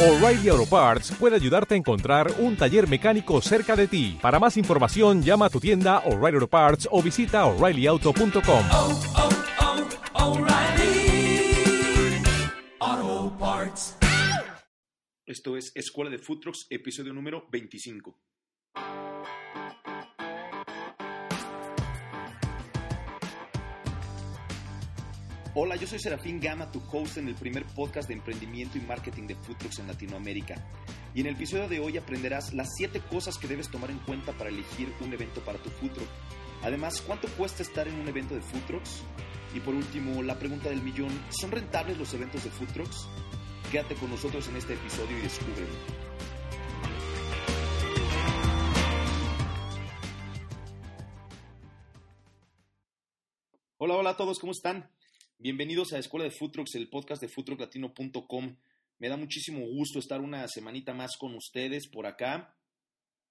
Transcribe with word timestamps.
O'Reilly 0.00 0.48
Auto 0.48 0.64
Parts 0.64 1.10
puede 1.18 1.34
ayudarte 1.34 1.74
a 1.74 1.76
encontrar 1.76 2.32
un 2.38 2.56
taller 2.56 2.88
mecánico 2.88 3.40
cerca 3.40 3.74
de 3.74 3.88
ti. 3.88 4.16
Para 4.22 4.38
más 4.38 4.56
información, 4.56 5.24
llama 5.24 5.46
a 5.46 5.50
tu 5.50 5.58
tienda 5.58 6.04
O'Reilly 6.06 6.36
Auto 6.36 6.46
Parts 6.46 6.88
o 6.92 7.02
visita 7.02 7.44
oreillyauto.com. 7.46 8.64
oh, 8.72 9.00
oh, 12.80 13.36
Parts. 13.40 13.96
Esto 15.26 15.56
es 15.56 15.72
Escuela 15.74 16.10
de 16.12 16.20
Food 16.20 16.42
Trucks, 16.42 16.68
episodio 16.70 17.12
número 17.12 17.48
25. 17.50 18.16
Hola, 25.54 25.76
yo 25.76 25.86
soy 25.86 25.98
Serafín 25.98 26.40
Gama, 26.40 26.70
tu 26.70 26.82
host 26.92 27.16
en 27.16 27.26
el 27.26 27.34
primer 27.34 27.64
podcast 27.64 28.06
de 28.06 28.14
emprendimiento 28.14 28.76
y 28.76 28.82
marketing 28.82 29.26
de 29.26 29.34
Food 29.34 29.56
Trucks 29.56 29.78
en 29.78 29.86
Latinoamérica. 29.86 30.62
Y 31.14 31.22
en 31.22 31.26
el 31.26 31.36
episodio 31.36 31.68
de 31.68 31.80
hoy 31.80 31.96
aprenderás 31.96 32.52
las 32.52 32.68
7 32.76 33.00
cosas 33.10 33.38
que 33.38 33.48
debes 33.48 33.70
tomar 33.70 33.90
en 33.90 33.98
cuenta 34.00 34.32
para 34.32 34.50
elegir 34.50 34.92
un 35.00 35.10
evento 35.10 35.40
para 35.40 35.58
tu 35.58 35.70
Food 35.70 35.92
Truck. 35.92 36.08
Además, 36.62 37.00
¿cuánto 37.00 37.28
cuesta 37.28 37.62
estar 37.62 37.88
en 37.88 37.98
un 37.98 38.06
evento 38.06 38.34
de 38.34 38.42
Food 38.42 38.66
Trucks? 38.66 39.02
Y 39.54 39.60
por 39.60 39.74
último, 39.74 40.22
la 40.22 40.38
pregunta 40.38 40.68
del 40.68 40.82
millón, 40.82 41.08
¿son 41.30 41.50
rentables 41.50 41.96
los 41.96 42.12
eventos 42.12 42.44
de 42.44 42.50
Food 42.50 42.72
Trucks? 42.74 43.08
Quédate 43.72 43.94
con 43.94 44.10
nosotros 44.10 44.46
en 44.48 44.56
este 44.56 44.74
episodio 44.74 45.18
y 45.18 45.22
descúbrelo. 45.22 45.72
Hola, 53.78 53.94
hola 53.94 54.10
a 54.10 54.16
todos, 54.16 54.38
¿cómo 54.38 54.52
están? 54.52 54.90
Bienvenidos 55.40 55.92
a 55.92 56.00
Escuela 56.00 56.28
de 56.28 56.34
Trucks, 56.34 56.74
el 56.74 56.88
podcast 56.88 57.22
de 57.22 57.28
foodtrucklatino.com. 57.28 58.56
Me 58.98 59.08
da 59.08 59.16
muchísimo 59.16 59.64
gusto 59.68 60.00
estar 60.00 60.20
una 60.20 60.48
semanita 60.48 60.94
más 60.94 61.16
con 61.16 61.32
ustedes 61.36 61.86
por 61.86 62.06
acá, 62.06 62.56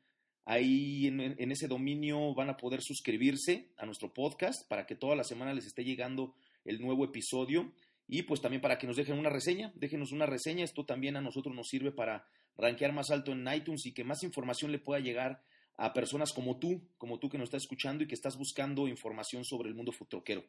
Ahí 0.46 1.06
en, 1.06 1.20
en, 1.20 1.52
ese 1.52 1.68
dominio 1.68 2.34
van 2.34 2.48
a 2.50 2.56
poder 2.56 2.82
suscribirse 2.82 3.68
a 3.76 3.86
nuestro 3.86 4.12
podcast 4.12 4.68
para 4.68 4.84
que 4.86 4.96
toda 4.96 5.14
la 5.14 5.22
semana 5.24 5.54
les 5.54 5.66
esté 5.66 5.84
llegando 5.84 6.34
el 6.64 6.80
nuevo 6.80 7.04
episodio. 7.04 7.72
Y 8.08 8.22
pues 8.22 8.40
también 8.40 8.60
para 8.60 8.76
que 8.78 8.88
nos 8.88 8.96
dejen 8.96 9.16
una 9.18 9.30
reseña, 9.30 9.72
déjenos 9.76 10.10
una 10.10 10.26
reseña. 10.26 10.64
Esto 10.64 10.84
también 10.84 11.16
a 11.16 11.20
nosotros 11.20 11.54
nos 11.54 11.68
sirve 11.68 11.92
para 11.92 12.26
rankear 12.56 12.92
más 12.92 13.10
alto 13.10 13.30
en 13.32 13.46
iTunes 13.52 13.86
y 13.86 13.92
que 13.92 14.02
más 14.02 14.24
información 14.24 14.72
le 14.72 14.80
pueda 14.80 14.98
llegar 15.00 15.44
a 15.76 15.92
personas 15.92 16.32
como 16.32 16.58
tú, 16.58 16.82
como 16.98 17.18
tú 17.18 17.28
que 17.28 17.38
nos 17.38 17.46
estás 17.46 17.62
escuchando 17.62 18.04
y 18.04 18.06
que 18.06 18.14
estás 18.14 18.36
buscando 18.36 18.88
información 18.88 19.44
sobre 19.44 19.68
el 19.68 19.74
mundo 19.74 19.92
futroquero. 19.92 20.44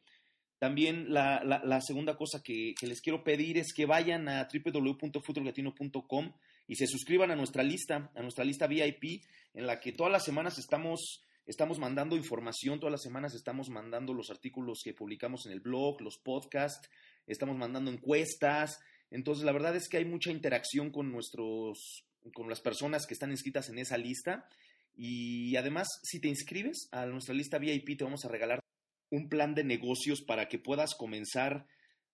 También 0.62 1.12
la, 1.12 1.44
la, 1.44 1.64
la 1.66 1.82
segunda 1.82 2.16
cosa 2.16 2.44
que, 2.44 2.76
les 2.84 3.02
quiero 3.02 3.24
pedir 3.24 3.58
es 3.58 3.74
que 3.74 3.88
vayan 3.88 4.30
a 4.30 4.48
www.futrolatino.com 4.48 6.34
y 6.68 6.76
se 6.76 6.86
suscriban 6.86 7.32
a 7.32 7.36
nuestra 7.36 7.64
lista, 7.64 8.12
a 8.14 8.22
nuestra 8.22 8.46
lista 8.46 8.68
VIP, 8.68 9.24
en 9.56 9.66
la 9.66 9.80
que 9.80 9.92
todas 9.92 10.12
las 10.12 10.24
semanas 10.24 10.60
estamos, 10.60 11.26
estamos 11.48 11.80
mandando 11.80 12.16
información, 12.16 12.80
todas 12.80 12.92
las 12.92 13.02
semanas 13.02 13.34
estamos 13.34 13.70
mandando 13.70 14.14
los 14.14 14.30
artículos 14.30 14.82
que 14.84 14.94
publicamos 14.94 15.48
en 15.48 15.54
el 15.54 15.62
blog, 15.62 16.00
los 16.00 16.20
podcasts, 16.20 16.92
estamos 17.26 17.58
mandando 17.58 17.90
encuestas. 17.90 18.80
Entonces, 19.10 19.44
la 19.44 19.54
verdad 19.54 19.76
es 19.76 19.90
que 19.90 19.98
hay 19.98 20.06
mucha 20.06 20.30
interacción 20.30 20.92
con 20.92 21.12
nuestros, 21.12 22.06
con 22.36 22.48
las 22.50 22.62
personas 22.62 23.08
que 23.08 23.16
están 23.16 23.32
inscritas 23.32 23.68
en 23.70 23.80
esa 23.80 23.98
lista. 23.98 24.48
Y 24.96 25.56
además, 25.56 25.88
si 26.04 26.20
te 26.20 26.28
inscribes 26.28 26.88
a 26.92 27.08
nuestra 27.08 27.34
lista 27.34 27.58
VIP, 27.58 27.98
te 27.98 28.04
vamos 28.04 28.26
a 28.26 28.28
regalar 28.28 28.62
un 29.12 29.30
plan 29.30 29.54
de 29.54 29.64
negocios 29.64 30.22
para 30.22 30.48
que 30.48 30.58
puedas 30.58 30.96
comenzar 30.96 31.68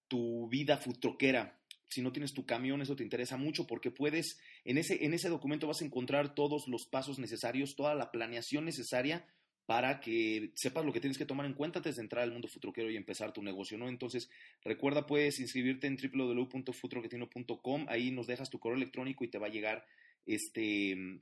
tu 0.09 0.49
vida 0.49 0.77
futroquera. 0.77 1.57
Si 1.89 2.01
no 2.01 2.11
tienes 2.11 2.33
tu 2.33 2.45
camión, 2.45 2.81
eso 2.81 2.97
te 2.97 3.03
interesa 3.03 3.37
mucho 3.37 3.65
porque 3.65 3.91
puedes, 3.91 4.39
en 4.65 4.77
ese, 4.77 5.05
en 5.05 5.13
ese 5.13 5.29
documento 5.29 5.67
vas 5.67 5.81
a 5.81 5.85
encontrar 5.85 6.35
todos 6.35 6.67
los 6.67 6.85
pasos 6.85 7.17
necesarios, 7.19 7.75
toda 7.75 7.95
la 7.95 8.11
planeación 8.11 8.65
necesaria 8.65 9.25
para 9.65 9.99
que 9.99 10.51
sepas 10.55 10.85
lo 10.85 10.93
que 10.93 10.99
tienes 11.01 11.17
que 11.17 11.25
tomar 11.25 11.45
en 11.45 11.53
cuenta 11.53 11.79
antes 11.79 11.97
de 11.97 12.01
entrar 12.01 12.23
al 12.23 12.31
mundo 12.31 12.47
futroquero 12.47 12.89
y 12.89 12.95
empezar 12.95 13.33
tu 13.33 13.43
negocio, 13.43 13.77
¿no? 13.77 13.89
Entonces, 13.89 14.29
recuerda, 14.63 15.05
puedes 15.05 15.39
inscribirte 15.39 15.87
en 15.87 15.97
www.futroquetino.com, 15.97 17.85
ahí 17.89 18.11
nos 18.11 18.27
dejas 18.27 18.49
tu 18.49 18.59
correo 18.59 18.77
electrónico 18.77 19.23
y 19.23 19.27
te 19.27 19.37
va 19.37 19.47
a 19.47 19.51
llegar 19.51 19.85
este 20.25 21.21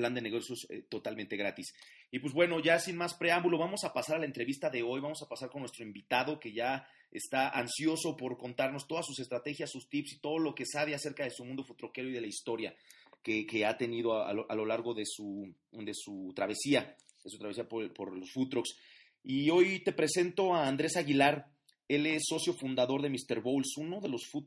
plan 0.00 0.14
de 0.14 0.22
negocios 0.22 0.66
eh, 0.70 0.82
totalmente 0.88 1.36
gratis. 1.36 1.74
Y 2.10 2.18
pues 2.18 2.32
bueno, 2.32 2.60
ya 2.60 2.78
sin 2.78 2.96
más 2.96 3.14
preámbulo, 3.14 3.58
vamos 3.58 3.84
a 3.84 3.92
pasar 3.92 4.16
a 4.16 4.20
la 4.20 4.24
entrevista 4.24 4.70
de 4.70 4.82
hoy, 4.82 5.00
vamos 5.00 5.22
a 5.22 5.28
pasar 5.28 5.50
con 5.50 5.60
nuestro 5.60 5.84
invitado 5.84 6.40
que 6.40 6.52
ya 6.52 6.86
está 7.12 7.50
ansioso 7.50 8.16
por 8.16 8.38
contarnos 8.38 8.86
todas 8.86 9.04
sus 9.06 9.20
estrategias, 9.20 9.70
sus 9.70 9.88
tips 9.88 10.14
y 10.14 10.20
todo 10.20 10.38
lo 10.38 10.54
que 10.54 10.64
sabe 10.64 10.94
acerca 10.94 11.24
de 11.24 11.30
su 11.30 11.44
mundo 11.44 11.64
futroquero 11.64 12.08
y 12.08 12.12
de 12.12 12.20
la 12.22 12.26
historia 12.26 12.74
que, 13.22 13.46
que 13.46 13.66
ha 13.66 13.76
tenido 13.76 14.14
a, 14.14 14.30
a, 14.30 14.32
lo, 14.32 14.50
a, 14.50 14.54
lo, 14.54 14.64
largo 14.64 14.94
de 14.94 15.04
su, 15.04 15.54
de 15.72 15.92
su 15.94 16.32
travesía, 16.34 16.96
de 17.22 17.30
su 17.30 17.38
travesía 17.38 17.68
por, 17.68 17.92
por 17.92 18.16
los 18.16 18.30
trucks. 18.48 18.76
Y 19.22 19.50
hoy 19.50 19.80
te 19.80 19.92
presento 19.92 20.54
a 20.54 20.66
Andrés 20.66 20.96
Aguilar, 20.96 21.50
él 21.88 22.06
es 22.06 22.22
socio 22.26 22.54
fundador 22.54 23.02
de 23.02 23.10
Mr. 23.10 23.42
Bowls, 23.42 23.76
uno 23.76 24.00
de 24.00 24.08
los 24.08 24.26
food 24.30 24.46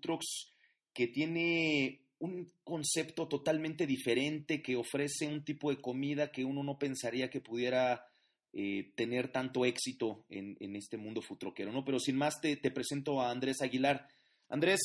que 0.93 1.07
tiene 1.07 2.02
un 2.23 2.49
concepto 2.63 3.27
totalmente 3.27 3.85
diferente 3.85 4.61
que 4.61 4.77
ofrece 4.77 5.27
un 5.27 5.43
tipo 5.43 5.69
de 5.69 5.81
comida 5.81 6.31
que 6.31 6.45
uno 6.45 6.63
no 6.63 6.79
pensaría 6.79 7.29
que 7.29 7.41
pudiera 7.41 8.07
eh, 8.53 8.93
tener 8.95 9.29
tanto 9.29 9.65
éxito 9.65 10.23
en, 10.29 10.55
en, 10.61 10.77
este 10.77 10.95
mundo 10.95 11.21
futroquero, 11.21 11.73
¿no? 11.73 11.83
Pero 11.83 11.99
sin 11.99 12.17
más 12.17 12.39
te, 12.39 12.55
te, 12.55 12.71
presento 12.71 13.19
a 13.19 13.29
Andrés 13.29 13.61
Aguilar. 13.61 14.07
Andrés, 14.47 14.79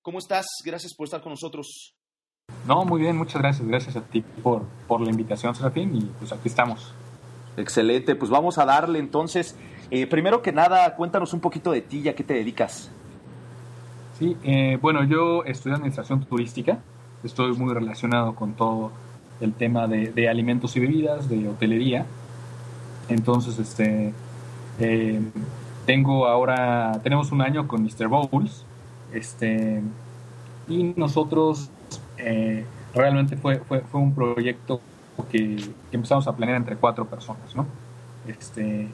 ¿cómo 0.00 0.20
estás? 0.20 0.46
Gracias 0.64 0.94
por 0.94 1.04
estar 1.04 1.20
con 1.20 1.32
nosotros. 1.32 1.94
No, 2.66 2.82
muy 2.86 3.02
bien, 3.02 3.18
muchas 3.18 3.42
gracias. 3.42 3.68
Gracias 3.68 3.96
a 3.96 4.06
ti 4.06 4.22
por, 4.42 4.66
por 4.86 5.02
la 5.02 5.10
invitación, 5.10 5.54
Serafín, 5.54 5.94
y 5.96 6.00
pues 6.18 6.32
aquí 6.32 6.48
estamos. 6.48 6.94
Excelente, 7.58 8.16
pues 8.16 8.30
vamos 8.30 8.56
a 8.56 8.64
darle 8.64 9.00
entonces. 9.00 9.54
Eh, 9.90 10.06
primero 10.06 10.40
que 10.40 10.52
nada, 10.52 10.96
cuéntanos 10.96 11.34
un 11.34 11.40
poquito 11.40 11.72
de 11.72 11.82
ti, 11.82 12.08
¿a 12.08 12.14
qué 12.14 12.24
te 12.24 12.32
dedicas? 12.32 12.90
Sí, 14.18 14.36
eh, 14.42 14.78
bueno, 14.82 15.04
yo 15.04 15.44
estudio 15.44 15.76
administración 15.76 16.24
turística, 16.24 16.80
estoy 17.22 17.52
muy 17.52 17.72
relacionado 17.72 18.34
con 18.34 18.54
todo 18.54 18.90
el 19.40 19.52
tema 19.52 19.86
de, 19.86 20.28
alimentos 20.28 20.76
y 20.76 20.80
bebidas, 20.80 21.28
de 21.28 21.48
hotelería. 21.48 22.04
Entonces, 23.08 23.60
este, 23.60 24.12
eh, 24.80 25.20
tengo 25.86 26.26
ahora, 26.26 26.98
tenemos 27.04 27.30
un 27.30 27.42
año 27.42 27.68
con 27.68 27.84
Mr. 27.84 28.08
Bowls, 28.08 28.64
este, 29.12 29.82
y 30.66 30.82
nosotros 30.96 31.70
eh, 32.16 32.66
realmente 32.94 33.36
fue, 33.36 33.58
fue, 33.60 33.82
fue, 33.82 34.00
un 34.00 34.16
proyecto 34.16 34.80
que, 35.30 35.58
que, 35.90 35.96
empezamos 35.96 36.26
a 36.26 36.34
planear 36.34 36.56
entre 36.56 36.74
cuatro 36.74 37.06
personas, 37.06 37.54
¿no? 37.54 37.66
Este, 38.26 38.88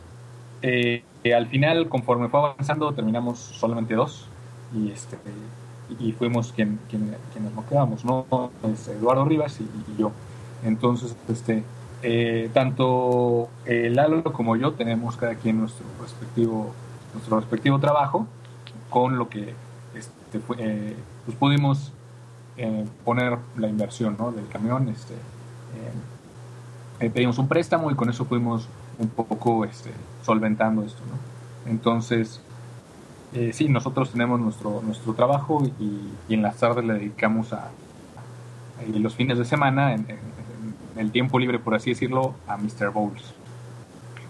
eh, 0.61 1.03
al 1.35 1.47
final, 1.47 1.89
conforme 1.89 2.29
fue 2.29 2.41
avanzando, 2.41 2.93
terminamos 2.93 3.39
solamente 3.39 3.95
dos 3.95 4.29
y 4.75 4.91
este 4.91 5.17
y 6.01 6.13
fuimos 6.13 6.53
quien, 6.53 6.79
quien, 6.89 7.15
quienes 7.33 7.53
nos 7.53 7.65
quedamos, 7.67 8.05
¿no? 8.05 8.27
Es 8.73 8.89
Eduardo 8.89 9.25
Rivas 9.27 9.61
y, 9.61 10.01
yo. 10.01 10.13
Entonces, 10.65 11.15
este, 11.29 11.63
eh, 12.03 12.51
tanto 12.55 13.49
eh, 13.67 13.91
Lalo 13.91 14.25
como 14.25 14.57
yo 14.57 14.73
tenemos 14.73 15.17
cada 15.17 15.35
quien 15.35 15.59
nuestro 15.61 15.85
respectivo, 16.01 16.73
nuestro 17.13 17.39
respectivo 17.39 17.79
trabajo, 17.79 18.27
con 18.89 19.19
lo 19.19 19.29
que 19.29 19.55
este, 19.95 20.41
eh, 20.59 20.97
pues 21.27 21.37
pudimos 21.37 21.93
poner 23.05 23.37
la 23.57 23.69
inversión 23.69 24.17
¿no? 24.17 24.31
del 24.31 24.47
camión. 24.47 24.89
Este, 24.89 25.15
eh, 27.01 27.11
pedimos 27.11 27.39
un 27.39 27.49
préstamo 27.49 27.91
y 27.91 27.95
con 27.95 28.09
eso 28.09 28.25
fuimos 28.25 28.69
un 28.99 29.09
poco 29.09 29.65
este, 29.65 29.91
solventando 30.23 30.83
esto. 30.85 31.01
¿no? 31.11 31.71
Entonces, 31.71 32.41
eh, 33.35 33.53
sí, 33.53 33.69
nosotros 33.69 34.13
tenemos 34.13 34.39
nuestro, 34.41 34.81
nuestro 34.83 35.13
trabajo 35.15 35.67
y, 35.81 36.33
en 36.33 36.43
las 36.43 36.57
tardes 36.57 36.85
le 36.85 36.95
dedicamos 36.95 37.53
a, 37.53 37.71
los 38.93 39.15
fines 39.15 39.39
de 39.39 39.45
semana, 39.45 39.95
en, 39.95 40.07
el 40.97 41.11
tiempo 41.11 41.41
libre, 41.41 41.59
por 41.59 41.75
así 41.75 41.91
decirlo, 41.91 42.35
a 42.47 42.57
Mr. 42.57 42.91
Bowles. 42.93 43.35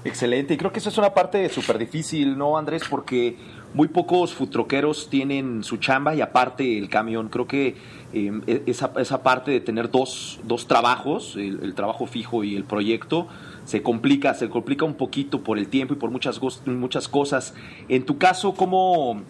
Excelente, 0.05 0.55
y 0.55 0.57
creo 0.57 0.73
que 0.73 0.79
eso 0.79 0.89
es 0.89 0.97
una 0.97 1.13
parte 1.13 1.49
súper 1.51 1.77
difícil, 1.77 2.39
¿no, 2.39 2.57
Andrés? 2.57 2.85
Porque 2.89 3.37
muy 3.75 3.89
pocos 3.89 4.33
futroqueros 4.33 5.11
tienen 5.11 5.65
su 5.65 5.77
chamba 5.77 6.15
y 6.15 6.23
aparte 6.23 6.79
el 6.79 6.89
camión. 6.89 7.29
Creo 7.29 7.47
que 7.47 7.77
eh, 8.15 8.63
esa, 8.67 8.93
esa 8.97 9.23
parte 9.23 9.51
de 9.51 9.61
tener 9.61 9.91
dos, 9.91 10.41
dos 10.45 10.67
trabajos, 10.67 11.37
el 11.37 11.75
trabajo 11.75 12.07
fijo 12.07 12.45
y 12.45 12.55
el 12.57 12.65
proyecto, 12.65 13.29
se 13.65 13.83
complica, 13.83 14.35
se 14.35 14.49
complica 14.49 14.85
un 14.85 14.95
poquito 14.95 15.43
por 15.43 15.59
el 15.59 15.69
tiempo 15.69 15.95
y 15.95 15.97
por 15.97 16.11
muchas, 16.11 16.41
muchas 16.67 17.09
cosas. 17.09 17.55
En 17.89 18.05
tu 18.05 18.19
caso, 18.19 18.55
¿cómo, 18.55 19.23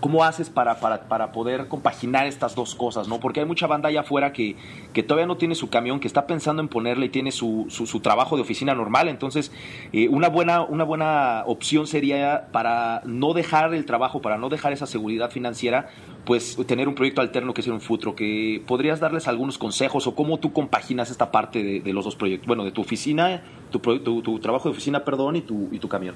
¿Cómo 0.00 0.22
haces 0.22 0.48
para, 0.48 0.78
para, 0.78 1.08
para 1.08 1.32
poder 1.32 1.66
compaginar 1.66 2.26
estas 2.26 2.54
dos 2.54 2.76
cosas? 2.76 3.08
¿no? 3.08 3.18
Porque 3.18 3.40
hay 3.40 3.46
mucha 3.46 3.66
banda 3.66 3.88
allá 3.88 4.00
afuera 4.00 4.32
que, 4.32 4.54
que 4.92 5.02
todavía 5.02 5.26
no 5.26 5.36
tiene 5.36 5.56
su 5.56 5.70
camión, 5.70 5.98
que 5.98 6.06
está 6.06 6.26
pensando 6.26 6.62
en 6.62 6.68
ponerle 6.68 7.06
y 7.06 7.08
tiene 7.08 7.32
su, 7.32 7.66
su, 7.68 7.86
su 7.86 7.98
trabajo 7.98 8.36
de 8.36 8.42
oficina 8.42 8.74
normal. 8.74 9.08
Entonces, 9.08 9.50
eh, 9.92 10.08
una, 10.08 10.28
buena, 10.28 10.62
una 10.62 10.84
buena 10.84 11.42
opción 11.46 11.88
sería 11.88 12.48
para 12.52 13.02
no 13.06 13.32
dejar 13.32 13.74
el 13.74 13.84
trabajo, 13.86 14.22
para 14.22 14.38
no 14.38 14.48
dejar 14.48 14.72
esa 14.72 14.86
seguridad 14.86 15.32
financiera, 15.32 15.88
pues 16.24 16.56
tener 16.66 16.86
un 16.86 16.94
proyecto 16.94 17.20
alterno 17.20 17.52
que 17.52 17.62
sea 17.62 17.72
un 17.72 17.80
futuro. 17.80 18.14
Que 18.14 18.62
podrías 18.66 19.00
darles 19.00 19.26
algunos 19.26 19.58
consejos 19.58 20.06
o 20.06 20.14
cómo 20.14 20.38
tú 20.38 20.52
compaginas 20.52 21.10
esta 21.10 21.32
parte 21.32 21.80
de, 21.80 21.92
los 21.92 22.04
dos 22.04 22.14
proyectos. 22.14 22.46
Bueno, 22.46 22.64
de 22.64 22.70
tu 22.70 22.82
oficina, 22.82 23.42
tu, 23.70 23.80
tu, 23.80 24.22
tu 24.22 24.38
trabajo 24.38 24.68
de 24.68 24.72
oficina, 24.72 25.04
perdón, 25.04 25.36
y 25.36 25.40
tu, 25.40 25.68
y 25.72 25.80
tu 25.80 25.88
camión. 25.88 26.14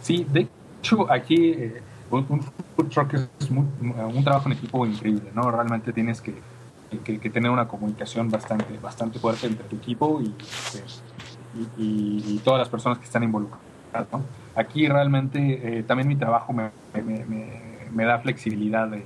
Sí, 0.00 0.24
de 0.30 0.48
hecho, 0.80 1.10
aquí 1.10 1.50
eh, 1.50 1.82
un, 2.10 2.42
food 2.76 2.88
truck 2.88 3.14
es 3.14 3.50
muy- 3.50 3.66
un 3.80 4.24
trabajo 4.24 4.48
en 4.48 4.52
equipo 4.52 4.86
increíble, 4.86 5.30
¿no? 5.34 5.50
Realmente 5.50 5.92
tienes 5.92 6.20
que, 6.20 6.34
que- 7.04 7.30
tener 7.30 7.50
una 7.50 7.68
comunicación 7.68 8.30
bastante, 8.30 8.78
bastante 8.78 9.18
fuerte 9.18 9.46
entre 9.46 9.64
tu 9.68 9.76
equipo 9.76 10.20
y, 10.22 10.34
este, 10.40 10.82
y, 11.78 11.82
y- 11.82 12.34
y 12.34 12.38
todas 12.38 12.60
las 12.60 12.68
personas 12.68 12.98
que 12.98 13.04
están 13.04 13.22
involucradas, 13.24 13.60
¿no? 14.12 14.22
Aquí 14.54 14.88
realmente 14.88 15.78
eh, 15.78 15.82
también 15.82 16.08
mi 16.08 16.16
trabajo 16.16 16.52
me, 16.52 16.70
me- 16.94 18.04
da 18.04 18.18
flexibilidad 18.18 18.88
de, 18.88 19.04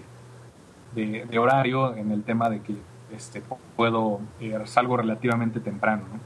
de- 0.94 1.24
de 1.26 1.38
horario 1.38 1.96
en 1.96 2.10
el 2.12 2.22
tema 2.22 2.48
de 2.50 2.60
que 2.60 2.74
este, 3.14 3.42
puedo, 3.76 4.20
eh, 4.40 4.58
salgo 4.64 4.96
relativamente 4.96 5.60
temprano, 5.60 6.02
¿no? 6.12 6.20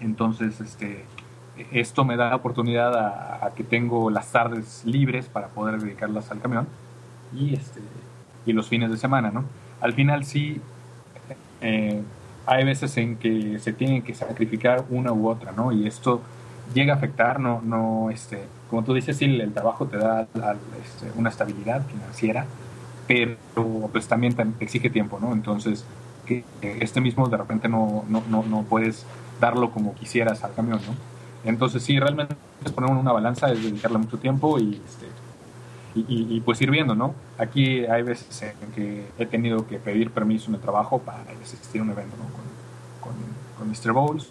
Entonces, 0.00 0.60
este, 0.60 1.04
esto 1.72 2.04
me 2.04 2.16
da 2.16 2.34
oportunidad 2.34 2.94
a, 2.96 3.46
a 3.46 3.54
que 3.54 3.64
tengo 3.64 4.10
las 4.10 4.30
tardes 4.32 4.82
libres 4.84 5.26
para 5.26 5.48
poder 5.48 5.80
dedicarlas 5.80 6.30
al 6.30 6.40
camión 6.40 6.66
y, 7.34 7.54
este, 7.54 7.80
y 8.44 8.52
los 8.52 8.68
fines 8.68 8.90
de 8.90 8.96
semana, 8.96 9.30
¿no? 9.30 9.44
Al 9.80 9.92
final 9.92 10.24
sí, 10.24 10.60
eh, 11.60 12.02
hay 12.46 12.64
veces 12.64 12.96
en 12.96 13.16
que 13.16 13.58
se 13.58 13.72
tienen 13.72 14.02
que 14.02 14.14
sacrificar 14.14 14.84
una 14.90 15.12
u 15.12 15.28
otra, 15.28 15.52
¿no? 15.52 15.72
Y 15.72 15.86
esto 15.86 16.20
llega 16.74 16.94
a 16.94 16.96
afectar, 16.96 17.40
no, 17.40 17.60
no, 17.62 18.10
este, 18.10 18.44
como 18.70 18.84
tú 18.84 18.94
dices, 18.94 19.16
sí, 19.16 19.24
el 19.24 19.52
trabajo 19.52 19.86
te 19.86 19.98
da 19.98 20.28
este, 20.84 21.10
una 21.16 21.30
estabilidad 21.30 21.84
financiera, 21.86 22.46
pero 23.06 23.36
pues 23.92 24.08
también 24.08 24.34
te 24.34 24.44
exige 24.60 24.90
tiempo, 24.90 25.18
¿no? 25.20 25.32
Entonces, 25.32 25.84
que 26.24 26.44
este 26.60 27.00
mismo 27.00 27.28
de 27.28 27.36
repente 27.36 27.68
no, 27.68 28.04
no, 28.08 28.22
no, 28.28 28.42
no 28.42 28.62
puedes 28.62 29.06
darlo 29.40 29.70
como 29.70 29.94
quisieras 29.94 30.42
al 30.44 30.54
camión, 30.54 30.80
¿no? 30.86 31.15
Entonces 31.46 31.82
sí, 31.82 31.98
realmente 31.98 32.34
es 32.64 32.72
poner 32.72 32.90
una 32.90 33.12
balanza, 33.12 33.50
es 33.52 33.62
dedicarle 33.62 33.98
mucho 33.98 34.18
tiempo 34.18 34.58
y, 34.58 34.82
este, 34.86 35.06
y, 35.94 36.00
y- 36.00 36.36
y, 36.36 36.40
pues 36.40 36.60
ir 36.60 36.70
viendo, 36.70 36.94
¿no? 36.94 37.14
Aquí 37.38 37.86
hay 37.86 38.02
veces 38.02 38.42
en 38.42 38.72
que 38.72 39.06
he 39.18 39.26
tenido 39.26 39.66
que 39.66 39.78
pedir 39.78 40.10
permiso 40.10 40.48
en 40.50 40.56
el 40.56 40.60
trabajo 40.60 40.98
para 40.98 41.22
asistir 41.42 41.80
a 41.80 41.84
un 41.84 41.90
evento, 41.90 42.16
¿no? 42.18 42.24
Con, 42.24 43.14
con, 43.14 43.14
con 43.58 43.68
Mr. 43.70 43.92
Bowles, 43.92 44.28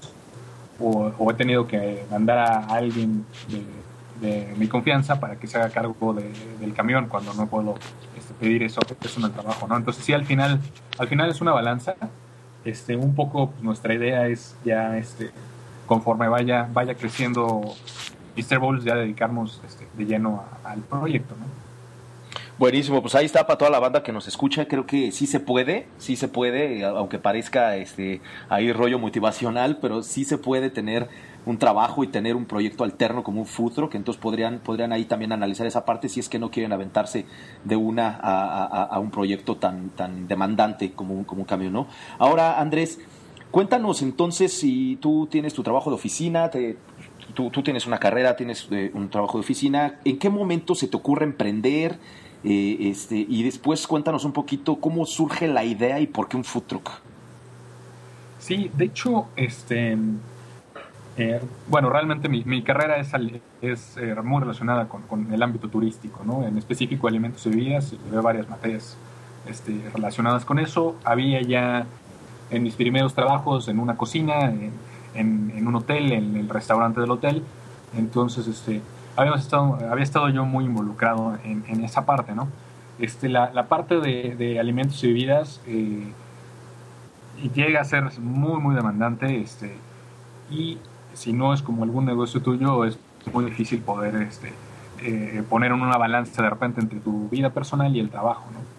o, 0.79 1.11
o 1.17 1.31
he 1.31 1.33
tenido 1.33 1.67
que 1.67 2.05
mandar 2.11 2.37
a 2.37 2.57
alguien 2.67 3.25
de, 4.19 4.27
de 4.27 4.53
mi 4.57 4.67
confianza 4.67 5.19
para 5.19 5.37
que 5.37 5.47
se 5.47 5.57
haga 5.57 5.69
cargo 5.69 6.13
de- 6.13 6.31
del 6.59 6.73
camión 6.73 7.07
cuando 7.07 7.33
no 7.33 7.47
puedo 7.47 7.75
este, 8.17 8.33
pedir 8.33 8.61
eso, 8.63 8.81
eso 9.01 9.19
en 9.19 9.25
el 9.27 9.31
trabajo, 9.31 9.67
¿no? 9.67 9.77
Entonces 9.77 10.03
sí, 10.03 10.11
al 10.13 10.25
final, 10.25 10.59
al 10.97 11.07
final 11.07 11.29
es 11.29 11.39
una 11.41 11.51
balanza. 11.53 11.95
Este, 12.65 12.95
un 12.95 13.13
poco 13.15 13.51
pues, 13.51 13.63
nuestra 13.63 13.93
idea 13.93 14.27
es 14.27 14.55
ya, 14.65 14.97
este, 14.97 15.31
conforme 15.85 16.27
vaya, 16.27 16.67
vaya 16.73 16.95
creciendo 16.95 17.61
Mr. 18.35 18.59
Bowles, 18.59 18.83
ya 18.83 18.95
dedicarnos 18.95 19.61
este, 19.65 19.87
de 19.97 20.05
lleno 20.05 20.43
a- 20.63 20.71
al 20.71 20.79
proyecto, 20.81 21.35
¿no? 21.39 21.45
Buenísimo, 22.57 23.01
pues 23.01 23.13
ahí 23.15 23.25
está 23.25 23.45
para 23.45 23.57
toda 23.57 23.69
la 23.69 23.79
banda 23.79 24.01
que 24.01 24.13
nos 24.13 24.29
escucha. 24.29 24.65
Creo 24.65 24.85
que 24.85 25.11
sí 25.11 25.27
se 25.27 25.41
puede, 25.41 25.87
sí 25.97 26.15
se 26.15 26.29
puede, 26.29 26.85
aunque 26.85 27.19
parezca 27.19 27.75
este 27.75 28.21
ahí 28.47 28.71
rollo 28.71 28.97
motivacional, 28.97 29.77
pero 29.81 30.03
sí 30.03 30.23
se 30.23 30.37
puede 30.37 30.69
tener 30.69 31.09
un 31.45 31.57
trabajo 31.59 32.03
y 32.05 32.07
tener 32.07 32.35
un 32.37 32.45
proyecto 32.45 32.85
alterno 32.85 33.23
como 33.23 33.41
un 33.41 33.45
futuro, 33.45 33.89
que 33.89 33.97
entonces 33.97 34.21
podrían, 34.21 34.59
podrían 34.59 34.93
ahí 34.93 35.03
también 35.03 35.33
analizar 35.33 35.67
esa 35.67 35.83
parte 35.83 36.07
si 36.07 36.21
es 36.21 36.29
que 36.29 36.39
no 36.39 36.49
quieren 36.49 36.71
aventarse 36.71 37.25
de 37.65 37.75
una 37.75 38.17
a, 38.21 38.99
un 38.99 39.11
proyecto 39.11 39.57
tan, 39.57 39.89
tan 39.89 40.27
demandante 40.29 40.93
como 40.93 41.13
un, 41.13 41.23
como 41.25 41.41
un 41.41 41.45
camión, 41.45 41.73
¿no? 41.73 41.87
Ahora, 42.17 42.59
Andrés, 42.61 42.99
cuéntanos 43.55 44.01
entonces 44.01 44.51
si 44.51 44.97
tú 44.97 45.29
tienes 45.31 45.53
tu 45.53 45.63
trabajo 45.63 45.89
de 45.89 45.95
oficina, 45.95 46.49
te, 46.49 46.75
tú, 47.33 47.49
tienes 47.63 47.87
una 47.87 47.99
carrera, 47.99 48.35
tienes 48.35 48.67
eh, 48.69 48.91
un 48.93 49.07
trabajo 49.07 49.37
de 49.37 49.45
oficina, 49.45 49.97
¿en 50.03 50.19
qué 50.19 50.29
momento 50.29 50.75
se 50.75 50.89
te 50.89 50.97
ocurre 50.97 51.23
emprender? 51.23 51.97
Eh, 52.43 52.75
este, 52.81 53.15
y 53.15 53.43
después 53.43 53.87
cuéntanos 53.87 54.25
un 54.25 54.33
poquito 54.33 54.75
cómo 54.75 55.05
surge 55.05 55.47
la 55.47 55.63
idea 55.63 56.01
y 56.01 56.07
por 56.07 56.27
qué 56.27 56.35
un 56.35 56.43
food 56.43 56.63
truck. 56.63 56.89
Sí, 58.39 58.69
de 58.75 58.83
hecho, 58.83 59.27
este, 59.37 59.97
eh, 61.15 61.39
bueno, 61.69 61.89
realmente 61.89 62.27
mi, 62.27 62.43
mi 62.43 62.61
carrera 62.61 62.97
es, 62.97 63.13
es 63.61 63.95
muy 64.21 64.41
relacionada 64.41 64.89
con, 64.89 65.03
con 65.03 65.33
el 65.33 65.41
ámbito 65.41 65.69
turístico, 65.69 66.25
¿no? 66.25 66.45
En 66.45 66.57
específico 66.57 67.07
alimentos 67.07 67.45
y 67.45 67.51
bebidas, 67.51 67.95
veo 68.11 68.21
varias 68.21 68.49
materias 68.49 68.97
este, 69.47 69.81
relacionadas 69.93 70.43
con 70.43 70.59
eso. 70.59 70.97
Había 71.05 71.41
ya 71.41 71.85
en 72.49 72.63
mis 72.63 72.75
primeros 72.75 73.13
trabajos 73.13 73.67
en 73.67 73.79
una 73.79 73.97
cocina, 73.97 74.51
en, 75.13 75.67
un 75.67 75.75
hotel, 75.75 76.11
en 76.11 76.35
el 76.35 76.49
restaurante 76.49 77.01
del 77.01 77.11
hotel. 77.11 77.43
Entonces, 77.97 78.47
este, 78.47 78.81
habíamos 79.15 79.41
estado, 79.41 79.77
había 79.89 80.03
estado 80.03 80.29
yo 80.29 80.45
muy 80.45 80.65
involucrado 80.65 81.37
en, 81.43 81.83
esa 81.83 82.05
parte, 82.05 82.35
¿no? 82.35 82.47
Este, 82.99 83.29
la, 83.29 83.67
parte 83.67 83.99
de, 83.99 84.59
alimentos 84.59 85.03
y 85.03 85.07
bebidas 85.07 85.61
eh, 85.67 86.11
llega 87.53 87.81
a 87.81 87.83
ser 87.83 88.19
muy, 88.19 88.61
muy 88.61 88.75
demandante. 88.75 89.41
Este, 89.41 89.75
y 90.49 90.77
si 91.13 91.33
no 91.33 91.53
es 91.53 91.61
como 91.61 91.83
algún 91.83 92.05
negocio 92.05 92.41
tuyo, 92.41 92.85
es 92.85 92.99
muy 93.33 93.45
difícil 93.45 93.79
poder 93.81 94.15
este, 94.17 94.53
eh, 95.01 95.43
poner 95.49 95.71
en 95.71 95.81
una 95.81 95.97
balanza 95.97 96.43
de 96.43 96.49
repente 96.49 96.81
entre 96.81 96.99
tu 96.99 97.27
vida 97.29 97.49
personal 97.49 97.95
y 97.95 97.99
el 97.99 98.09
trabajo, 98.09 98.45
¿no? 98.53 98.75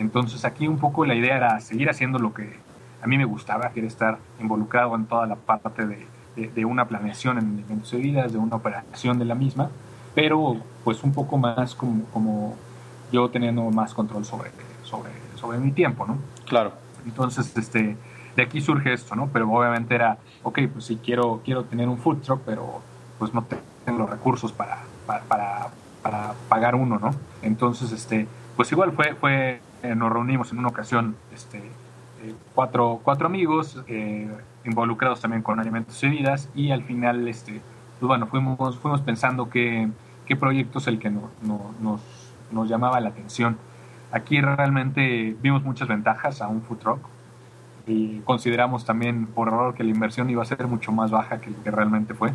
Entonces 0.00 0.44
aquí 0.46 0.66
un 0.66 0.78
poco 0.78 1.04
la 1.04 1.14
idea 1.14 1.36
era 1.36 1.60
seguir 1.60 1.90
haciendo 1.90 2.18
lo 2.18 2.32
que 2.32 2.56
a 3.02 3.06
mí 3.06 3.18
me 3.18 3.24
gustaba, 3.24 3.70
que 3.70 3.80
era 3.80 3.88
estar 3.88 4.18
involucrado 4.40 4.94
en 4.94 5.06
toda 5.06 5.26
la 5.26 5.36
parte 5.36 5.86
de, 5.86 6.06
de, 6.36 6.48
de 6.48 6.64
una 6.64 6.86
planeación 6.86 7.38
en 7.38 7.54
alimentos 7.54 7.92
y 7.92 7.96
bebidas, 7.96 8.32
de 8.32 8.38
una 8.38 8.56
operación 8.56 9.18
de 9.18 9.24
la 9.24 9.34
misma, 9.34 9.70
pero 10.14 10.56
pues 10.84 11.02
un 11.02 11.12
poco 11.12 11.38
más 11.38 11.74
como, 11.74 12.04
como 12.06 12.56
yo 13.12 13.28
teniendo 13.30 13.62
más 13.70 13.94
control 13.94 14.24
sobre, 14.24 14.50
sobre, 14.84 15.10
sobre 15.36 15.58
mi 15.58 15.72
tiempo, 15.72 16.06
¿no? 16.06 16.18
Claro. 16.46 16.72
Entonces, 17.04 17.56
este, 17.56 17.96
de 18.36 18.42
aquí 18.42 18.60
surge 18.60 18.92
esto, 18.92 19.16
¿no? 19.16 19.28
Pero 19.32 19.50
obviamente 19.50 19.94
era, 19.94 20.18
ok, 20.42 20.60
pues 20.72 20.84
sí, 20.84 20.98
quiero, 21.02 21.40
quiero 21.44 21.64
tener 21.64 21.88
un 21.88 21.98
food 21.98 22.18
truck, 22.18 22.40
pero 22.44 22.82
pues 23.18 23.34
no 23.34 23.44
tengo 23.84 23.98
los 23.98 24.10
recursos 24.10 24.52
para, 24.52 24.78
para, 25.06 25.22
para, 25.22 25.68
para 26.02 26.34
pagar 26.48 26.74
uno, 26.74 26.98
¿no? 26.98 27.10
Entonces, 27.42 27.92
este, 27.92 28.26
pues 28.56 28.70
igual 28.72 28.92
fue, 28.92 29.14
fue 29.14 29.60
eh, 29.82 29.94
nos 29.94 30.12
reunimos 30.12 30.52
en 30.52 30.58
una 30.58 30.68
ocasión, 30.68 31.16
este, 31.34 31.62
cuatro, 32.54 33.00
cuatro 33.02 33.26
amigos 33.26 33.82
eh, 33.88 34.28
involucrados 34.64 35.20
también 35.20 35.42
con 35.42 35.60
alimentos 35.60 36.02
y 36.02 36.08
bebidas 36.08 36.48
y 36.54 36.70
al 36.70 36.82
final, 36.84 37.26
este, 37.28 37.60
pues 37.98 38.08
bueno, 38.08 38.26
fuimos, 38.26 38.78
fuimos 38.78 39.00
pensando 39.02 39.48
qué, 39.50 39.88
qué 40.26 40.36
proyecto 40.36 40.78
el 40.86 40.98
que 40.98 41.10
no, 41.10 41.30
no- 41.42 41.74
nos, 41.80 42.00
nos 42.50 42.68
llamaba 42.68 43.00
la 43.00 43.10
atención. 43.10 43.56
Aquí 44.12 44.40
realmente 44.40 45.36
vimos 45.40 45.62
muchas 45.64 45.88
ventajas 45.88 46.40
a 46.42 46.48
un 46.48 46.62
food 46.62 46.78
truck 46.78 47.00
y 47.86 48.20
consideramos 48.20 48.84
también 48.84 49.26
por 49.26 49.48
error 49.48 49.74
que 49.74 49.84
la 49.84 49.90
inversión 49.90 50.30
iba 50.30 50.42
a 50.42 50.46
ser 50.46 50.66
mucho 50.68 50.92
más 50.92 51.10
baja 51.10 51.40
que 51.40 51.50
lo 51.50 51.62
que 51.62 51.70
realmente 51.70 52.14
fue. 52.14 52.32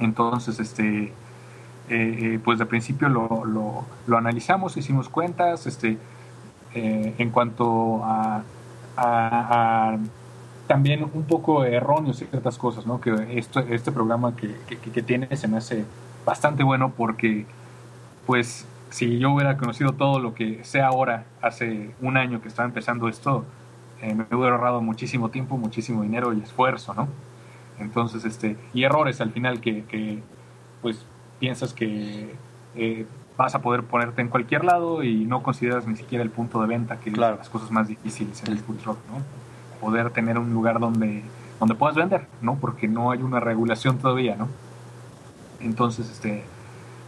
Entonces, 0.00 0.58
este, 0.60 1.04
eh, 1.04 1.12
eh, 1.88 2.40
pues 2.44 2.58
de 2.58 2.66
principio 2.66 3.08
lo, 3.08 3.44
lo- 3.44 4.18
analizamos, 4.18 4.76
hicimos 4.76 5.08
cuentas, 5.08 5.66
este, 5.66 5.98
eh, 6.74 7.14
en 7.18 7.30
cuanto 7.30 8.02
a, 8.04 8.42
también 10.66 11.04
un 11.12 11.24
poco 11.24 11.64
erróneo 11.64 12.12
ciertas 12.12 12.58
cosas, 12.58 12.86
¿no? 12.86 13.00
Que 13.00 13.38
esto, 13.38 13.60
este 13.60 13.92
programa 13.92 14.34
que, 14.36 14.54
que, 14.68 14.76
que 14.76 15.02
tiene 15.02 15.34
se 15.36 15.48
me 15.48 15.58
hace 15.58 15.84
bastante 16.24 16.62
bueno 16.62 16.92
porque, 16.96 17.46
pues, 18.26 18.66
si 18.90 19.18
yo 19.18 19.32
hubiera 19.32 19.56
conocido 19.56 19.92
todo 19.92 20.20
lo 20.20 20.34
que 20.34 20.62
sé 20.64 20.80
ahora, 20.80 21.24
hace 21.42 21.90
un 22.00 22.16
año 22.16 22.40
que 22.40 22.48
estaba 22.48 22.68
empezando 22.68 23.08
esto, 23.08 23.44
eh, 24.00 24.14
me 24.14 24.24
hubiera 24.30 24.54
ahorrado 24.54 24.80
muchísimo 24.80 25.30
tiempo, 25.30 25.56
muchísimo 25.56 26.02
dinero 26.02 26.32
y 26.32 26.40
esfuerzo, 26.40 26.94
¿no? 26.94 27.08
Entonces, 27.78 28.24
este, 28.24 28.56
y 28.72 28.84
errores 28.84 29.20
al 29.20 29.32
final 29.32 29.60
que, 29.60 29.84
que 29.84 30.22
pues, 30.80 31.04
piensas 31.40 31.74
que 31.74 32.34
eh, 32.76 33.06
vas 33.36 33.54
a 33.54 33.62
poder 33.62 33.82
ponerte 33.82 34.20
en 34.22 34.28
cualquier 34.28 34.64
lado 34.64 35.02
y 35.02 35.24
no 35.24 35.42
consideras 35.42 35.86
ni 35.86 35.96
siquiera 35.96 36.22
el 36.22 36.30
punto 36.30 36.60
de 36.60 36.66
venta, 36.68 36.98
que 37.00 37.10
Claro. 37.12 37.34
es 37.34 37.38
las 37.40 37.48
cosas 37.50 37.70
más 37.70 37.88
difíciles 37.88 38.42
en 38.44 38.52
el 38.52 38.58
food 38.58 38.76
truck, 38.76 38.98
¿no? 39.08 39.22
Poder 39.80 40.10
tener 40.10 40.38
un 40.38 40.52
lugar 40.52 40.78
donde, 40.78 41.22
donde 41.58 41.74
puedas 41.74 41.96
vender, 41.96 42.26
¿no? 42.42 42.54
Porque 42.56 42.86
no 42.88 43.10
hay 43.10 43.22
una 43.22 43.40
regulación 43.40 43.98
todavía, 43.98 44.36
¿no? 44.36 44.48
Entonces, 45.60 46.10
este, 46.10 46.44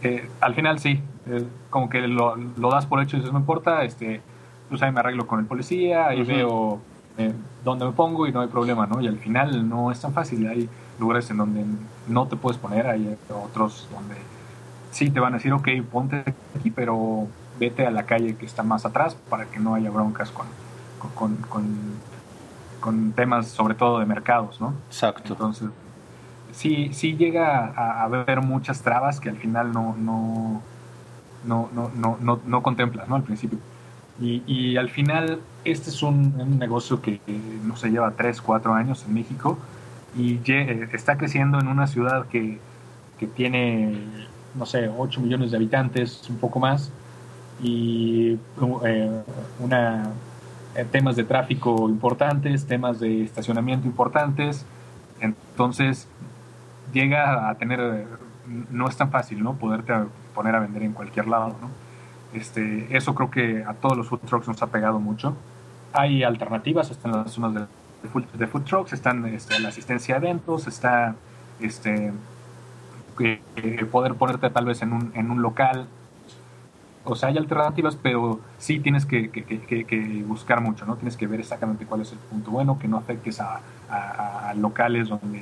eh, 0.03 0.29
al 0.41 0.53
final 0.55 0.79
sí, 0.79 1.01
eh, 1.27 1.45
como 1.69 1.89
que 1.89 2.01
lo, 2.07 2.35
lo 2.35 2.71
das 2.71 2.85
por 2.85 3.01
hecho 3.01 3.15
y 3.17 3.19
dices, 3.19 3.33
no 3.33 3.39
importa, 3.39 3.83
este, 3.83 4.21
pues 4.69 4.81
ahí 4.81 4.91
me 4.91 4.99
arreglo 4.99 5.27
con 5.27 5.39
el 5.39 5.45
policía, 5.45 6.07
ahí 6.07 6.21
Ujú. 6.21 6.27
veo 6.31 6.79
eh, 7.17 7.33
dónde 7.63 7.85
me 7.85 7.91
pongo 7.91 8.27
y 8.27 8.31
no 8.31 8.41
hay 8.41 8.47
problema, 8.47 8.85
¿no? 8.85 9.01
Y 9.01 9.07
al 9.07 9.17
final 9.17 9.67
no 9.67 9.91
es 9.91 10.01
tan 10.01 10.13
fácil, 10.13 10.47
hay 10.47 10.69
lugares 10.99 11.29
en 11.31 11.37
donde 11.37 11.63
no 12.07 12.27
te 12.27 12.35
puedes 12.35 12.57
poner, 12.59 12.87
hay 12.87 13.15
otros 13.29 13.87
donde 13.93 14.15
sí 14.97 15.11
te 15.11 15.19
van 15.19 15.33
a 15.33 15.37
decir, 15.37 15.53
ok, 15.53 15.67
ponte 15.91 16.23
aquí, 16.57 16.71
pero 16.71 17.27
vete 17.59 17.85
a 17.85 17.91
la 17.91 18.03
calle 18.03 18.35
que 18.35 18.45
está 18.47 18.63
más 18.63 18.83
atrás 18.85 19.15
para 19.29 19.45
que 19.45 19.59
no 19.59 19.75
haya 19.75 19.91
broncas 19.91 20.31
con, 20.31 20.47
con, 21.13 21.35
con, 21.35 21.65
con- 22.79 23.11
temas 23.11 23.47
sobre 23.47 23.75
todo 23.75 23.99
de 23.99 24.05
mercados, 24.05 24.59
¿no? 24.59 24.73
Exacto. 24.87 25.33
Entonces, 25.33 25.69
sí, 26.51 26.89
sí 26.93 27.15
llega 27.15 27.67
a, 27.75 28.03
haber 28.03 28.41
muchas 28.41 28.81
trabas 28.81 29.19
que 29.19 29.29
al 29.29 29.37
final 29.37 29.71
no, 29.71 29.95
no, 29.97 30.61
no, 31.45 31.69
no, 31.73 31.91
no, 31.95 32.17
no, 32.19 32.39
no 32.45 32.63
contemplas, 32.63 33.07
¿no? 33.07 33.15
Al 33.15 33.23
principio. 33.23 33.59
Y, 34.19 34.41
y 34.47 34.77
al 34.77 34.89
final, 34.89 35.41
este 35.63 35.91
es 35.91 36.01
un, 36.01 36.33
un 36.39 36.57
negocio 36.57 37.01
que, 37.01 37.21
no 37.63 37.75
se 37.75 37.89
lleva 37.89 38.11
3, 38.11 38.41
4 38.41 38.73
años 38.73 39.05
en 39.07 39.13
México 39.13 39.59
y 40.17 40.39
eh, 40.47 40.89
está 40.93 41.17
creciendo 41.17 41.59
en 41.59 41.67
una 41.67 41.85
ciudad 41.85 42.25
que, 42.27 42.59
que 43.19 43.27
tiene, 43.27 43.99
no 44.57 44.65
sé, 44.65 44.89
8 44.95 45.21
millones 45.21 45.51
de 45.51 45.57
habitantes, 45.57 46.27
un 46.29 46.37
poco 46.37 46.59
más, 46.59 46.91
y 47.61 48.37
eh, 48.85 49.21
una, 49.59 50.11
eh, 50.75 50.85
temas 50.91 51.15
de 51.15 51.23
tráfico 51.23 51.89
importantes, 51.89 52.65
temas 52.65 52.99
de 52.99 53.23
estacionamiento 53.23 53.87
importantes. 53.87 54.65
Entonces, 55.19 56.07
llega 56.93 57.49
a 57.49 57.55
tener, 57.55 58.05
no 58.71 58.87
es 58.87 58.97
tan 58.97 59.09
fácil, 59.09 59.43
¿no? 59.43 59.53
Poderte 59.53 59.93
poner 60.35 60.55
a 60.55 60.59
vender 60.59 60.83
en 60.83 60.93
cualquier 60.93 61.27
lado, 61.27 61.55
¿no? 61.59 61.69
Este, 62.33 62.95
eso 62.95 63.15
creo 63.15 63.31
que 63.31 63.63
a 63.63 63.73
todos 63.73 63.97
los 63.97 64.07
food 64.07 64.19
trucks 64.19 64.47
nos 64.47 64.61
ha 64.61 64.67
pegado 64.67 64.99
mucho. 64.99 65.35
Hay 65.93 66.23
alternativas, 66.23 66.91
están 66.91 67.13
las 67.13 67.31
zonas 67.31 67.53
de, 67.53 67.61
de 67.61 68.09
food, 68.09 68.25
de 68.25 68.47
food 68.47 68.63
trucks, 68.63 68.93
están 68.93 69.25
este, 69.25 69.59
la 69.59 69.69
asistencia 69.69 70.15
a 70.15 70.17
eventos, 70.19 70.67
está 70.67 71.15
este, 71.59 72.11
que 73.17 73.41
poder 73.91 74.15
ponerte 74.15 74.49
tal 74.49 74.65
vez 74.65 74.81
en 74.81 74.93
un, 74.93 75.11
en 75.15 75.31
un 75.31 75.41
local. 75.41 75.87
O 77.05 77.15
sea, 77.15 77.29
hay 77.29 77.37
alternativas, 77.37 77.95
pero 77.95 78.39
sí 78.57 78.79
tienes 78.79 79.05
que, 79.05 79.29
buscar 80.27 80.59
mucho, 80.61 80.85
¿no? 80.85 80.95
Tienes 80.95 81.15
que 81.15 81.25
ver 81.25 81.39
exactamente 81.39 81.85
cuál 81.85 82.01
es 82.01 82.11
el 82.11 82.17
punto 82.19 82.51
bueno, 82.51 82.77
que 82.79 82.87
no 82.87 82.97
afectes 82.97 83.39
a, 83.39 83.61
locales 84.57 85.07
donde 85.07 85.41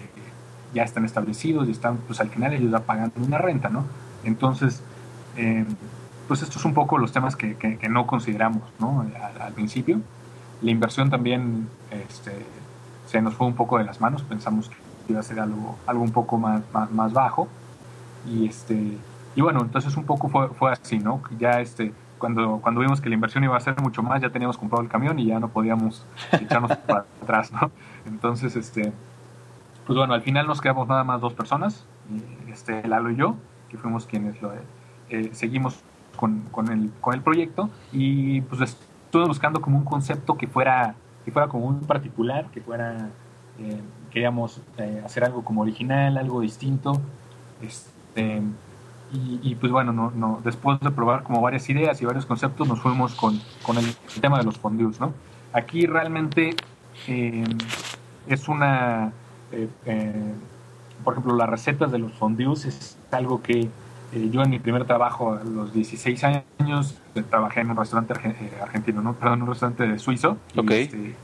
ya 0.73 0.83
están 0.83 1.05
establecidos 1.05 1.67
y 1.67 1.71
están, 1.71 1.97
pues 1.97 2.19
al 2.19 2.29
final 2.29 2.53
ellos 2.53 2.71
ya 2.71 2.79
pagando 2.81 3.13
una 3.25 3.37
renta, 3.37 3.69
¿no? 3.69 3.85
Entonces, 4.23 4.83
eh, 5.37 5.65
pues 6.27 6.41
estos 6.41 6.61
son 6.61 6.71
un 6.71 6.75
poco 6.75 6.97
los 6.97 7.11
temas 7.11 7.35
que, 7.35 7.55
que- 7.55 7.89
no 7.89 8.05
consideramos, 8.07 8.63
¿no? 8.79 9.01
Al, 9.01 9.41
al 9.41 9.53
principio. 9.53 10.01
La 10.61 10.71
inversión 10.71 11.09
también 11.09 11.67
este, 11.91 12.45
se 13.05 13.21
nos 13.21 13.35
fue 13.35 13.47
un 13.47 13.55
poco 13.55 13.77
de 13.77 13.85
las 13.85 14.01
manos, 14.01 14.23
pensamos 14.23 14.69
que 14.69 14.75
iba 15.07 15.19
a 15.19 15.23
ser 15.23 15.39
algo, 15.39 15.77
algo 15.85 16.03
un 16.03 16.11
poco 16.11 16.37
más, 16.37 16.61
más, 16.73 16.91
más 16.91 17.13
bajo. 17.13 17.47
Y, 18.27 18.47
este, 18.47 18.97
y 19.35 19.41
bueno, 19.41 19.61
entonces 19.61 19.95
un 19.97 20.05
poco 20.05 20.29
fue, 20.29 20.71
así, 20.71 20.99
¿no? 20.99 21.21
Ya 21.37 21.61
este, 21.61 21.93
cuando, 22.17 22.59
cuando 22.61 22.81
vimos 22.81 23.01
que 23.01 23.09
la 23.09 23.15
inversión 23.15 23.43
iba 23.43 23.55
a 23.55 23.59
ser 23.59 23.79
mucho 23.81 24.01
más, 24.01 24.21
ya 24.21 24.29
teníamos 24.29 24.57
comprado 24.57 24.83
el 24.83 24.89
camión 24.89 25.19
y 25.19 25.25
ya 25.25 25.39
no 25.39 25.49
podíamos 25.49 26.05
echarnos 26.31 26.75
para 26.87 27.05
atrás, 27.21 27.51
¿no? 27.51 27.71
Entonces, 28.05 28.55
este, 28.55 28.93
pues 29.85 29.97
bueno, 29.97 30.13
al 30.13 30.21
final 30.21 30.47
nos 30.47 30.61
quedamos 30.61 30.87
nada 30.87 31.03
más 31.03 31.21
dos 31.21 31.33
personas, 31.33 31.85
este, 32.51 32.87
Lalo 32.87 33.11
y 33.11 33.15
yo, 33.15 33.35
que 33.69 33.77
fuimos 33.77 34.05
quienes 34.05 34.41
lo, 34.41 34.53
eh, 35.09 35.29
seguimos 35.33 35.79
con, 36.15 36.41
con, 36.51 36.71
el, 36.71 36.91
con 37.01 37.13
el 37.13 37.21
proyecto 37.21 37.69
y 37.91 38.41
pues 38.41 38.61
estuve 38.61 39.25
buscando 39.25 39.61
como 39.61 39.77
un 39.77 39.85
concepto 39.85 40.37
que 40.37 40.47
fuera, 40.47 40.95
que 41.23 41.31
fuera 41.31 41.47
como 41.47 41.65
un 41.65 41.81
particular, 41.81 42.47
que 42.51 42.61
fuera, 42.61 43.09
eh, 43.59 43.81
queríamos 44.11 44.61
eh, 44.77 45.01
hacer 45.05 45.23
algo 45.23 45.43
como 45.43 45.61
original, 45.61 46.17
algo 46.17 46.41
distinto. 46.41 46.99
Este, 47.61 47.94
y, 48.15 49.39
y, 49.43 49.55
pues 49.55 49.71
bueno, 49.71 49.93
no, 49.93 50.11
no, 50.15 50.41
después 50.43 50.79
de 50.79 50.91
probar 50.91 51.23
como 51.23 51.41
varias 51.41 51.69
ideas 51.69 52.01
y 52.01 52.05
varios 52.05 52.25
conceptos, 52.25 52.67
nos 52.67 52.81
fuimos 52.81 53.13
con, 53.15 53.39
con 53.63 53.77
el, 53.77 53.85
tema 54.19 54.37
de 54.39 54.43
los 54.43 54.57
fondues, 54.57 54.99
¿no? 54.99 55.13
Aquí 55.53 55.85
realmente 55.85 56.55
eh, 57.07 57.43
es 58.27 58.47
una, 58.49 59.11
eh, 59.51 59.69
eh, 59.85 60.33
por 61.03 61.13
ejemplo, 61.13 61.35
las 61.35 61.49
recetas 61.49 61.91
de 61.91 61.99
los 61.99 62.13
fondues 62.13 62.65
es 62.65 62.97
algo 63.11 63.41
que 63.41 63.69
yo 64.31 64.43
en 64.43 64.49
mi 64.49 64.59
primer 64.59 64.85
trabajo 64.85 65.33
a 65.33 65.43
los 65.43 65.73
16 65.73 66.23
años 66.23 66.95
trabajé 67.29 67.61
en 67.61 67.71
un 67.71 67.77
restaurante 67.77 68.13
argen- 68.13 68.61
argentino, 68.61 69.01
¿no? 69.01 69.13
Perdón, 69.13 69.41
un 69.41 69.49
restaurante 69.49 69.99
suizo. 69.99 70.37
Y, 70.53 70.59
Ok. 70.59 70.71
este, 70.71 71.15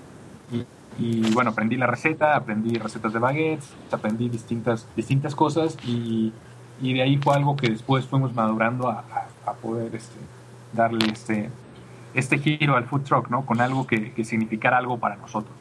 y, 0.51 0.65
y, 0.99 1.31
bueno, 1.33 1.51
aprendí 1.51 1.77
la 1.77 1.87
receta, 1.87 2.35
aprendí 2.35 2.77
recetas 2.77 3.13
de 3.13 3.19
baguettes, 3.19 3.69
aprendí 3.91 4.27
distintas, 4.27 4.87
distintas 4.95 5.35
cosas 5.35 5.77
y, 5.85 6.33
y 6.81 6.93
de 6.93 7.01
ahí 7.01 7.17
fue 7.17 7.35
algo 7.35 7.55
que 7.55 7.69
después 7.69 8.05
fuimos 8.05 8.33
madurando 8.33 8.89
a, 8.89 9.03
a- 9.45 9.53
poder 9.53 9.93
este, 9.95 10.17
darle 10.73 11.07
este, 11.11 11.49
este 12.13 12.37
giro 12.39 12.75
al 12.75 12.85
food 12.85 13.01
truck, 13.01 13.29
¿no? 13.29 13.45
Con 13.45 13.61
algo 13.61 13.85
que, 13.85 14.13
que 14.13 14.23
significara 14.23 14.77
algo 14.77 14.97
para 14.97 15.17
nosotros. 15.17 15.53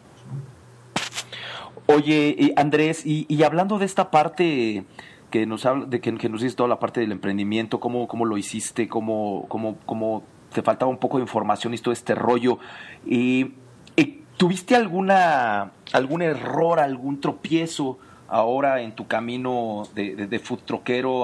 ¿no? 1.87 1.95
Oye, 1.95 2.37
eh, 2.39 2.53
Andrés, 2.57 3.05
y, 3.05 3.43
hablando 3.43 3.79
de 3.79 3.85
esta 3.85 4.11
parte 4.11 4.85
que 5.31 5.47
nos 5.47 5.67
habla, 5.67 5.87
de 5.87 6.01
que, 6.01 6.13
nos 6.29 6.41
dices 6.41 6.57
toda 6.57 6.69
la 6.69 6.79
parte 6.79 7.01
del 7.01 7.13
emprendimiento, 7.13 7.81
cómo, 7.81 8.07
cómo 8.09 8.25
lo 8.25 8.39
hiciste, 8.39 8.89
cómo, 8.89 9.47
cómo, 9.49 9.77
cómo 9.87 10.23
te 10.53 10.63
faltaba 10.63 10.91
un 10.91 10.99
poco 10.99 11.19
de 11.19 11.23
información 11.25 11.75
y 11.75 11.79
todo 11.79 11.93
este 11.93 12.15
rollo. 12.15 12.59
Y, 13.05 13.55
y, 13.97 14.21
¿Tuviste 14.37 14.75
alguna 14.75 15.73
algún 15.93 16.23
error, 16.23 16.81
algún 16.81 17.21
tropiezo 17.21 17.99
ahora 18.31 18.81
en 18.81 18.93
tu 18.93 19.07
camino 19.07 19.83
de, 19.95 20.15
de, 20.15 20.27
de 20.27 20.39
food 20.39 20.61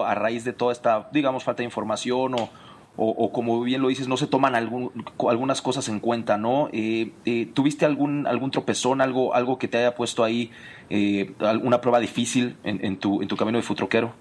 a 0.05 0.15
raíz 0.15 0.45
de 0.45 0.53
toda 0.53 0.73
esta, 0.73 1.09
digamos, 1.13 1.45
falta 1.45 1.59
de 1.59 1.65
información 1.65 2.35
o, 2.35 2.51
o, 2.99 3.31
como 3.31 3.61
bien 3.63 3.83
lo 3.83 3.89
dices, 3.89 4.09
no 4.09 4.17
se 4.17 4.27
toman 4.27 4.55
algún, 4.55 4.91
algunas 5.29 5.61
cosas 5.61 5.89
en 5.89 6.01
cuenta, 6.01 6.39
¿no? 6.39 6.69
Eh, 6.73 7.13
eh, 7.27 7.47
¿Tuviste 7.53 7.85
algún, 7.85 8.27
algún 8.27 8.51
tropezón, 8.51 9.01
algo, 9.01 9.35
algo 9.35 9.59
que 9.59 9.69
te 9.69 9.79
haya 9.79 9.95
puesto 9.95 10.25
ahí, 10.25 10.51
eh, 10.89 11.35
alguna 11.41 11.81
prueba 11.81 12.01
difícil 12.01 12.57
en, 12.65 12.97
tu, 12.97 13.21
en 13.21 13.29
tu 13.29 13.37
camino 13.37 13.59
de 13.59 13.63
futroquero? 13.63 14.13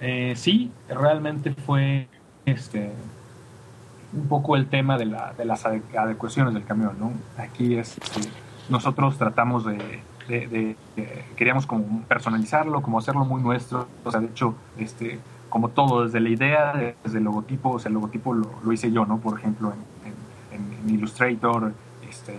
Eh, 0.00 0.34
sí, 0.36 0.70
realmente 0.88 1.52
fue 1.52 2.08
este 2.46 2.92
un 4.12 4.28
poco 4.28 4.56
el 4.56 4.68
tema 4.68 4.96
de, 4.96 5.04
la, 5.04 5.34
de 5.36 5.44
las 5.44 5.66
adecuaciones 5.66 6.54
del 6.54 6.64
camión, 6.64 6.96
¿no? 6.98 7.12
Aquí 7.36 7.74
es, 7.74 7.98
este, 7.98 8.30
nosotros 8.70 9.18
tratamos 9.18 9.66
de, 9.66 10.00
de, 10.28 10.46
de, 10.46 10.76
queríamos 11.36 11.66
como 11.66 12.02
personalizarlo, 12.02 12.82
como 12.82 12.98
hacerlo 12.98 13.24
muy 13.24 13.42
nuestro, 13.42 13.86
o 14.04 14.10
sea, 14.10 14.20
de 14.20 14.26
hecho, 14.26 14.54
este, 14.78 15.18
como 15.48 15.68
todo, 15.68 16.04
desde 16.04 16.20
la 16.20 16.28
idea, 16.28 16.94
desde 17.04 17.18
el 17.18 17.24
logotipo, 17.24 17.70
o 17.70 17.78
sea, 17.78 17.88
el 17.88 17.94
logotipo 17.94 18.34
lo, 18.34 18.72
hice 18.72 18.90
yo, 18.92 19.06
¿no? 19.06 19.18
Por 19.18 19.38
ejemplo, 19.38 19.72
en, 19.72 20.16
Illustrator, 20.88 21.72
este, 22.08 22.38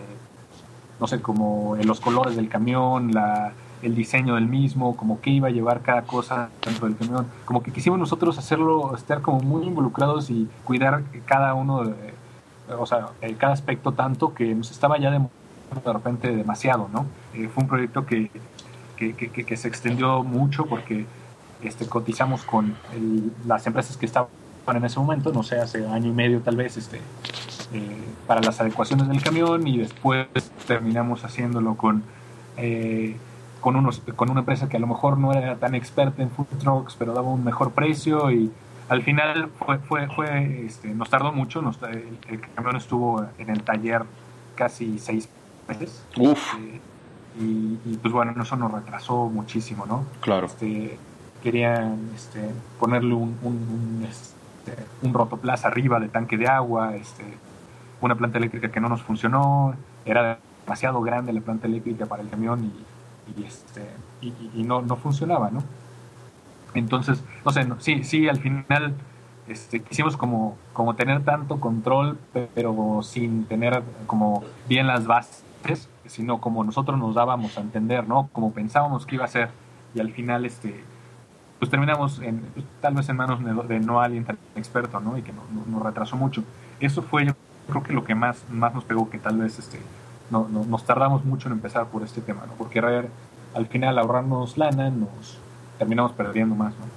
no 1.01 1.08
sé, 1.08 1.22
como 1.22 1.75
los 1.84 2.00
colores 2.00 2.38
del 2.38 2.48
camión, 2.48 3.13
la, 3.13 3.51
el 3.82 3.94
diseño 3.94 4.36
del 4.36 4.48
mismo, 4.48 4.96
como 4.96 5.20
qué 5.22 5.32
iba 5.32 5.50
a 5.50 5.51
llevar 5.51 5.82
cada 5.82 6.03
cosa 6.03 6.50
dentro 6.63 6.88
del 6.88 6.98
camión, 6.98 7.27
como 7.46 7.62
que 7.62 7.72
quisimos 7.72 8.00
nosotros 8.00 8.38
hacerlo, 8.38 8.96
estar 8.96 9.22
como 9.22 9.39
muy 9.39 9.65
involucrados 9.65 10.29
y 10.29 10.48
cuidar 10.63 11.03
cada 11.25 11.53
uno, 11.53 11.84
de, 11.84 12.13
o 12.77 12.86
sea, 12.86 13.10
cada 13.38 13.53
aspecto 13.53 13.91
tanto 13.91 14.34
que 14.34 14.56
nos 14.56 14.72
estaba 14.72 14.98
ya 14.98 15.12
de, 15.12 15.22
de 15.83 15.93
repente 15.93 16.36
demasiado, 16.36 16.89
¿no? 16.91 17.05
Eh, 17.33 17.50
fue 17.53 17.63
un 17.63 17.69
proyecto 17.69 18.05
que, 18.05 18.29
que, 18.97 19.13
que, 19.13 19.57
se 19.57 19.67
extendió 19.67 20.24
mucho 20.24 20.65
porque 20.65 21.05
este, 21.62 21.88
cotizamos 21.88 22.43
con 22.43 22.75
el, 22.93 23.31
las 23.45 23.67
empresas 23.67 23.97
que 23.97 24.05
estaban 24.05 24.29
en 24.67 24.86
ese 24.86 25.00
momento, 25.00 25.31
no 25.31 25.43
sé, 25.43 25.59
hace 25.59 25.88
año 25.88 26.09
y 26.09 26.13
medio 26.13 26.41
tal 26.41 26.57
vez, 26.57 26.77
este, 26.77 26.97
eh, 27.74 28.03
para 28.25 28.41
las 28.41 28.59
adecuaciones 28.59 29.07
del 29.07 29.21
camión 29.21 29.65
y 29.67 29.77
después 29.77 30.27
terminamos 30.67 31.24
haciéndolo 31.24 31.75
con, 31.75 32.03
eh, 32.57 33.15
con, 33.62 33.75
unos, 33.75 34.01
con 34.15 34.29
una 34.29 34.41
empresa 34.41 34.67
que 34.67 34.77
a 34.77 34.79
lo 34.79 34.88
mejor 34.88 35.17
no 35.17 35.33
era 35.33 35.55
tan 35.55 35.75
experta 35.75 36.21
en 36.21 36.29
food 36.29 36.47
trucks, 36.59 36.95
pero 36.97 37.13
daba 37.13 37.29
un 37.29 37.43
mejor 37.43 37.71
precio 37.71 38.31
y 38.31 38.51
al 38.89 39.03
final 39.03 39.50
fue, 39.59 39.79
fue, 39.79 40.07
fue 40.07 40.65
este, 40.65 40.89
nos 40.89 41.09
tardó 41.09 41.31
mucho, 41.31 41.62
nos, 41.62 41.81
el, 41.83 42.17
el, 42.29 42.41
camión 42.55 42.75
estuvo 42.75 43.25
en 43.38 43.50
el 43.50 43.63
taller 43.63 44.03
casi 44.55 44.97
seis 45.00 45.29
meses. 45.67 46.03
Uf. 46.17 46.55
Eh, 46.55 46.79
y, 47.39 47.79
y, 47.86 48.00
pues 48.01 48.13
bueno, 48.13 48.33
eso 48.41 48.55
nos 48.55 48.71
retrasó 48.71 49.29
muchísimo, 49.29 49.86
¿no? 49.86 50.05
Claro. 50.21 50.47
Este, 50.47 50.97
querían 51.43 52.09
este, 52.15 52.50
ponerle 52.79 53.13
un, 53.13 53.38
un, 53.43 53.53
un, 53.53 54.07
este, 54.09 54.83
un 55.01 55.13
rotoplas 55.13 55.65
arriba 55.65 56.00
de 56.00 56.09
tanque 56.09 56.38
de 56.38 56.47
agua, 56.47 56.95
este, 56.95 57.24
una 58.01 58.15
planta 58.15 58.38
eléctrica 58.38 58.71
que 58.71 58.79
no 58.79 58.89
nos 58.89 59.03
funcionó, 59.03 59.75
era 60.05 60.39
demasiado 60.65 61.01
grande 61.01 61.31
la 61.31 61.41
planta 61.41 61.67
eléctrica 61.67 62.05
para 62.05 62.24
el 62.24 62.29
camión 62.29 62.65
y, 62.65 63.39
y 63.39 63.45
este, 63.45 63.88
y, 64.21 64.33
y, 64.55 64.63
no, 64.63 64.81
no 64.81 64.95
funcionaba, 64.95 65.51
¿no? 65.51 65.63
Entonces, 66.74 67.24
no 67.45 67.51
sé, 67.51 67.65
no, 67.65 67.79
sí, 67.79 68.03
sí, 68.03 68.27
al 68.27 68.39
final 68.39 68.95
este, 69.47 69.81
quisimos 69.81 70.17
como, 70.17 70.57
como 70.74 70.95
tener 70.95 71.24
tanto 71.24 71.59
control, 71.59 72.17
pero 72.53 73.01
sin 73.03 73.45
tener 73.45 73.81
como 74.05 74.43
bien 74.67 74.88
las 74.88 75.07
bases, 75.07 75.43
sino 76.05 76.39
como 76.39 76.63
nosotros 76.63 76.97
nos 76.97 77.15
dábamos 77.15 77.57
a 77.57 77.62
entender, 77.62 78.07
¿no? 78.07 78.29
Como 78.33 78.51
pensábamos 78.51 79.05
que 79.05 79.15
iba 79.15 79.25
a 79.25 79.29
ser, 79.29 79.50
y 79.93 80.00
al 80.00 80.12
final, 80.12 80.45
este, 80.45 80.83
pues 81.59 81.71
terminamos 81.71 82.19
en, 82.19 82.39
pues, 82.53 82.65
tal 82.81 82.93
vez 82.93 83.09
en 83.09 83.17
manos 83.17 83.67
de, 83.67 83.79
no 83.79 84.01
alguien 84.01 84.25
tan 84.25 84.38
experto, 84.55 85.00
¿no? 85.00 85.17
Y 85.17 85.21
que 85.21 85.33
no, 85.33 85.41
no, 85.53 85.65
nos 85.65 85.83
retrasó 85.83 86.15
mucho. 86.15 86.43
Eso 86.79 87.01
fue, 87.01 87.25
yo 87.25 87.33
creo 87.67 87.83
que 87.83 87.93
lo 87.93 88.03
que 88.03 88.15
más, 88.15 88.43
más 88.50 88.74
nos 88.74 88.83
pegó, 88.83 89.09
que 89.09 89.19
tal 89.19 89.38
vez 89.38 89.59
este, 89.59 89.79
no, 90.29 90.47
no, 90.50 90.65
nos 90.65 90.86
tardamos 90.86 91.25
mucho 91.25 91.50
en 91.50 91.53
empezar 91.53 91.88
por 91.88 92.03
este 92.03 92.21
tema, 92.21 92.41
¿no? 92.47 92.53
Porque 92.53 92.79
al 92.79 93.65
final 93.67 93.97
ahorrarnos 93.97 94.57
lana 94.57 94.89
nos 94.89 95.39
terminamos 95.77 96.12
perdiendo 96.13 96.55
más, 96.55 96.74
¿no? 96.74 96.97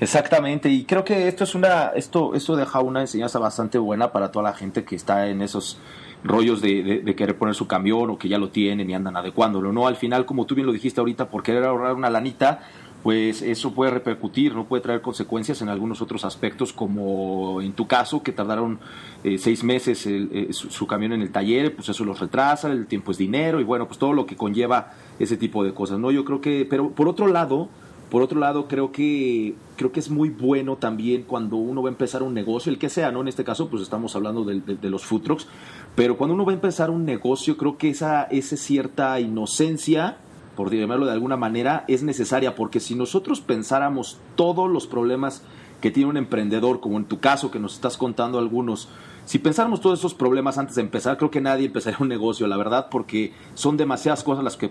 Exactamente, 0.00 0.68
y 0.68 0.84
creo 0.84 1.04
que 1.04 1.26
esto 1.26 1.44
es 1.44 1.54
una, 1.54 1.88
esto, 1.88 2.34
esto 2.34 2.54
deja 2.54 2.80
una 2.80 3.00
enseñanza 3.00 3.38
bastante 3.38 3.78
buena 3.78 4.12
para 4.12 4.30
toda 4.30 4.44
la 4.44 4.54
gente 4.54 4.84
que 4.84 4.94
está 4.94 5.28
en 5.28 5.42
esos 5.42 5.78
rollos 6.24 6.60
de, 6.60 7.14
querer 7.16 7.36
poner 7.36 7.54
su 7.54 7.66
camión 7.66 8.10
o 8.10 8.18
que 8.18 8.28
ya 8.28 8.38
lo 8.38 8.50
tienen 8.50 8.88
y 8.90 8.94
andan 8.94 9.16
adecuándolo, 9.16 9.72
¿no? 9.72 9.86
Al 9.86 9.96
final, 9.96 10.26
como 10.26 10.46
tú 10.46 10.54
bien 10.54 10.66
lo 10.66 10.72
dijiste 10.72 11.00
ahorita, 11.00 11.28
por 11.28 11.42
querer 11.42 11.64
ahorrar 11.64 11.94
una 11.94 12.10
lanita, 12.10 12.60
pues 13.02 13.42
eso 13.42 13.72
puede 13.72 13.92
repercutir, 13.92 14.54
no 14.54 14.66
puede 14.66 14.82
traer 14.82 15.00
consecuencias 15.00 15.62
en 15.62 15.68
algunos 15.68 16.02
otros 16.02 16.24
aspectos, 16.24 16.72
como 16.72 17.60
en 17.62 17.72
tu 17.72 17.86
caso, 17.86 18.22
que 18.22 18.32
tardaron 18.32 18.80
eh, 19.22 19.38
seis 19.38 19.62
meses 19.62 20.06
el, 20.06 20.28
eh, 20.32 20.52
su, 20.52 20.70
su, 20.70 20.86
camión 20.86 21.12
en 21.12 21.22
el 21.22 21.30
taller, 21.30 21.74
pues 21.74 21.88
eso 21.88 22.04
los 22.04 22.18
retrasa, 22.18 22.70
el 22.70 22.86
tiempo 22.86 23.12
es 23.12 23.18
dinero 23.18 23.60
y 23.60 23.64
bueno, 23.64 23.86
pues 23.86 23.98
todo 23.98 24.12
lo 24.12 24.26
que 24.26 24.36
conlleva 24.36 24.92
ese 25.18 25.36
tipo 25.36 25.62
de 25.64 25.72
cosas, 25.72 25.98
¿no? 25.98 26.10
Yo 26.10 26.24
creo 26.24 26.40
que, 26.40 26.66
pero 26.68 26.90
por 26.90 27.08
otro 27.08 27.28
lado, 27.28 27.68
por 28.10 28.22
otro 28.22 28.40
lado, 28.40 28.68
creo 28.68 28.90
que, 28.90 29.54
creo 29.76 29.92
que 29.92 30.00
es 30.00 30.08
muy 30.08 30.30
bueno 30.30 30.76
también 30.76 31.24
cuando 31.24 31.56
uno 31.56 31.82
va 31.82 31.90
a 31.90 31.92
empezar 31.92 32.22
un 32.22 32.32
negocio, 32.32 32.72
el 32.72 32.78
que 32.78 32.88
sea, 32.88 33.12
¿no? 33.12 33.20
En 33.20 33.28
este 33.28 33.44
caso, 33.44 33.68
pues 33.68 33.82
estamos 33.82 34.16
hablando 34.16 34.44
de, 34.44 34.90
los 34.90 35.04
food 35.04 35.22
trucks, 35.22 35.46
pero 35.94 36.16
cuando 36.16 36.34
uno 36.34 36.46
va 36.46 36.52
a 36.52 36.54
empezar 36.54 36.90
un 36.90 37.04
negocio, 37.04 37.56
creo 37.58 37.76
que 37.76 37.90
esa, 37.90 38.24
esa 38.24 38.56
cierta 38.56 39.20
inocencia, 39.20 40.16
por 40.56 40.72
llamarlo 40.72 41.04
de 41.04 41.12
alguna 41.12 41.36
manera, 41.36 41.84
es 41.86 42.02
necesaria, 42.02 42.54
porque 42.54 42.80
si 42.80 42.94
nosotros 42.94 43.42
pensáramos 43.42 44.18
todos 44.36 44.70
los 44.70 44.86
problemas 44.86 45.42
que 45.82 45.90
tiene 45.90 46.08
un 46.08 46.16
emprendedor, 46.16 46.80
como 46.80 46.96
en 46.96 47.04
tu 47.04 47.20
caso 47.20 47.50
que 47.50 47.58
nos 47.58 47.74
estás 47.74 47.98
contando 47.98 48.38
algunos, 48.38 48.88
si 49.26 49.38
pensáramos 49.38 49.82
todos 49.82 49.98
esos 49.98 50.14
problemas 50.14 50.56
antes 50.56 50.76
de 50.76 50.82
empezar, 50.82 51.18
creo 51.18 51.30
que 51.30 51.42
nadie 51.42 51.66
empezaría 51.66 51.98
un 52.00 52.08
negocio, 52.08 52.46
la 52.46 52.56
verdad, 52.56 52.88
porque 52.90 53.34
son 53.52 53.76
demasiadas 53.76 54.24
cosas 54.24 54.42
las 54.42 54.56
que, 54.56 54.70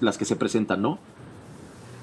las 0.00 0.18
que 0.18 0.24
se 0.24 0.36
presentan, 0.36 0.82
¿no? 0.82 1.00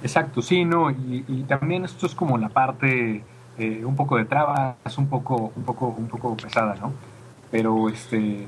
Exacto, 0.03 0.41
sí, 0.41 0.65
no, 0.65 0.91
y, 0.91 1.25
y 1.27 1.43
también 1.43 1.85
esto 1.85 2.05
es 2.05 2.13
como 2.13 2.37
la 2.37 2.49
parte 2.49 3.23
eh, 3.57 3.85
un 3.85 3.95
poco 3.95 4.17
de 4.17 4.25
trabas, 4.25 4.97
un 4.97 5.07
poco, 5.07 5.53
un 5.55 5.63
poco, 5.63 5.87
un 5.95 6.07
poco 6.07 6.35
pesada, 6.35 6.75
¿no? 6.81 6.91
Pero 7.51 7.87
este, 7.87 8.47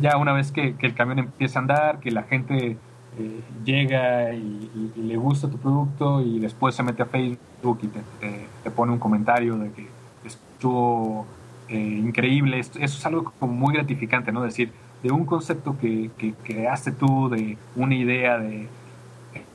ya 0.00 0.16
una 0.16 0.32
vez 0.32 0.50
que, 0.52 0.74
el 0.80 0.94
camión 0.94 1.18
empieza 1.18 1.58
a 1.58 1.62
andar, 1.62 2.00
que 2.00 2.10
la 2.10 2.22
gente 2.22 2.78
eh, 3.18 3.40
llega 3.62 4.32
y, 4.32 4.92
le 4.96 5.16
gusta 5.18 5.50
tu 5.50 5.58
producto 5.58 6.22
y 6.22 6.38
después 6.38 6.74
se 6.74 6.82
mete 6.82 7.02
a 7.02 7.06
Facebook 7.06 7.78
y 7.82 7.88
te, 7.88 8.70
pone 8.70 8.92
un 8.92 8.98
comentario 8.98 9.56
de 9.58 9.70
que 9.70 9.86
estuvo 10.24 11.26
eh, 11.68 11.76
increíble, 11.76 12.58
eso 12.58 12.78
es 12.80 13.06
algo 13.06 13.34
como 13.38 13.52
muy 13.52 13.74
gratificante, 13.74 14.32
¿no? 14.32 14.40
Decir, 14.42 14.72
de 15.02 15.12
un 15.12 15.26
concepto 15.26 15.76
que, 15.78 16.10
que 16.16 16.32
creaste 16.42 16.92
tú, 16.92 17.28
de 17.28 17.58
una 17.76 17.94
idea, 17.94 18.38
de 18.38 18.66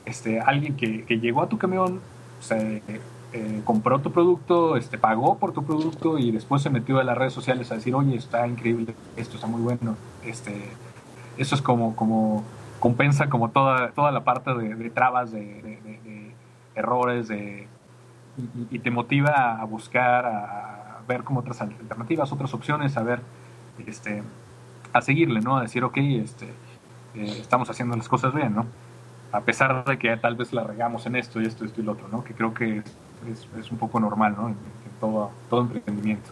este, 0.08 0.40
alguien 0.40 0.76
que, 0.76 1.18
llegó 1.18 1.42
a 1.42 1.48
tu 1.48 1.58
camión, 1.58 2.00
se, 2.40 2.82
eh, 3.32 3.60
compró 3.64 4.00
tu 4.00 4.10
producto, 4.10 4.76
este, 4.76 4.96
pagó 4.96 5.38
por 5.38 5.52
tu 5.52 5.62
producto 5.64 6.18
y 6.18 6.30
después 6.30 6.62
se 6.62 6.70
metió 6.70 6.98
a 6.98 7.04
las 7.04 7.16
redes 7.16 7.34
sociales 7.34 7.70
a 7.70 7.74
decir, 7.74 7.94
oye, 7.94 8.16
está 8.16 8.46
increíble, 8.46 8.94
esto 9.16 9.36
está 9.36 9.46
muy 9.46 9.60
bueno. 9.60 9.96
Este, 10.24 10.70
eso 11.36 11.54
es 11.54 11.62
como, 11.62 11.94
como 11.94 12.42
compensa 12.80 13.28
como 13.28 13.50
toda, 13.50 13.90
toda 13.90 14.12
la 14.12 14.24
parte 14.24 14.54
de, 14.54 14.74
de 14.74 14.90
trabas, 14.90 15.30
de, 15.30 15.40
de, 15.40 15.78
de, 15.82 16.32
errores, 16.74 17.28
de, 17.28 17.66
y, 18.38 18.76
y, 18.76 18.78
te 18.78 18.90
motiva 18.90 19.60
a 19.60 19.64
buscar, 19.64 20.24
a 20.24 21.00
ver 21.06 21.24
como 21.24 21.40
otras 21.40 21.60
alternativas, 21.60 22.32
otras 22.32 22.54
opciones, 22.54 22.96
a 22.96 23.02
ver, 23.02 23.20
este, 23.86 24.22
a 24.92 25.02
seguirle, 25.02 25.40
¿no? 25.40 25.56
A 25.56 25.62
decir, 25.62 25.84
ok, 25.84 25.96
este, 25.98 26.46
eh, 27.14 27.38
estamos 27.40 27.68
haciendo 27.68 27.96
las 27.96 28.08
cosas 28.08 28.32
bien, 28.32 28.54
¿no? 28.54 28.66
A 29.32 29.40
pesar 29.42 29.84
de 29.84 29.98
que 29.98 30.16
tal 30.16 30.36
vez 30.36 30.52
la 30.52 30.64
regamos 30.64 31.06
en 31.06 31.16
esto 31.16 31.40
y 31.40 31.46
esto, 31.46 31.64
esto 31.64 31.80
y 31.80 31.84
lo 31.84 31.92
otro, 31.92 32.08
¿no? 32.08 32.24
Que 32.24 32.34
creo 32.34 32.54
que 32.54 32.82
es, 33.58 33.70
un 33.70 33.78
poco 33.78 34.00
normal, 34.00 34.34
¿no? 34.36 34.48
En, 34.48 34.54
en 34.54 35.00
todo, 35.00 35.30
todo, 35.50 35.62
emprendimiento. 35.62 36.30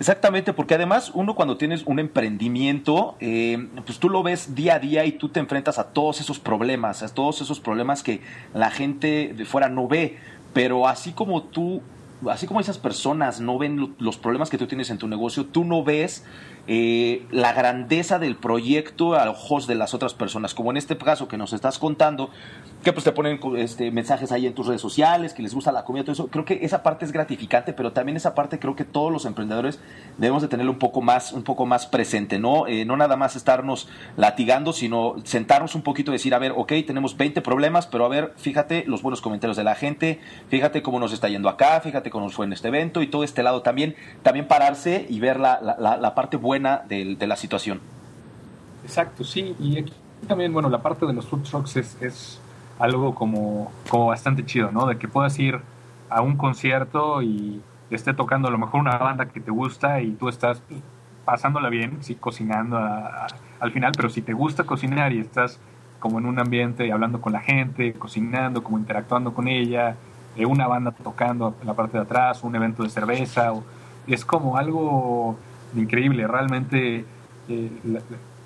Exactamente, 0.00 0.52
porque 0.52 0.74
además 0.74 1.12
uno 1.14 1.34
cuando 1.34 1.56
tienes 1.56 1.84
un 1.86 1.98
emprendimiento, 1.98 3.16
eh, 3.20 3.68
pues 3.86 3.98
tú 3.98 4.08
lo 4.08 4.22
ves 4.22 4.54
día 4.54 4.74
a 4.74 4.78
día 4.78 5.04
y 5.04 5.12
tú 5.12 5.28
te 5.28 5.40
enfrentas 5.40 5.78
a 5.78 5.92
todos 5.92 6.20
esos 6.20 6.38
problemas, 6.38 7.02
a 7.02 7.14
todos 7.14 7.40
esos 7.40 7.60
problemas 7.60 8.02
que 8.02 8.20
la 8.54 8.70
gente 8.70 9.32
de 9.36 9.44
fuera 9.44 9.68
no 9.68 9.86
ve, 9.86 10.18
pero 10.52 10.88
así 10.88 11.12
como 11.12 11.44
tú, 11.44 11.82
así 12.28 12.46
como 12.46 12.60
esas 12.60 12.78
personas 12.78 13.40
no 13.40 13.58
ven 13.58 13.94
los 13.98 14.16
problemas 14.16 14.50
que 14.50 14.58
tú 14.58 14.66
tienes 14.66 14.90
en 14.90 14.98
tu 14.98 15.06
negocio, 15.06 15.46
tú 15.46 15.64
no 15.64 15.84
ves 15.84 16.24
eh, 16.68 17.26
la 17.32 17.52
grandeza 17.52 18.20
del 18.20 18.36
proyecto 18.36 19.16
a 19.16 19.28
ojos 19.28 19.66
de 19.66 19.74
las 19.74 19.94
otras 19.94 20.14
personas, 20.14 20.54
como 20.54 20.70
en 20.70 20.76
este 20.76 20.96
caso 20.96 21.26
que 21.26 21.36
nos 21.36 21.52
estás 21.52 21.78
contando, 21.78 22.30
que 22.84 22.92
pues 22.92 23.02
te 23.04 23.10
ponen 23.10 23.40
este, 23.56 23.90
mensajes 23.90 24.30
ahí 24.30 24.46
en 24.46 24.54
tus 24.54 24.68
redes 24.68 24.80
sociales, 24.80 25.34
que 25.34 25.42
les 25.42 25.54
gusta 25.54 25.72
la 25.72 25.84
comida, 25.84 26.04
todo 26.04 26.12
eso, 26.12 26.28
creo 26.28 26.44
que 26.44 26.60
esa 26.62 26.84
parte 26.84 27.04
es 27.04 27.10
gratificante, 27.10 27.72
pero 27.72 27.92
también 27.92 28.16
esa 28.16 28.34
parte 28.34 28.60
creo 28.60 28.76
que 28.76 28.84
todos 28.84 29.12
los 29.12 29.24
emprendedores 29.24 29.80
debemos 30.18 30.42
de 30.42 30.48
tenerlo 30.48 30.70
un 30.70 30.78
poco 30.78 31.00
más, 31.00 31.32
un 31.32 31.42
poco 31.42 31.66
más 31.66 31.86
presente, 31.86 32.38
¿no? 32.38 32.68
Eh, 32.68 32.84
no 32.84 32.96
nada 32.96 33.16
más 33.16 33.34
estarnos 33.34 33.88
latigando, 34.16 34.72
sino 34.72 35.16
sentarnos 35.24 35.74
un 35.74 35.82
poquito 35.82 36.12
y 36.12 36.14
decir, 36.14 36.32
a 36.32 36.38
ver, 36.38 36.52
ok, 36.56 36.72
tenemos 36.86 37.16
20 37.16 37.42
problemas, 37.42 37.88
pero 37.88 38.04
a 38.04 38.08
ver, 38.08 38.34
fíjate 38.36 38.84
los 38.86 39.02
buenos 39.02 39.20
comentarios 39.20 39.56
de 39.56 39.64
la 39.64 39.74
gente, 39.74 40.20
fíjate 40.48 40.82
cómo 40.82 41.00
nos 41.00 41.12
está 41.12 41.28
yendo 41.28 41.48
acá, 41.48 41.80
fíjate 41.80 42.10
cómo 42.10 42.26
nos 42.26 42.34
fue 42.34 42.46
en 42.46 42.52
este 42.52 42.68
evento 42.68 43.02
y 43.02 43.08
todo 43.08 43.24
este 43.24 43.42
lado 43.42 43.62
también, 43.62 43.96
también 44.22 44.46
pararse 44.46 45.06
y 45.08 45.18
ver 45.18 45.40
la, 45.40 45.60
la, 45.60 45.96
la 45.96 46.14
parte 46.14 46.36
buena 46.36 46.51
buena 46.52 46.82
de, 46.86 47.26
la 47.26 47.36
situación. 47.36 47.80
Exacto, 48.84 49.24
sí, 49.24 49.56
y 49.58 49.78
aquí 49.78 49.94
también, 50.28 50.52
bueno, 50.52 50.68
la 50.68 50.82
parte 50.82 51.06
de 51.06 51.14
los 51.14 51.26
food 51.26 51.44
trucks 51.44 51.76
es, 51.76 52.40
algo 52.78 53.14
como, 53.14 53.72
bastante 53.90 54.44
chido, 54.44 54.70
¿no? 54.70 54.86
De 54.86 54.98
que 54.98 55.08
puedas 55.08 55.38
ir 55.38 55.60
a 56.10 56.20
un 56.20 56.36
concierto 56.36 57.22
y 57.22 57.62
esté 57.90 58.12
tocando 58.12 58.48
a 58.48 58.50
lo 58.50 58.58
mejor 58.58 58.80
una 58.80 58.98
banda 58.98 59.26
que 59.26 59.40
te 59.40 59.50
gusta 59.50 60.02
y 60.02 60.10
tú 60.10 60.28
estás 60.28 60.60
pasándola 61.24 61.70
bien, 61.70 61.98
sí, 62.02 62.16
cocinando 62.16 62.76
a, 62.76 63.28
al 63.60 63.70
final, 63.72 63.92
pero 63.96 64.10
si 64.10 64.20
te 64.20 64.34
gusta 64.34 64.64
cocinar 64.64 65.14
y 65.14 65.20
estás 65.20 65.58
como 66.00 66.18
en 66.18 66.26
un 66.26 66.38
ambiente 66.38 66.92
hablando 66.92 67.22
con 67.22 67.32
la 67.32 67.40
gente, 67.40 67.94
cocinando, 67.94 68.62
como 68.62 68.78
interactuando 68.78 69.32
con 69.32 69.48
ella, 69.48 69.96
eh, 70.36 70.44
una 70.44 70.66
banda 70.66 70.90
tocando 70.90 71.54
en 71.62 71.66
la 71.66 71.72
parte 71.72 71.96
de 71.96 72.02
atrás, 72.04 72.42
un 72.42 72.54
evento 72.56 72.82
de 72.82 72.90
cerveza, 72.90 73.52
es 74.06 74.24
como 74.26 74.58
algo 74.58 75.38
increíble. 75.74 76.26
Realmente 76.26 77.04
eh, 77.48 77.70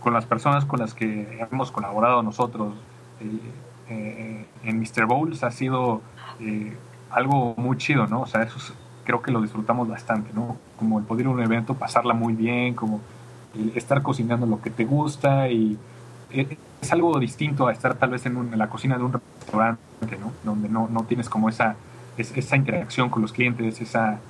con 0.06 0.14
las 0.14 0.24
personas 0.24 0.64
con 0.64 0.78
las 0.78 0.94
que 0.94 1.44
hemos 1.50 1.72
colaborado 1.72 2.22
nosotros 2.22 2.74
eh, 3.20 3.40
eh, 3.88 4.44
en 4.62 4.78
Mr. 4.78 5.06
Bowls 5.06 5.42
ha 5.42 5.50
sido 5.50 6.00
eh, 6.38 6.76
algo 7.10 7.54
muy 7.56 7.76
chido, 7.76 8.06
¿no? 8.06 8.20
O 8.20 8.26
sea, 8.26 8.42
eso 8.42 8.56
es, 8.58 8.72
creo 9.04 9.20
que 9.20 9.32
lo 9.32 9.40
disfrutamos 9.40 9.88
bastante, 9.88 10.30
¿no? 10.32 10.58
Como 10.78 11.00
el 11.00 11.04
poder 11.04 11.22
ir 11.22 11.26
a 11.26 11.30
un 11.30 11.42
evento, 11.42 11.74
pasarla 11.74 12.14
muy 12.14 12.34
bien, 12.34 12.74
como 12.74 13.00
estar 13.74 14.02
cocinando 14.02 14.46
lo 14.46 14.62
que 14.62 14.70
te 14.70 14.84
gusta 14.84 15.48
y 15.48 15.76
es 16.30 16.92
algo 16.92 17.18
distinto 17.18 17.66
a 17.66 17.72
estar 17.72 17.94
tal 17.94 18.10
vez 18.10 18.26
en, 18.26 18.36
un, 18.36 18.52
en 18.52 18.58
la 18.60 18.68
cocina 18.68 18.98
de 18.98 19.02
un 19.02 19.12
restaurante, 19.12 20.18
¿no? 20.20 20.32
Donde 20.44 20.68
no, 20.68 20.88
no 20.88 21.02
tienes 21.02 21.28
como 21.28 21.48
esa, 21.48 21.74
esa 22.16 22.56
interacción 22.56 23.10
con 23.10 23.22
los 23.22 23.32
clientes, 23.32 23.80
esa 23.80 24.20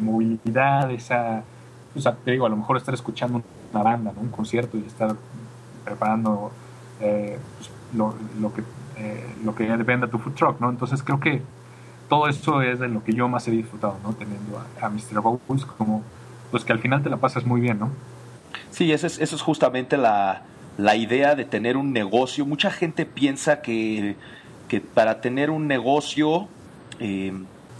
movilidad, 0.00 0.90
esa 0.90 1.44
sea, 1.96 2.14
te 2.16 2.30
digo, 2.30 2.46
a 2.46 2.48
lo 2.48 2.56
mejor 2.56 2.76
estar 2.76 2.94
escuchando 2.94 3.42
una 3.72 3.82
banda, 3.82 4.12
un 4.16 4.28
concierto 4.28 4.76
y 4.76 4.84
estar 4.84 5.14
preparando 5.84 6.52
eh, 7.00 7.38
pues, 7.58 7.70
lo, 7.94 8.14
lo, 8.40 8.52
que, 8.52 8.62
eh, 8.96 9.26
lo 9.44 9.54
que 9.54 9.64
dependa 9.64 10.06
tu 10.06 10.18
food 10.18 10.34
truck, 10.34 10.60
¿no? 10.60 10.70
Entonces 10.70 11.02
creo 11.02 11.20
que 11.20 11.42
todo 12.08 12.28
eso 12.28 12.62
es 12.62 12.78
de 12.78 12.88
lo 12.88 13.04
que 13.04 13.12
yo 13.12 13.28
más 13.28 13.46
he 13.48 13.50
disfrutado, 13.50 13.96
¿no? 14.02 14.12
Teniendo 14.12 14.58
a, 14.58 14.86
a 14.86 14.88
Mr. 14.88 15.20
Bowles 15.20 15.64
como, 15.64 16.02
pues 16.50 16.64
que 16.64 16.72
al 16.72 16.78
final 16.78 17.02
te 17.02 17.10
la 17.10 17.18
pasas 17.18 17.44
muy 17.44 17.60
bien, 17.60 17.78
¿no? 17.78 17.90
Sí, 18.70 18.92
eso 18.92 19.06
es, 19.06 19.18
eso 19.18 19.36
es 19.36 19.42
justamente 19.42 19.96
la, 19.96 20.42
la 20.76 20.96
idea 20.96 21.34
de 21.34 21.44
tener 21.44 21.76
un 21.76 21.92
negocio. 21.92 22.46
Mucha 22.46 22.70
gente 22.70 23.06
piensa 23.06 23.60
que, 23.60 24.16
que 24.68 24.80
para 24.80 25.20
tener 25.20 25.50
un 25.50 25.66
negocio, 25.66 26.48
eh, 27.00 27.32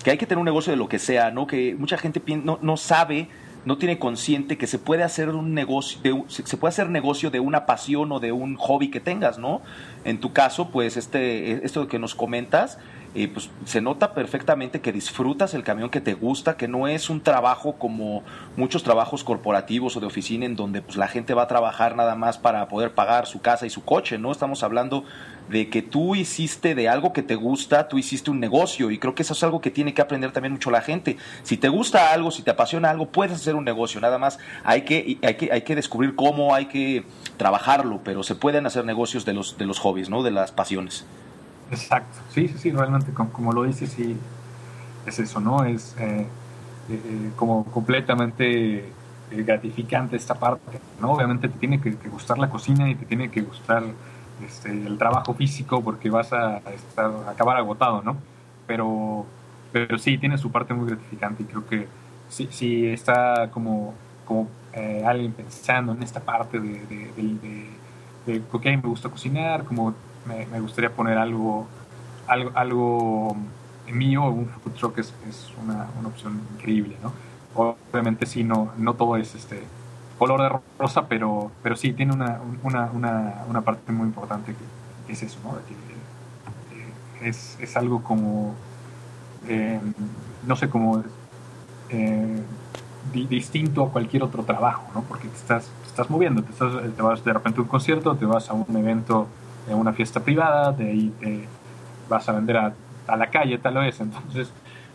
que 0.03 0.11
hay 0.11 0.19
que 0.19 0.27
tener 0.27 0.39
un 0.39 0.45
negocio 0.45 0.73
de 0.73 0.77
lo 0.77 0.89
que 0.89 0.99
sea, 0.99 1.31
¿no? 1.31 1.47
Que 1.47 1.75
mucha 1.79 1.97
gente 1.97 2.23
no, 2.43 2.59
no 2.61 2.77
sabe 2.77 3.29
no 3.65 3.79
tiene 3.79 3.99
consciente 3.99 4.57
que 4.57 4.67
se 4.67 4.79
puede 4.79 5.03
hacer 5.03 5.29
un 5.31 5.55
negocio, 5.55 6.01
de, 6.03 6.25
se 6.29 6.57
puede 6.57 6.71
hacer 6.71 6.91
negocio 6.91 7.31
de 7.31 7.41
una 7.41 7.67
pasión 7.67 8.13
o 8.13 8.21
de 8.21 8.33
un 8.33 8.57
hobby 8.57 8.91
que 8.91 9.01
tengas, 9.01 9.39
¿no? 9.39 9.61
En 10.05 10.21
tu 10.21 10.33
caso, 10.33 10.71
pues 10.71 10.97
este, 10.97 11.65
esto 11.65 11.89
que 11.89 11.99
nos 11.99 12.15
comentas, 12.15 12.79
pues 13.15 13.51
se 13.65 13.81
nota 13.81 14.13
perfectamente 14.13 14.81
que 14.81 14.93
disfrutas 14.93 15.55
el 15.55 15.65
camión 15.65 15.91
que 15.91 16.01
te 16.01 16.15
gusta, 16.15 16.57
que 16.57 16.69
no 16.69 16.87
es 16.87 17.11
un 17.11 17.21
trabajo 17.21 17.73
como 17.73 18.23
muchos 18.57 18.83
trabajos 18.83 19.25
corporativos 19.25 19.97
o 19.97 20.01
de 20.01 20.07
oficina 20.07 20.47
en 20.47 20.57
donde 20.57 20.83
pues 20.83 20.97
la 20.97 21.09
gente 21.09 21.35
va 21.35 21.45
a 21.45 21.49
trabajar 21.49 21.97
nada 21.97 22.15
más 22.15 22.39
para 22.39 22.69
poder 22.69 22.93
pagar 22.93 23.27
su 23.27 23.41
casa 23.41 23.67
y 23.67 23.71
su 23.71 23.85
coche, 23.85 24.19
¿no? 24.19 24.31
Estamos 24.31 24.63
hablando 24.63 25.05
de 25.49 25.71
que 25.71 25.83
tú 25.83 26.15
hiciste 26.15 26.75
de 26.75 26.89
algo 26.89 27.13
que 27.13 27.23
te 27.23 27.35
gusta, 27.35 27.89
tú 27.89 27.99
hiciste 27.99 28.31
un 28.31 28.41
negocio 28.41 28.91
y 28.91 28.99
creo 28.99 29.15
que 29.15 29.23
eso 29.23 29.33
es 29.33 29.43
algo 29.43 29.61
que 29.61 29.71
tiene 29.71 29.95
que 29.95 30.03
aprender 30.03 30.31
también 30.31 30.53
mucho 30.53 30.71
la 30.71 30.83
gente. 30.83 31.17
Si 31.43 31.57
te 31.57 31.69
gusta 31.69 32.13
algo, 32.13 32.31
si 32.31 32.43
te 32.43 32.51
apasiona 32.51 32.91
algo, 32.91 33.09
puedes 33.09 33.37
hacer 33.37 33.55
un 33.55 33.65
negocio, 33.65 34.01
nada 34.01 34.19
más 34.19 34.39
hay 34.65 34.83
que, 34.83 35.19
hay 35.23 35.35
que, 35.35 35.51
hay 35.51 35.63
que 35.63 35.75
descubrir 35.75 36.15
cómo, 36.15 36.55
hay 36.55 36.67
que 36.67 37.05
trabajarlo, 37.37 38.01
pero 38.05 38.23
se 38.23 38.35
pueden 38.35 38.67
hacer 38.67 38.85
negocios 38.85 39.25
de 39.25 39.33
los, 39.33 39.57
de 39.57 39.65
los 39.65 39.79
hobbies, 39.79 40.11
¿no? 40.11 40.23
De 40.23 40.31
las 40.31 40.53
pasiones. 40.53 41.07
Exacto, 41.71 42.19
sí, 42.31 42.49
sí, 42.49 42.59
sí, 42.59 42.71
realmente, 42.71 43.13
como, 43.13 43.53
lo 43.53 43.65
dices, 43.65 43.91
sí, 43.91 44.17
es 45.07 45.19
eso, 45.19 45.41
¿no? 45.41 45.65
Es 45.65 45.95
eh, 45.99 46.27
eh, 46.89 47.31
como 47.37 47.65
completamente 47.65 48.79
eh, 49.31 49.43
gratificante 49.43 50.17
esta 50.17 50.35
parte, 50.35 50.81
¿no? 51.01 51.13
Obviamente 51.13 51.49
te 51.49 51.59
tiene 51.59 51.81
que, 51.81 51.91
gustar 52.09 52.39
la 52.39 52.49
cocina 52.49 52.89
y 52.89 52.95
te 52.95 53.05
tiene 53.05 53.31
que 53.31 53.43
gustar 53.43 53.83
este, 54.45 54.71
el 54.71 54.97
trabajo 54.97 55.35
físico 55.35 55.83
porque 55.83 56.09
vas 56.09 56.33
a, 56.33 56.59
estar, 56.75 57.11
acabar 57.29 57.59
agotado, 57.59 58.03
¿no? 58.03 58.17
Pero, 58.67 59.27
pero 59.73 59.99
sí, 59.99 60.17
tiene 60.17 60.39
su 60.39 60.51
parte 60.51 60.73
muy 60.73 60.89
gratificante 60.89 61.43
y 61.43 61.47
creo 61.47 61.67
que 61.67 61.89
sí, 62.29 62.49
sí 62.51 62.87
está 62.87 63.51
como, 63.51 63.95
como 64.25 64.49
eh, 64.73 65.03
alguien 65.07 65.33
pensando 65.33 65.93
en 65.93 66.03
esta 66.03 66.21
parte 66.21 66.59
de, 66.59 66.87
de, 66.87 67.69
de, 68.27 68.43
ok, 68.51 68.65
me 68.65 68.77
gusta 68.89 69.09
cocinar, 69.09 69.65
como 69.65 69.95
me, 70.29 70.61
gustaría 70.61 70.91
poner 70.91 71.19
algo, 71.19 71.67
algo, 72.27 72.51
algo 72.55 73.37
mío, 73.93 74.25
un 74.25 74.47
food 74.47 74.73
truck 74.73 74.99
es, 74.99 75.15
es 75.29 75.53
una, 75.63 75.89
opción 76.07 76.41
increíble, 76.55 76.97
¿no? 77.03 77.13
Obviamente 77.55 78.27
sí, 78.27 78.45
no, 78.45 78.73
no 78.77 78.95
todo 78.95 79.17
es 79.17 79.35
este 79.35 79.63
color 80.19 80.43
de 80.43 80.61
rosa, 80.79 81.07
pero, 81.09 81.51
pero 81.63 81.77
sí 81.77 81.93
tiene 81.93 82.13
una, 82.13 82.41
una, 82.63 82.91
una, 82.93 83.45
una 83.49 83.61
parte 83.63 83.93
muy 83.93 84.07
importante 84.07 84.55
que, 85.07 85.13
es 85.13 85.23
eso, 85.23 85.39
¿no? 85.43 85.55
Que, 85.67 87.29
es, 87.29 87.59
es, 87.61 87.77
algo 87.77 88.03
como, 88.03 88.55
eh, 89.49 89.81
no 90.47 90.55
sé, 90.55 90.69
como 90.69 91.03
eh, 91.89 92.43
distinto 93.13 93.85
a 93.85 93.91
cualquier 93.91 94.23
otro 94.23 94.45
trabajo, 94.45 94.85
¿no? 94.95 95.03
Porque 95.03 95.29
te 95.29 95.37
estás, 95.37 95.71
estás 95.87 96.11
moviendo, 96.11 96.43
te, 96.43 96.53
estás, 96.53 96.73
te 96.95 97.03
vas 97.03 97.25
de 97.25 97.33
repente 97.33 97.59
a 97.59 97.63
un 97.63 97.69
concierto, 97.69 98.15
te 98.15 98.27
vas 98.27 98.51
a 98.51 98.53
un 98.53 98.77
evento, 98.77 99.27
a 99.71 99.77
una 99.77 99.93
fiesta 99.93 100.21
privada, 100.21 100.73
de 100.73 100.91
ahí 100.91 101.13
te 101.21 101.49
vas 102.09 102.29
a 102.29 102.33
vender 102.33 102.57
a, 102.57 102.75
a 103.07 103.17
la 103.17 103.31
calle, 103.31 103.59
tal 103.59 103.75
vez. 103.75 104.01
Entonces, 104.01 104.51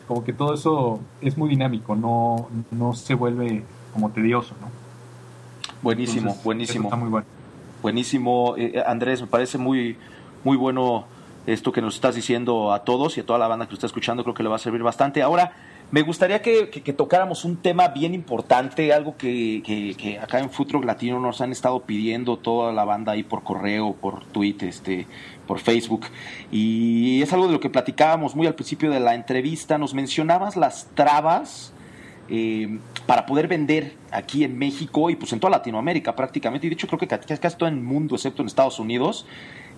como 0.08 0.24
que 0.24 0.34
todo 0.34 0.54
eso 0.54 1.00
es 1.22 1.38
muy 1.38 1.50
dinámico, 1.50 1.96
no, 1.96 2.50
no 2.72 2.94
se 2.94 3.14
vuelve 3.14 3.64
como 3.94 4.10
tedioso, 4.10 4.56
¿no? 4.60 4.70
Buenísimo, 5.82 6.36
buenísimo. 6.44 6.86
Está 6.86 6.96
muy 6.96 7.10
bueno. 7.10 7.28
Buenísimo, 7.82 8.56
eh, 8.58 8.72
eh, 8.76 8.84
Andrés, 8.86 9.22
me 9.22 9.28
parece 9.28 9.58
muy, 9.58 9.98
muy 10.44 10.56
bueno 10.56 11.06
esto 11.46 11.74
que 11.74 11.82
nos 11.82 11.96
estás 11.96 12.16
diciendo 12.16 12.72
a 12.72 12.84
todos 12.86 13.18
y 13.18 13.20
a 13.20 13.26
toda 13.26 13.38
la 13.38 13.48
banda 13.48 13.68
que 13.68 13.74
está 13.74 13.88
escuchando, 13.88 14.24
creo 14.24 14.34
que 14.34 14.44
le 14.44 14.50
va 14.50 14.56
a 14.56 14.60
servir 14.60 14.82
bastante. 14.82 15.22
Ahora, 15.22 15.52
me 15.94 16.02
gustaría 16.02 16.42
que, 16.42 16.66
tocáramos 16.98 17.46
un 17.46 17.58
tema 17.58 17.90
bien 17.90 18.16
importante, 18.16 18.92
algo 18.92 19.16
que, 19.16 19.62
que, 19.64 20.18
acá 20.18 20.40
en 20.40 20.50
Futuro 20.50 20.82
Latino 20.82 21.20
nos 21.20 21.40
han 21.40 21.52
estado 21.52 21.84
pidiendo 21.84 22.38
toda 22.38 22.74
la 22.74 22.84
banda 22.84 23.12
ahí 23.12 23.22
por 23.22 23.44
correo, 23.44 23.94
por 23.94 24.26
Twitter, 24.26 24.70
este, 24.70 25.06
por 25.46 25.60
Facebook. 25.60 26.08
Y 26.52 27.22
es 27.22 27.32
algo 27.32 27.46
de 27.46 27.54
lo 27.54 27.60
que 27.60 27.70
platicábamos 27.70 28.36
muy 28.36 28.48
al 28.48 28.56
principio 28.56 28.90
de 28.90 29.00
la 29.00 29.14
entrevista. 29.14 29.78
Nos 29.78 29.94
mencionabas 29.94 30.56
las 30.56 30.88
trabas 30.96 31.74
eh, 32.30 32.80
para 33.06 33.26
poder 33.26 33.48
vender 33.48 33.96
aquí 34.12 34.44
en 34.44 34.58
México 34.58 35.10
y 35.10 35.16
pues 35.16 35.34
en 35.34 35.40
toda 35.40 35.52
Latinoamérica 35.52 36.16
prácticamente, 36.16 36.68
y 36.68 36.70
de 36.70 36.76
hecho 36.76 36.88
creo 36.88 37.00
que 37.00 37.08
casi 37.08 37.58
todo 37.58 37.68
el 37.68 37.76
mundo, 37.76 38.16
excepto 38.16 38.42
en 38.42 38.48
Estados 38.48 38.80
Unidos, 38.80 39.26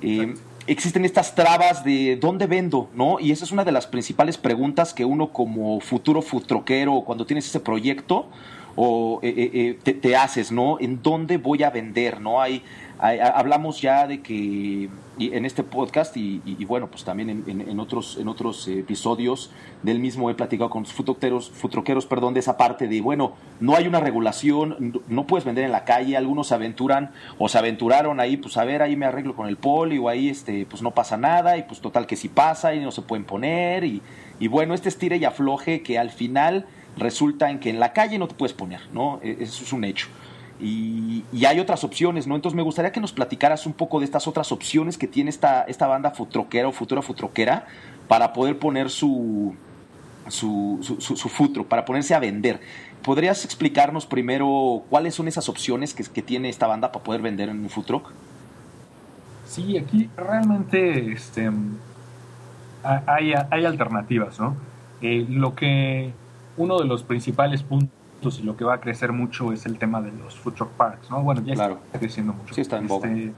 eh, 0.02 0.36
existen 0.68 1.06
estas 1.06 1.34
trabas 1.36 1.84
de 1.84 2.18
dónde 2.18 2.48
vendo, 2.48 2.90
¿no? 2.94 3.20
Y 3.20 3.32
esa 3.32 3.46
es 3.46 3.52
una 3.52 3.64
de 3.64 3.72
las 3.72 3.88
principales 3.88 4.38
preguntas 4.38 4.94
que 4.94 5.06
uno 5.06 5.32
como 5.32 5.80
futuro 5.80 6.22
futroquero, 6.22 7.02
cuando 7.06 7.26
tienes 7.26 7.48
ese 7.48 7.60
proyecto, 7.60 8.28
o 8.76 9.20
eh, 9.24 9.80
te, 9.84 9.94
te, 9.94 10.16
haces, 10.18 10.52
¿no? 10.52 10.78
¿En 10.82 11.02
dónde 11.02 11.38
voy 11.38 11.64
a 11.64 11.70
vender, 11.70 12.20
¿no? 12.20 12.42
Hay 12.42 12.62
hablamos 13.06 13.82
ya 13.82 14.08
de 14.08 14.22
que 14.22 14.90
en 15.18 15.46
este 15.46 15.64
podcast 15.64 16.16
y, 16.18 16.66
bueno, 16.66 16.88
pues 16.88 17.04
también 17.04 17.44
en, 17.48 17.80
otros, 17.80 18.18
en 18.18 18.28
otros 18.28 18.68
episodios 18.68 19.50
del 19.84 20.00
mismo 20.00 20.30
he 20.30 20.36
platicado 20.36 20.70
con 20.70 20.86
futroqueros, 20.86 21.50
futroqueros, 21.50 22.06
perdón, 22.06 22.34
de 22.34 22.42
esa 22.42 22.58
parte 22.58 22.88
de, 22.88 23.02
bueno, 23.02 23.34
no 23.60 23.76
hay 23.76 23.88
una 23.88 24.00
regulación, 24.00 25.02
no 25.08 25.28
puedes 25.28 25.46
vender 25.46 25.64
en 25.64 25.72
la 25.72 25.86
calle, 25.86 26.18
algunos 26.18 26.48
se 26.48 26.56
aventuran 26.56 27.12
o 27.38 27.48
se 27.48 27.58
aventuraron 27.58 28.20
ahí, 28.20 28.38
pues 28.38 28.58
a 28.58 28.66
ver, 28.66 28.82
ahí 28.82 28.96
me 28.96 29.06
arreglo 29.06 29.36
con 29.36 29.48
el 29.48 29.58
poli 29.58 29.98
o 29.98 30.10
ahí, 30.10 30.30
este, 30.30 30.66
pues 30.66 30.82
no 30.82 30.92
pasa 30.92 31.18
nada 31.18 31.58
y 31.58 31.64
pues 31.64 31.80
total 31.80 32.08
que 32.08 32.16
sí 32.16 32.28
pasa 32.28 32.74
y 32.74 32.82
no 32.82 32.92
se 32.92 33.02
pueden 33.02 33.26
poner 33.26 33.84
y, 33.84 34.02
bueno, 34.50 34.74
este 34.74 34.90
estira 34.90 35.16
y 35.16 35.26
afloje 35.26 35.82
que 35.82 35.98
al 35.98 36.10
final 36.10 36.66
resulta 36.98 37.50
en 37.50 37.60
que 37.60 37.70
en 37.70 37.80
la 37.80 37.94
calle 37.94 38.18
no 38.18 38.28
te 38.28 38.36
puedes 38.36 38.54
poner, 38.54 38.82
¿no? 38.94 39.20
E, 39.24 39.38
eso 39.40 39.64
es 39.64 39.74
un 39.74 39.84
hecho. 39.84 40.08
Y, 40.60 41.24
hay 41.46 41.60
otras 41.60 41.84
opciones, 41.84 42.28
¿no? 42.28 42.36
Entonces 42.36 42.56
me 42.56 42.64
gustaría 42.64 42.92
que 42.92 43.02
nos 43.02 43.12
platicaras 43.12 43.66
un 43.66 43.74
poco 43.74 44.00
de 44.00 44.06
estas 44.06 44.28
otras 44.28 44.52
opciones 44.52 44.98
que 44.98 45.08
tiene 45.08 45.30
esta, 45.30 45.64
esta 45.64 45.88
banda 45.88 46.12
futroquera 46.12 46.68
o 46.68 46.72
futura 46.72 47.02
futroquera 47.02 47.66
para 48.08 48.34
poder 48.34 48.58
poner 48.58 48.90
su, 48.90 49.56
su, 50.28 50.80
su, 50.82 51.30
futro, 51.30 51.66
para 51.66 51.84
ponerse 51.84 52.16
a 52.16 52.20
vender. 52.20 52.62
¿Podrías 53.04 53.46
explicarnos 53.46 54.06
primero 54.06 54.84
cuáles 54.90 55.14
son 55.14 55.28
esas 55.28 55.50
opciones 55.50 55.94
que, 55.94 56.04
que 56.04 56.22
tiene 56.22 56.50
esta 56.50 56.68
banda 56.68 56.92
para 56.92 57.04
poder 57.04 57.22
vender 57.22 57.50
en 57.50 57.60
un 57.60 57.70
futro? 57.70 58.04
Sí, 59.46 59.78
aquí 59.78 60.10
realmente 60.18 61.12
este, 61.12 61.52
hay, 62.84 63.34
hay 63.52 63.66
alternativas, 63.66 64.40
¿no? 64.40 64.56
Eh, 65.02 65.26
lo 65.30 65.54
que 65.54 66.14
uno 66.58 66.80
de 66.80 66.86
los 66.86 67.04
principales 67.04 67.62
puntos 67.62 67.90
y 68.40 68.44
lo 68.44 68.56
que 68.58 68.64
va 68.64 68.76
a 68.76 68.82
crecer 68.82 69.12
mucho 69.12 69.52
es 69.52 69.66
el 69.66 69.78
tema 69.78 70.02
de 70.02 70.12
los 70.12 70.36
food 70.36 70.54
truck 70.54 70.72
parks, 70.72 71.10
¿no? 71.10 71.22
Bueno, 71.22 71.42
ya 71.42 71.54
está 71.54 72.00
creciendo 72.00 72.34
mucho. 72.34 72.54
Sí, 72.54 72.62
está 72.62 72.78
en 72.78 72.88
boga. 72.88 73.10
Este, 73.10 73.34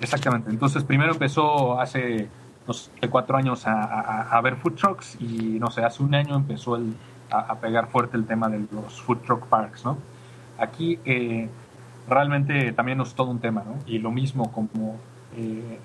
exactamente. 0.00 0.50
Entonces, 0.50 0.84
primero 0.84 1.12
empezó 1.12 1.80
hace, 1.80 2.28
no 2.66 2.72
sé, 2.72 2.90
cuatro 3.10 3.36
años 3.36 3.66
a, 3.66 4.22
a, 4.22 4.40
ver 4.40 4.56
food 4.56 4.74
trucks 4.74 5.16
y, 5.20 5.58
no 5.58 5.70
sé, 5.70 5.84
hace 5.84 6.02
un 6.02 6.14
año 6.14 6.36
empezó 6.36 6.76
el, 6.76 6.94
a, 7.30 7.56
pegar 7.56 7.88
fuerte 7.88 8.16
el 8.16 8.26
tema 8.26 8.48
de 8.48 8.66
los 8.70 9.00
food 9.02 9.18
truck 9.18 9.46
parks, 9.46 9.84
¿no? 9.84 9.98
Aquí 10.58 10.98
eh, 11.04 11.48
realmente 12.08 12.72
también 12.72 13.00
es 13.00 13.14
todo 13.14 13.30
un 13.30 13.40
tema, 13.40 13.62
¿no? 13.66 13.76
Y 13.86 13.98
lo 13.98 14.10
mismo 14.10 14.52
como... 14.52 14.96
Eh, 15.36 15.78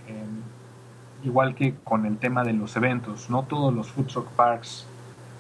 igual 1.24 1.56
que 1.56 1.76
con 1.84 2.06
el 2.06 2.18
tema 2.18 2.44
de 2.44 2.54
los 2.54 2.76
eventos, 2.76 3.30
no 3.30 3.44
todos 3.44 3.74
los 3.74 3.92
food 3.92 4.08
truck 4.08 4.28
parks 4.30 4.86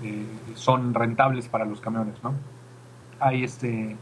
eh, 0.04 0.26
son 0.56 0.94
rentables 0.94 1.48
para 1.48 1.65
los 1.65 1.80
camiones, 1.80 2.15
¿no? 2.24 2.34
Hay 3.22 3.44
este 3.44 3.96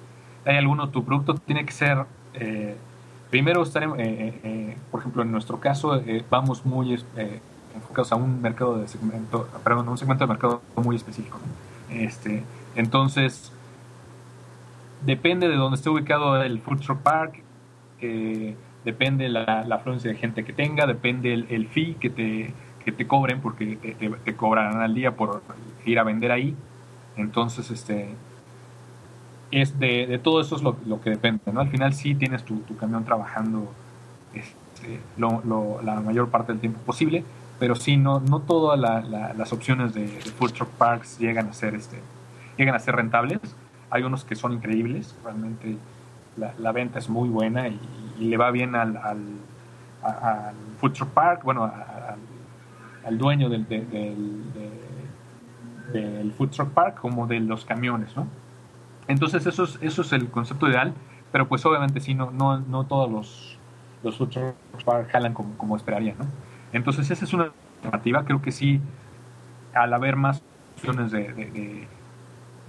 hay 0.45 0.57
alguno 0.57 0.89
tu 0.89 1.03
producto 1.03 1.35
tiene 1.35 1.65
que 1.65 1.73
ser 1.73 2.05
eh, 2.33 2.75
primero 3.29 3.63
eh, 3.63 4.39
eh, 4.43 4.77
por 4.89 5.01
ejemplo 5.01 5.21
en 5.21 5.31
nuestro 5.31 5.59
caso 5.59 6.01
vamos 6.29 6.65
muy 6.65 7.03
enfocados 7.75 8.11
a 8.11 8.15
un 8.15 8.41
mercado 8.41 8.79
de 8.79 8.87
segmento 8.87 9.47
perdón 9.63 9.89
un 9.89 9.97
segmento 9.97 10.23
de 10.23 10.29
mercado 10.29 10.61
muy 10.75 10.95
específico. 10.95 11.37
Este 11.89 12.43
entonces 12.75 13.51
depende 15.05 15.47
de 15.47 15.55
dónde 15.55 15.75
esté 15.75 15.89
ubicado 15.89 16.41
el 16.41 16.59
food 16.59 16.79
truck 16.79 16.99
park 16.99 17.43
depende 18.85 19.27
la, 19.27 19.65
la, 19.67 19.75
afluencia 19.75 20.09
de 20.09 20.17
gente 20.17 20.45
que 20.45 20.53
tenga 20.53 20.87
depende 20.87 21.33
el, 21.33 21.67
fee 21.67 21.95
que 21.99 22.09
te 22.09 22.53
que 22.83 22.93
te 22.93 23.05
cobren 23.05 23.41
porque 23.41 23.75
te, 23.75 23.93
te, 23.93 24.09
te 24.09 24.35
cobrarán 24.35 24.81
al 24.81 24.95
día 24.95 25.11
por 25.11 25.41
ir 25.85 25.99
a 25.99 26.03
vender 26.03 26.31
ahí. 26.31 26.55
Entonces 27.17 27.69
este 27.71 28.15
es 29.51 29.79
de, 29.79 30.05
de 30.07 30.19
todo 30.19 30.41
eso 30.41 30.55
es 30.55 30.61
lo, 30.61 30.75
lo, 30.85 31.01
que 31.01 31.09
depende, 31.09 31.41
¿no? 31.51 31.61
Al 31.61 31.69
final 31.69 31.93
sí 31.93 32.15
tienes 32.15 32.43
tu, 32.43 32.57
tu 32.59 32.77
camión 32.77 33.03
trabajando 33.03 33.71
este, 34.33 34.99
lo, 35.17 35.41
lo, 35.45 35.81
la 35.81 35.99
mayor 36.01 36.29
parte 36.29 36.51
del 36.51 36.61
tiempo 36.61 36.79
posible, 36.81 37.23
pero 37.59 37.75
sí, 37.75 37.97
no, 37.97 38.19
no 38.19 38.39
todas 38.39 38.79
la, 38.79 39.01
la, 39.01 39.33
las 39.33 39.51
opciones 39.51 39.93
de, 39.93 40.07
de, 40.07 40.31
truck 40.31 40.69
parks 40.77 41.19
llegan 41.19 41.47
a 41.47 41.53
ser 41.53 41.75
este 41.75 41.99
llegan 42.57 42.75
a 42.75 42.79
ser 42.79 42.95
rentables. 42.95 43.39
Hay 43.89 44.03
unos 44.03 44.23
que 44.23 44.35
son 44.35 44.53
increíbles, 44.53 45.15
realmente 45.23 45.77
la, 46.37 46.53
la 46.59 46.71
venta 46.71 46.99
es 46.99 47.09
muy 47.09 47.29
buena 47.29 47.67
y, 47.67 47.79
y 48.19 48.25
le 48.25 48.37
va 48.37 48.51
bien 48.51 48.75
al, 48.75 48.97
al, 48.97 49.19
al, 50.03 50.55
food 50.79 50.93
truck 50.93 51.09
park, 51.09 51.43
bueno, 51.43 51.63
al, 51.63 52.19
al 53.05 53.17
dueño 53.17 53.49
del, 53.49 53.67
del, 53.67 53.89
del, 53.89 54.43
del, 55.91 56.31
food 56.33 56.49
truck 56.49 56.69
park 56.69 56.99
como 56.99 57.27
de 57.27 57.39
los 57.39 57.65
camiones, 57.65 58.15
¿no? 58.15 58.27
Entonces 59.09 59.45
eso 59.45 59.63
es, 59.63 59.77
eso 59.81 60.03
es 60.03 60.13
el 60.13 60.29
concepto 60.29 60.69
ideal, 60.69 60.93
pero 61.31 61.47
pues 61.47 61.65
obviamente 61.65 61.99
sí, 61.99 62.13
no, 62.13 62.31
no, 62.31 62.59
no 62.59 62.85
todos 62.85 63.11
los, 63.11 63.57
los 64.03 64.17
park 64.85 65.09
jalan 65.11 65.33
como, 65.33 65.57
como 65.57 65.75
esperarían, 65.75 66.15
¿no? 66.17 66.25
Entonces 66.71 67.09
esa 67.09 67.25
es 67.25 67.33
una 67.33 67.51
alternativa, 67.77 68.23
creo 68.23 68.41
que 68.41 68.51
sí, 68.51 68.79
al 69.73 69.93
haber 69.93 70.15
más 70.15 70.41
opciones 70.75 71.11
de, 71.11 71.33
de, 71.33 71.45
de, 71.51 71.87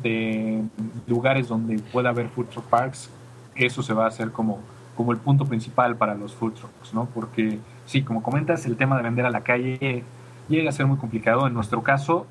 de 0.03 0.65
lugares 1.07 1.47
donde 1.47 1.79
pueda 1.79 2.09
haber 2.09 2.29
food 2.31 2.47
truck 2.47 2.65
parks, 2.65 3.11
eso 3.55 3.83
se 3.83 3.93
va 3.93 4.07
a 4.07 4.09
hacer 4.09 4.33
como, 4.33 4.61
como 4.97 5.13
el 5.13 5.19
punto 5.19 5.45
principal 5.45 5.97
para 5.97 6.15
los 6.15 6.35
food 6.35 6.55
trucks, 6.55 6.95
¿no? 6.95 7.05
Porque 7.05 7.59
sí, 7.85 8.03
como 8.03 8.23
comentas, 8.23 8.65
el 8.65 8.77
tema 8.77 8.97
de 8.97 9.03
vender 9.03 9.27
a 9.27 9.31
la 9.31 9.43
calle 9.43 10.05
llega 10.49 10.71
a 10.71 10.73
ser 10.73 10.87
muy 10.87 10.97
complicado. 10.97 11.47
En 11.47 11.53
nuestro 11.53 11.83
caso, 11.83 12.27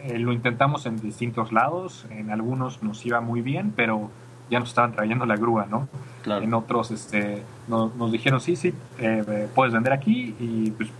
eh, 0.00 0.18
lo 0.18 0.32
intentamos 0.32 0.86
en 0.86 1.00
distintos 1.00 1.52
lados, 1.52 2.06
en 2.10 2.30
algunos 2.30 2.82
nos 2.82 3.04
iba 3.04 3.20
muy 3.20 3.40
bien, 3.40 3.72
pero 3.74 4.10
ya 4.50 4.60
nos 4.60 4.70
estaban 4.70 4.92
trayendo 4.92 5.26
la 5.26 5.36
grúa, 5.36 5.66
¿no? 5.68 5.88
Claro. 6.22 6.42
En 6.42 6.54
otros 6.54 6.90
este, 6.90 7.42
nos, 7.66 7.94
nos 7.96 8.12
dijeron, 8.12 8.40
sí, 8.40 8.56
sí, 8.56 8.72
eh, 8.98 9.48
puedes 9.54 9.74
vender 9.74 9.92
aquí 9.92 10.34
y 10.38 10.70
pues 10.70 10.90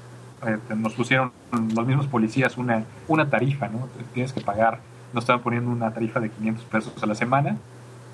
eh, 0.47 0.59
nos 0.77 0.95
pusieron 0.95 1.33
los 1.75 1.87
mismos 1.87 2.07
policías 2.07 2.59
una, 2.59 2.85
una 3.09 3.29
tarifa, 3.29 3.69
¿no? 3.69 3.89
Tienes 4.15 4.33
que 4.33 4.41
pagar, 4.41 4.81
nos 5.13 5.25
estaban 5.25 5.43
poniendo 5.43 5.71
una 5.71 5.93
tarifa 5.93 6.21
de 6.21 6.31
500 6.31 6.65
pesos 6.67 7.03
a 7.03 7.07
la 7.07 7.15
semana, 7.15 7.57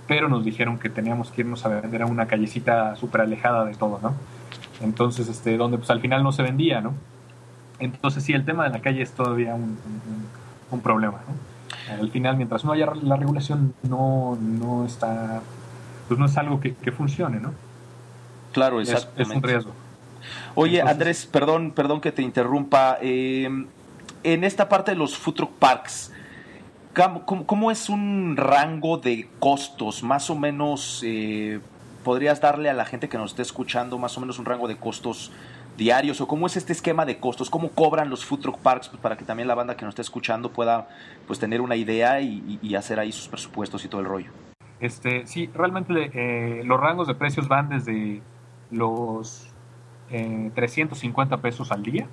pero 0.07 0.29
nos 0.29 0.45
dijeron 0.45 0.79
que 0.79 0.91
teníamos 0.91 1.31
que 1.31 1.43
irnos 1.43 1.65
a 1.65 1.69
vender 1.69 2.03
a 2.03 2.07
una 2.07 2.27
callecita 2.27 2.97
súper 2.97 3.23
alejada 3.23 3.65
de 3.65 3.75
todo, 3.75 4.01
¿no? 4.03 4.15
Entonces, 4.83 5.29
este, 5.29 5.57
donde 5.57 5.79
pues 5.79 5.91
al 5.91 6.01
final 6.01 6.23
no 6.23 6.33
se 6.33 6.43
vendía, 6.43 6.81
¿no? 6.81 6.95
Entonces 7.79 8.23
sí, 8.23 8.33
el 8.33 8.45
tema 8.45 8.65
de 8.65 8.71
la 8.71 8.81
calle 8.81 9.03
es 9.03 9.13
todavía 9.13 9.55
un, 9.55 9.63
un, 9.63 10.44
un 10.71 10.81
problema, 10.81 11.21
¿no? 11.29 11.55
Al 12.01 12.11
final, 12.11 12.37
mientras 12.37 12.65
no 12.65 12.73
haya 12.73 12.87
la 13.03 13.17
regulación, 13.17 13.75
no, 13.83 14.39
no 14.41 14.87
está, 14.87 15.43
pues 16.09 16.19
no 16.19 16.27
es 16.27 16.37
algo 16.37 16.61
que, 16.61 16.75
que 16.75 16.93
funcione, 16.93 17.41
¿no? 17.41 17.53
Claro, 18.53 18.81
exactamente. 18.81 19.23
Es, 19.23 19.29
es 19.29 19.37
un 19.37 19.43
riesgo. 19.43 19.73
Oye, 20.55 20.79
Entonces, 20.79 20.93
Andrés, 20.93 21.27
perdón, 21.27 21.73
perdón 21.73 22.01
que 22.01 22.13
te 22.13 22.23
interrumpa. 22.23 22.99
Eh, 23.03 23.49
en 24.23 24.45
esta 24.45 24.69
parte 24.69 24.93
de 24.93 24.97
los 24.97 25.17
food 25.19 25.35
truck 25.35 25.53
parks, 25.59 26.13
¿cómo, 26.95 27.47
¿cómo, 27.47 27.71
es 27.71 27.89
un 27.89 28.37
rango 28.37 28.97
de 28.97 29.29
costos? 29.39 30.03
Más 30.03 30.31
o 30.31 30.37
menos, 30.37 31.03
eh, 31.05 31.61
¿podrías 32.03 32.41
darle 32.41 32.71
a 32.71 32.75
la 32.75 32.87
gente 32.87 33.09
que 33.09 33.19
nos 33.19 33.33
esté 33.33 33.43
escuchando 33.43 33.99
más 33.99 34.17
o 34.17 34.21
menos 34.21 34.39
un 34.39 34.47
rango 34.47 34.69
de 34.69 34.77
costos 34.77 35.31
diarios? 35.77 36.21
¿O 36.21 36.29
cómo 36.29 36.47
es 36.47 36.57
este 36.57 36.73
esquema 36.73 37.05
de 37.05 37.19
costos? 37.19 37.51
¿Cómo 37.51 37.71
cobran 37.71 38.11
los 38.11 38.25
food 38.25 38.41
truck 38.41 38.59
parks 38.59 38.89
pues, 38.89 39.01
para 39.01 39.17
que 39.17 39.25
también 39.25 39.49
la 39.49 39.55
banda 39.55 39.77
que 39.77 39.85
nos 39.85 39.93
esté 39.93 40.03
escuchando 40.03 40.53
pueda 40.53 40.89
pues, 41.27 41.39
tener 41.39 41.61
una 41.61 41.77
idea 41.77 42.21
y, 42.21 42.75
hacer 42.75 42.99
ahí 42.99 43.13
sus 43.13 43.29
presupuestos 43.29 43.85
y 43.85 43.89
todo 43.89 44.01
el 44.01 44.07
rollo? 44.07 44.31
Este, 44.81 45.27
sí, 45.27 45.49
realmente 45.55 46.11
eh, 46.13 46.65
los 46.65 46.81
rangos 46.81 47.07
de 47.07 47.15
precios 47.15 47.49
van 47.49 47.69
desde 47.69 48.21
los 48.71 49.49
eh, 50.11 50.51
350 50.55 51.39
pesos 51.39 51.71
al 51.71 51.83
día 51.83 52.07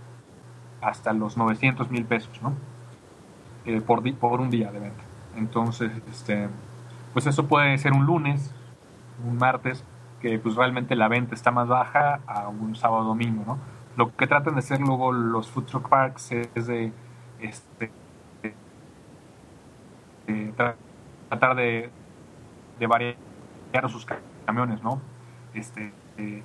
hasta 0.82 1.14
los 1.14 1.38
900 1.38 1.90
mil 1.92 2.06
pesos, 2.06 2.42
¿no? 2.42 2.54
Eh, 3.66 3.82
por, 3.82 4.02
por 4.16 4.42
un 4.42 4.50
día 4.50 4.72
de 4.72 4.80
venta. 4.80 5.04
Entonces, 5.36 5.92
este, 6.10 6.50
pues 7.14 7.28
eso 7.28 7.48
puede 7.48 7.78
ser 7.78 7.94
un 7.94 8.06
lunes, 8.06 8.54
un 9.26 9.38
martes, 9.38 9.84
que 10.22 10.40
pues 10.40 10.56
realmente 10.56 10.96
la 10.96 11.08
venta 11.08 11.36
está 11.36 11.52
más 11.52 11.68
baja 11.68 12.20
a 12.28 12.48
un 12.48 12.76
sábado 12.76 13.04
domingo, 13.04 13.44
¿no? 13.46 13.58
Lo 13.98 14.16
que 14.16 14.28
tratan 14.28 14.54
de 14.54 14.60
hacer 14.60 14.80
luego 14.80 15.12
los 15.12 15.50
food 15.50 15.66
truck 15.66 15.90
parks 15.90 16.32
es 16.32 16.68
de 16.68 16.94
este, 17.40 17.92
tratar 21.30 21.56
de, 21.56 21.90
de 22.80 22.88
variar 22.88 23.16
sus 23.90 24.06
camiones, 24.46 24.82
¿no? 24.84 25.02
Este, 25.54 25.92
eh, 26.18 26.44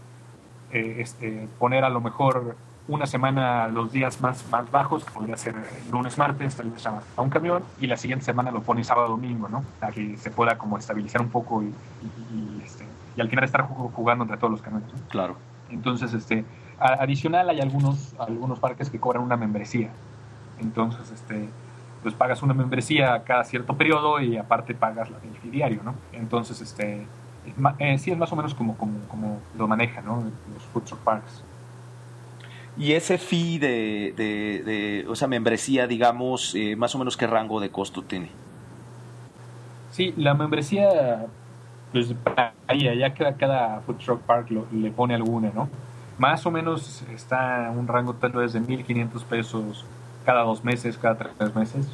este, 0.70 1.48
poner 1.58 1.84
a 1.84 1.90
lo 1.90 2.00
mejor 2.00 2.56
una 2.88 3.06
semana 3.06 3.68
los 3.68 3.92
días 3.92 4.20
más, 4.20 4.44
más 4.50 4.70
bajos, 4.70 5.04
podría 5.04 5.36
ser 5.36 5.54
lunes, 5.90 6.16
martes, 6.18 6.56
tal 6.56 6.70
vez 6.70 6.86
a 6.86 7.02
un 7.20 7.30
camión, 7.30 7.62
y 7.80 7.86
la 7.86 7.96
siguiente 7.96 8.24
semana 8.24 8.50
lo 8.50 8.62
pone 8.62 8.84
sábado, 8.84 9.08
domingo, 9.08 9.48
¿no? 9.48 9.64
Para 9.80 9.92
que 9.92 10.16
se 10.16 10.30
pueda 10.30 10.56
como 10.56 10.78
estabilizar 10.78 11.20
un 11.20 11.28
poco 11.28 11.62
y, 11.62 11.66
y, 11.66 11.70
y, 12.34 12.62
este, 12.64 12.86
y 13.16 13.20
al 13.20 13.28
final 13.28 13.44
estar 13.44 13.62
jugando 13.62 14.24
entre 14.24 14.36
todos 14.36 14.52
los 14.52 14.62
camiones. 14.62 14.92
¿no? 14.92 15.00
Claro. 15.08 15.36
Entonces, 15.70 16.12
este, 16.14 16.44
adicional 16.78 17.48
hay 17.48 17.60
algunos, 17.60 18.14
algunos 18.18 18.60
parques 18.60 18.90
que 18.90 19.00
cobran 19.00 19.22
una 19.22 19.36
membresía. 19.36 19.90
Entonces, 20.60 21.10
este, 21.10 21.48
pues 22.02 22.14
pagas 22.14 22.42
una 22.42 22.54
membresía 22.54 23.24
cada 23.24 23.42
cierto 23.44 23.76
periodo 23.76 24.20
y 24.20 24.36
aparte 24.36 24.74
pagas 24.74 25.10
la 25.10 25.18
del 25.18 25.50
diario, 25.50 25.80
¿no? 25.84 25.94
Entonces, 26.12 26.60
este, 26.60 27.06
eh, 27.78 27.98
sí 27.98 28.10
es 28.10 28.18
más 28.18 28.32
o 28.32 28.36
menos 28.36 28.54
como, 28.54 28.76
como, 28.76 29.00
como 29.08 29.40
lo 29.56 29.66
manejan, 29.66 30.04
¿no? 30.04 30.22
Los 30.54 30.62
food 30.72 30.98
parks. 31.02 31.42
Y 32.78 32.92
ese 32.92 33.16
fee 33.16 33.58
de, 33.58 34.12
de, 34.16 34.62
de 34.64 35.06
o 35.08 35.14
sea, 35.14 35.28
membresía, 35.28 35.86
digamos, 35.86 36.54
eh, 36.54 36.76
más 36.76 36.94
o 36.94 36.98
menos 36.98 37.16
qué 37.16 37.26
rango 37.26 37.60
de 37.60 37.70
costo 37.70 38.02
tiene. 38.02 38.30
Sí, 39.92 40.12
la 40.18 40.34
membresía, 40.34 41.26
pues 41.90 42.14
ahí, 42.66 42.86
allá 42.86 43.14
cada, 43.14 43.34
cada 43.36 43.80
food 43.80 43.96
truck 43.96 44.20
park 44.22 44.50
lo, 44.50 44.66
le 44.72 44.90
pone 44.90 45.14
alguna, 45.14 45.50
¿no? 45.54 45.70
Más 46.18 46.44
o 46.44 46.50
menos 46.50 47.02
está 47.14 47.72
un 47.74 47.88
rango 47.88 48.14
tal 48.14 48.32
vez 48.32 48.52
de 48.52 48.60
1.500 48.60 49.24
pesos 49.24 49.86
cada 50.26 50.42
dos 50.42 50.62
meses, 50.62 50.98
cada 50.98 51.16
tres 51.16 51.54
meses. 51.54 51.88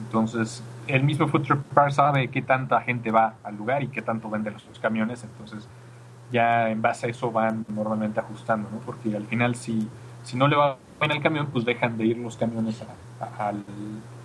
Entonces, 0.00 0.64
el 0.88 1.04
mismo 1.04 1.28
food 1.28 1.42
truck 1.42 1.62
park 1.74 1.92
sabe 1.92 2.28
qué 2.28 2.42
tanta 2.42 2.80
gente 2.80 3.12
va 3.12 3.34
al 3.44 3.56
lugar 3.56 3.84
y 3.84 3.88
qué 3.88 4.02
tanto 4.02 4.28
venden 4.28 4.54
los, 4.54 4.66
los 4.66 4.80
camiones, 4.80 5.22
entonces 5.22 5.68
ya 6.32 6.70
en 6.70 6.80
base 6.82 7.06
a 7.06 7.10
eso 7.10 7.30
van 7.30 7.64
normalmente 7.68 8.20
ajustando, 8.20 8.68
¿no? 8.70 8.78
Porque 8.78 9.16
al 9.16 9.24
final 9.24 9.54
si, 9.54 9.88
si 10.22 10.36
no 10.36 10.48
le 10.48 10.56
va 10.56 10.76
bien 11.00 11.12
el 11.12 11.22
camión, 11.22 11.48
pues 11.52 11.64
dejan 11.64 11.96
de 11.96 12.06
ir 12.06 12.18
los 12.18 12.36
camiones 12.36 12.82
a, 12.82 13.24
a, 13.24 13.48
al, 13.48 13.64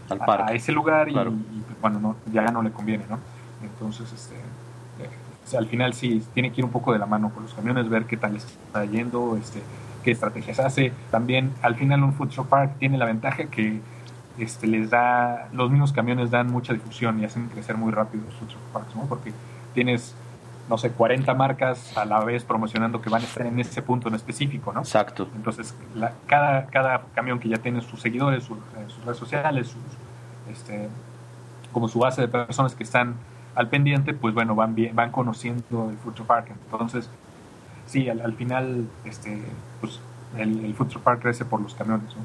al 0.10 0.18
parque. 0.20 0.54
a, 0.54 0.56
ese 0.56 0.72
lugar 0.72 1.10
y, 1.10 1.14
claro. 1.14 1.32
y, 1.32 1.82
bueno, 1.82 2.00
no, 2.00 2.16
ya 2.32 2.46
no 2.52 2.62
le 2.62 2.72
conviene, 2.72 3.06
¿no? 3.10 3.20
Entonces, 3.64 4.12
este, 4.12 4.36
eh, 4.36 5.58
al 5.58 5.68
final 5.68 5.94
sí, 5.94 6.24
tiene 6.34 6.52
que 6.52 6.62
ir 6.62 6.66
un 6.66 6.72
poco 6.72 6.94
de 6.94 7.00
la 7.00 7.06
mano 7.06 7.30
con 7.34 7.44
los 7.44 7.54
camiones, 7.54 7.90
ver 7.90 8.06
qué 8.06 8.18
tal 8.18 8.34
les 8.34 8.46
está 8.46 8.86
yendo, 8.86 9.38
este, 9.38 9.62
qué 10.04 10.12
estrategias 10.12 10.60
hace. 10.60 10.92
También 11.12 11.52
al 11.62 11.76
final 11.76 12.04
un 12.04 12.14
food 12.14 12.30
truck 12.30 12.48
park 12.48 12.76
tiene 12.80 12.98
la 12.98 13.06
ventaja 13.06 13.46
que 13.46 13.80
este, 14.38 14.68
les 14.68 14.90
da, 14.90 15.50
los 15.54 15.72
mismos 15.72 15.94
camiones 15.94 16.30
dan 16.32 16.52
mucha 16.52 16.74
difusión 16.74 17.20
y 17.20 17.26
hacen 17.26 17.48
crecer 17.48 17.78
muy 17.78 17.92
rápido 17.92 18.26
los 18.26 18.36
food 18.36 18.48
truck 18.50 18.62
parks, 18.74 18.96
¿no? 18.96 19.06
Porque 19.06 19.32
tienes 19.74 20.16
no 20.70 20.78
sé, 20.78 20.92
40 20.92 21.34
marcas 21.36 21.96
a 21.96 22.06
la 22.06 22.24
vez 22.24 22.44
promocionando 22.44 23.02
que 23.02 23.10
van 23.10 23.22
a 23.22 23.26
estar 23.26 23.46
en 23.46 23.60
ese 23.60 23.82
punto 23.82 24.08
en 24.08 24.16
específico, 24.16 24.74
¿no? 24.74 24.80
Exacto. 24.80 25.28
Entonces, 25.36 25.76
la, 25.94 26.14
cada, 26.26 26.66
cada 26.68 27.04
camión 27.14 27.40
que 27.40 27.50
ya 27.50 27.58
tiene 27.58 27.82
sus 27.82 28.02
seguidores, 28.02 28.44
sus, 28.44 28.58
eh, 28.58 28.86
sus 28.88 29.06
redes 29.06 29.18
sociales, 29.18 29.68
sus, 29.68 29.82
este, 30.52 30.90
como 31.72 31.88
su 31.88 32.00
base 32.00 32.22
de 32.22 32.28
personas 32.28 32.74
que 32.74 32.84
están 32.84 33.16
al 33.54 33.70
pendiente, 33.70 34.14
pues 34.14 34.34
bueno, 34.34 34.56
van, 34.56 34.74
bien, 34.76 34.96
van 34.96 35.12
conociendo 35.12 35.90
el 35.90 35.98
Food 35.98 36.26
Park. 36.26 36.52
Entonces, 36.72 37.10
sí, 37.86 38.10
al, 38.10 38.22
al 38.22 38.34
final, 38.34 38.88
este, 39.06 39.44
pues 39.80 40.00
el, 40.38 40.66
el 40.66 40.74
Food 40.74 40.98
Park 41.00 41.22
crece 41.22 41.46
por 41.46 41.62
los 41.62 41.76
camiones, 41.76 42.16
¿no? 42.16 42.24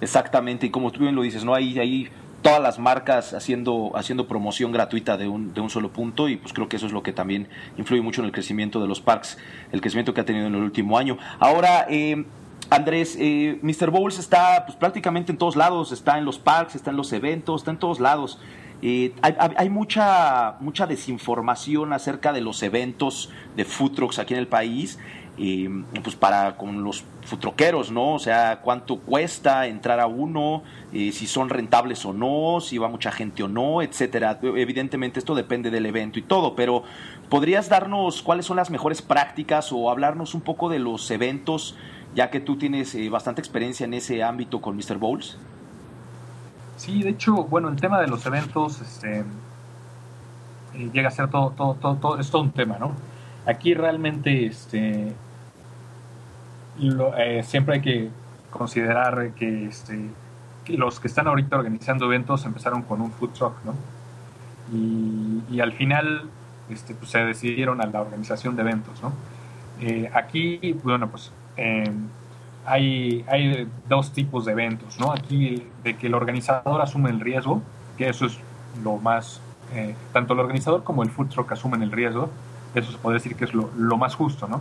Exactamente, 0.00 0.66
y 0.66 0.70
como 0.70 0.90
tú 0.90 1.00
bien 1.00 1.14
lo 1.14 1.22
dices, 1.22 1.44
¿no? 1.44 1.54
Ahí, 1.54 1.78
ahí 1.78 2.08
todas 2.42 2.60
las 2.60 2.78
marcas 2.78 3.34
haciendo, 3.34 3.92
haciendo 3.94 4.28
promoción 4.28 4.72
gratuita 4.72 5.16
de 5.16 5.28
un, 5.28 5.54
de 5.54 5.60
un 5.60 5.70
solo 5.70 5.90
punto 5.90 6.28
y 6.28 6.36
pues 6.36 6.52
creo 6.52 6.68
que 6.68 6.76
eso 6.76 6.86
es 6.86 6.92
lo 6.92 7.02
que 7.02 7.12
también 7.12 7.48
influye 7.76 8.02
mucho 8.02 8.20
en 8.20 8.26
el 8.26 8.32
crecimiento 8.32 8.80
de 8.80 8.86
los 8.86 9.00
parks, 9.00 9.38
el 9.72 9.80
crecimiento 9.80 10.14
que 10.14 10.20
ha 10.20 10.24
tenido 10.24 10.46
en 10.46 10.54
el 10.54 10.62
último 10.62 10.98
año. 10.98 11.18
Ahora, 11.40 11.86
eh, 11.88 12.24
Andrés, 12.70 13.16
eh, 13.18 13.58
Mr. 13.62 13.90
Bowles 13.90 14.18
está 14.18 14.64
pues, 14.66 14.76
prácticamente 14.76 15.32
en 15.32 15.38
todos 15.38 15.56
lados, 15.56 15.90
está 15.90 16.18
en 16.18 16.24
los 16.24 16.38
parks, 16.38 16.74
está 16.74 16.90
en 16.90 16.96
los 16.96 17.12
eventos, 17.12 17.62
está 17.62 17.70
en 17.70 17.78
todos 17.78 17.98
lados. 17.98 18.38
Eh, 18.82 19.12
hay, 19.22 19.34
hay, 19.56 19.70
mucha, 19.70 20.56
mucha 20.60 20.86
desinformación 20.86 21.92
acerca 21.92 22.32
de 22.32 22.40
los 22.40 22.62
eventos 22.62 23.30
de 23.56 23.64
food 23.64 23.92
trucks 23.92 24.18
aquí 24.18 24.34
en 24.34 24.40
el 24.40 24.46
país. 24.46 24.98
Eh, 25.38 25.68
pues 26.02 26.16
para 26.16 26.56
con 26.56 26.82
los 26.82 27.04
futroqueros, 27.24 27.90
¿no? 27.90 28.14
O 28.14 28.18
sea, 28.18 28.60
cuánto 28.62 28.98
cuesta 28.98 29.66
entrar 29.66 30.00
a 30.00 30.06
uno, 30.06 30.62
si 30.92 31.26
son 31.26 31.50
rentables 31.50 32.04
o 32.06 32.12
no, 32.12 32.60
si 32.60 32.78
va 32.78 32.88
mucha 32.88 33.12
gente 33.12 33.42
o 33.42 33.48
no, 33.48 33.82
etcétera. 33.82 34.38
Evidentemente 34.42 35.18
esto 35.18 35.34
depende 35.34 35.70
del 35.70 35.86
evento 35.86 36.18
y 36.18 36.22
todo, 36.22 36.56
pero 36.56 36.82
¿podrías 37.28 37.68
darnos 37.68 38.22
cuáles 38.22 38.46
son 38.46 38.56
las 38.56 38.70
mejores 38.70 39.02
prácticas 39.02 39.72
o 39.72 39.90
hablarnos 39.90 40.34
un 40.34 40.40
poco 40.40 40.68
de 40.68 40.78
los 40.78 41.10
eventos, 41.10 41.76
ya 42.14 42.30
que 42.30 42.40
tú 42.40 42.56
tienes 42.56 42.94
eh, 42.94 43.08
bastante 43.08 43.40
experiencia 43.40 43.84
en 43.84 43.94
ese 43.94 44.22
ámbito 44.22 44.60
con 44.60 44.76
Mr. 44.76 44.98
Bowles? 44.98 45.36
Sí, 46.76 47.02
de 47.02 47.10
hecho, 47.10 47.44
bueno, 47.44 47.68
el 47.68 47.76
tema 47.76 48.00
de 48.00 48.06
los 48.06 48.24
eventos 48.26 48.80
este, 48.80 49.20
eh, 49.20 50.90
llega 50.92 51.08
a 51.08 51.10
ser 51.10 51.28
todo, 51.28 51.50
todo, 51.50 51.74
todo, 51.74 51.96
todo, 51.96 52.18
es 52.18 52.30
todo 52.30 52.42
un 52.42 52.52
tema, 52.52 52.78
¿no? 52.78 52.92
Aquí 53.46 53.74
realmente 53.74 54.46
este, 54.46 55.12
lo, 56.78 57.16
eh, 57.16 57.42
siempre 57.42 57.76
hay 57.76 57.80
que 57.80 58.10
considerar 58.50 59.32
que, 59.32 59.66
este, 59.66 60.10
que 60.64 60.76
los 60.76 61.00
que 61.00 61.08
están 61.08 61.26
ahorita 61.26 61.56
organizando 61.56 62.06
eventos 62.06 62.44
empezaron 62.44 62.82
con 62.82 63.00
un 63.00 63.10
food 63.12 63.30
truck, 63.30 63.54
¿no? 63.64 63.74
Y, 64.72 65.42
y 65.50 65.60
al 65.60 65.72
final 65.72 66.28
este, 66.70 66.94
pues, 66.94 67.10
se 67.10 67.18
decidieron 67.20 67.80
a 67.80 67.86
la 67.86 68.00
organización 68.00 68.56
de 68.56 68.62
eventos, 68.62 69.02
¿no? 69.02 69.12
Eh, 69.80 70.10
aquí, 70.12 70.76
bueno, 70.82 71.08
pues 71.08 71.32
eh, 71.56 71.90
hay, 72.66 73.24
hay 73.28 73.68
dos 73.88 74.12
tipos 74.12 74.44
de 74.44 74.52
eventos, 74.52 74.98
¿no? 74.98 75.12
Aquí 75.12 75.66
de 75.82 75.96
que 75.96 76.08
el 76.08 76.14
organizador 76.14 76.80
asume 76.80 77.10
el 77.10 77.20
riesgo, 77.20 77.62
que 77.96 78.08
eso 78.08 78.26
es 78.26 78.38
lo 78.82 78.96
más, 78.96 79.40
eh, 79.74 79.94
tanto 80.12 80.34
el 80.34 80.40
organizador 80.40 80.84
como 80.84 81.02
el 81.02 81.10
food 81.10 81.28
truck 81.28 81.52
asumen 81.52 81.82
el 81.82 81.92
riesgo, 81.92 82.30
eso 82.74 82.92
se 82.92 82.98
puede 82.98 83.14
decir 83.14 83.34
que 83.34 83.44
es 83.44 83.54
lo, 83.54 83.70
lo 83.76 83.96
más 83.96 84.14
justo, 84.14 84.46
¿no? 84.46 84.60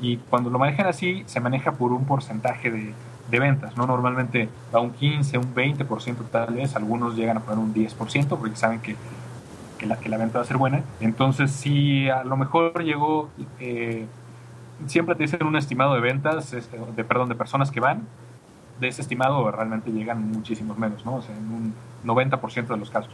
Y 0.00 0.16
cuando 0.16 0.50
lo 0.50 0.58
manejan 0.58 0.86
así, 0.86 1.22
se 1.26 1.40
maneja 1.40 1.72
por 1.72 1.92
un 1.92 2.04
porcentaje 2.04 2.70
de, 2.70 2.94
de 3.30 3.38
ventas, 3.38 3.76
¿no? 3.76 3.86
Normalmente 3.86 4.48
da 4.72 4.80
un 4.80 4.90
15, 4.90 5.38
un 5.38 5.54
20% 5.54 6.16
tal 6.30 6.54
vez, 6.54 6.76
algunos 6.76 7.16
llegan 7.16 7.38
a 7.38 7.40
poner 7.40 7.58
un 7.58 7.74
10% 7.74 8.38
porque 8.38 8.56
saben 8.56 8.80
que, 8.80 8.96
que, 9.78 9.86
la, 9.86 9.96
que 9.96 10.08
la 10.08 10.18
venta 10.18 10.38
va 10.38 10.44
a 10.44 10.46
ser 10.46 10.56
buena. 10.56 10.82
Entonces, 11.00 11.50
si 11.50 12.08
a 12.08 12.24
lo 12.24 12.36
mejor 12.36 12.82
llegó, 12.84 13.30
eh, 13.60 14.06
siempre 14.86 15.14
te 15.14 15.24
dicen 15.24 15.44
un 15.44 15.56
estimado 15.56 15.94
de 15.94 16.00
ventas, 16.00 16.52
este, 16.52 16.78
de, 16.78 17.04
perdón, 17.04 17.28
de 17.28 17.34
personas 17.34 17.70
que 17.70 17.80
van, 17.80 18.02
de 18.80 18.88
ese 18.88 19.02
estimado 19.02 19.50
realmente 19.50 19.90
llegan 19.90 20.30
muchísimos 20.30 20.76
menos, 20.76 21.04
¿no? 21.06 21.16
O 21.16 21.22
sea, 21.22 21.34
en 21.34 21.50
un 21.50 21.74
90% 22.04 22.66
de 22.66 22.76
los 22.76 22.90
casos. 22.90 23.12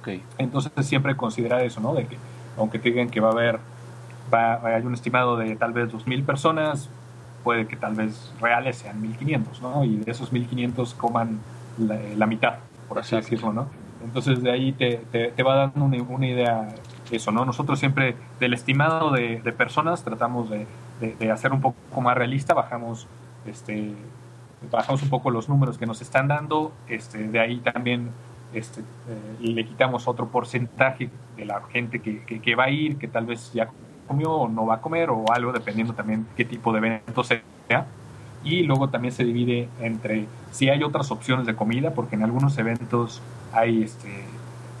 Okay. 0.00 0.22
Entonces, 0.38 0.72
siempre 0.86 1.16
considerar 1.16 1.62
eso, 1.62 1.80
¿no? 1.80 1.94
De 1.94 2.06
que, 2.06 2.16
aunque 2.58 2.78
te 2.78 2.90
digan 2.90 3.08
que 3.08 3.20
va 3.20 3.28
a 3.28 3.32
haber, 3.32 3.58
va, 4.32 4.60
hay 4.66 4.82
un 4.82 4.94
estimado 4.94 5.36
de 5.36 5.56
tal 5.56 5.72
vez 5.72 5.92
2.000 5.92 6.24
personas, 6.24 6.88
puede 7.44 7.66
que 7.66 7.76
tal 7.76 7.94
vez 7.94 8.32
reales 8.40 8.78
sean 8.78 9.00
1.500, 9.02 9.60
¿no? 9.60 9.84
Y 9.84 9.96
de 9.96 10.10
esos 10.10 10.32
1.500 10.32 10.94
coman 10.96 11.38
la, 11.78 11.96
la, 12.16 12.26
mitad, 12.26 12.54
por 12.88 12.98
así 12.98 13.14
decirlo, 13.14 13.52
¿no? 13.52 13.68
Entonces, 14.04 14.42
de 14.42 14.50
ahí 14.50 14.72
te, 14.72 14.96
te, 15.10 15.28
te 15.30 15.42
va 15.42 15.54
dando 15.54 15.84
una, 15.84 16.02
una, 16.02 16.26
idea 16.26 16.68
eso, 17.10 17.30
¿no? 17.30 17.44
Nosotros 17.44 17.78
siempre 17.78 18.16
del 18.40 18.52
estimado 18.52 19.10
de, 19.10 19.40
de 19.40 19.52
personas 19.52 20.02
tratamos 20.02 20.50
de, 20.50 20.66
de, 21.00 21.30
hacer 21.30 21.52
un 21.52 21.60
poco 21.60 22.00
más 22.00 22.16
realista, 22.16 22.54
bajamos, 22.54 23.06
este, 23.46 23.92
bajamos 24.70 25.02
un 25.02 25.08
poco 25.08 25.30
los 25.30 25.48
números 25.48 25.78
que 25.78 25.86
nos 25.86 26.00
están 26.02 26.28
dando, 26.28 26.72
este, 26.88 27.28
de 27.28 27.40
ahí 27.40 27.58
también 27.58 28.10
este, 28.52 28.80
eh, 28.80 29.36
le 29.40 29.64
quitamos 29.64 30.08
otro 30.08 30.28
porcentaje 30.28 31.10
de 31.36 31.44
la 31.44 31.62
gente 31.72 32.00
que, 32.00 32.24
que, 32.24 32.40
que, 32.40 32.54
va 32.54 32.64
a 32.64 32.70
ir, 32.70 32.96
que 32.96 33.08
tal 33.08 33.26
vez 33.26 33.52
ya 33.52 33.68
comió 34.06 34.32
o 34.32 34.48
no 34.48 34.66
va 34.66 34.76
a 34.76 34.80
comer 34.80 35.10
o 35.10 35.24
algo, 35.32 35.52
dependiendo 35.52 35.92
también 35.92 36.26
qué 36.36 36.44
tipo 36.44 36.72
de 36.72 36.78
evento 36.78 37.24
sea. 37.24 37.42
Y 38.44 38.62
luego 38.62 38.88
también 38.88 39.12
se 39.12 39.24
divide 39.24 39.68
entre 39.80 40.26
si 40.52 40.68
hay 40.68 40.82
otras 40.84 41.10
opciones 41.10 41.46
de 41.46 41.56
comida, 41.56 41.90
porque 41.90 42.14
en 42.14 42.22
algunos 42.22 42.56
eventos 42.58 43.20
hay, 43.52 43.82
este, 43.82 44.24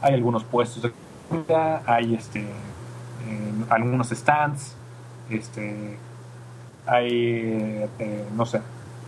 hay 0.00 0.14
algunos 0.14 0.44
puestos 0.44 0.82
de 0.82 0.92
comida, 1.28 1.82
hay 1.86 2.14
este, 2.14 2.42
eh, 2.42 3.52
algunos 3.68 4.10
stands, 4.10 4.76
este, 5.30 5.98
hay, 6.86 7.84
eh, 7.98 8.28
no 8.36 8.46
sé, 8.46 8.60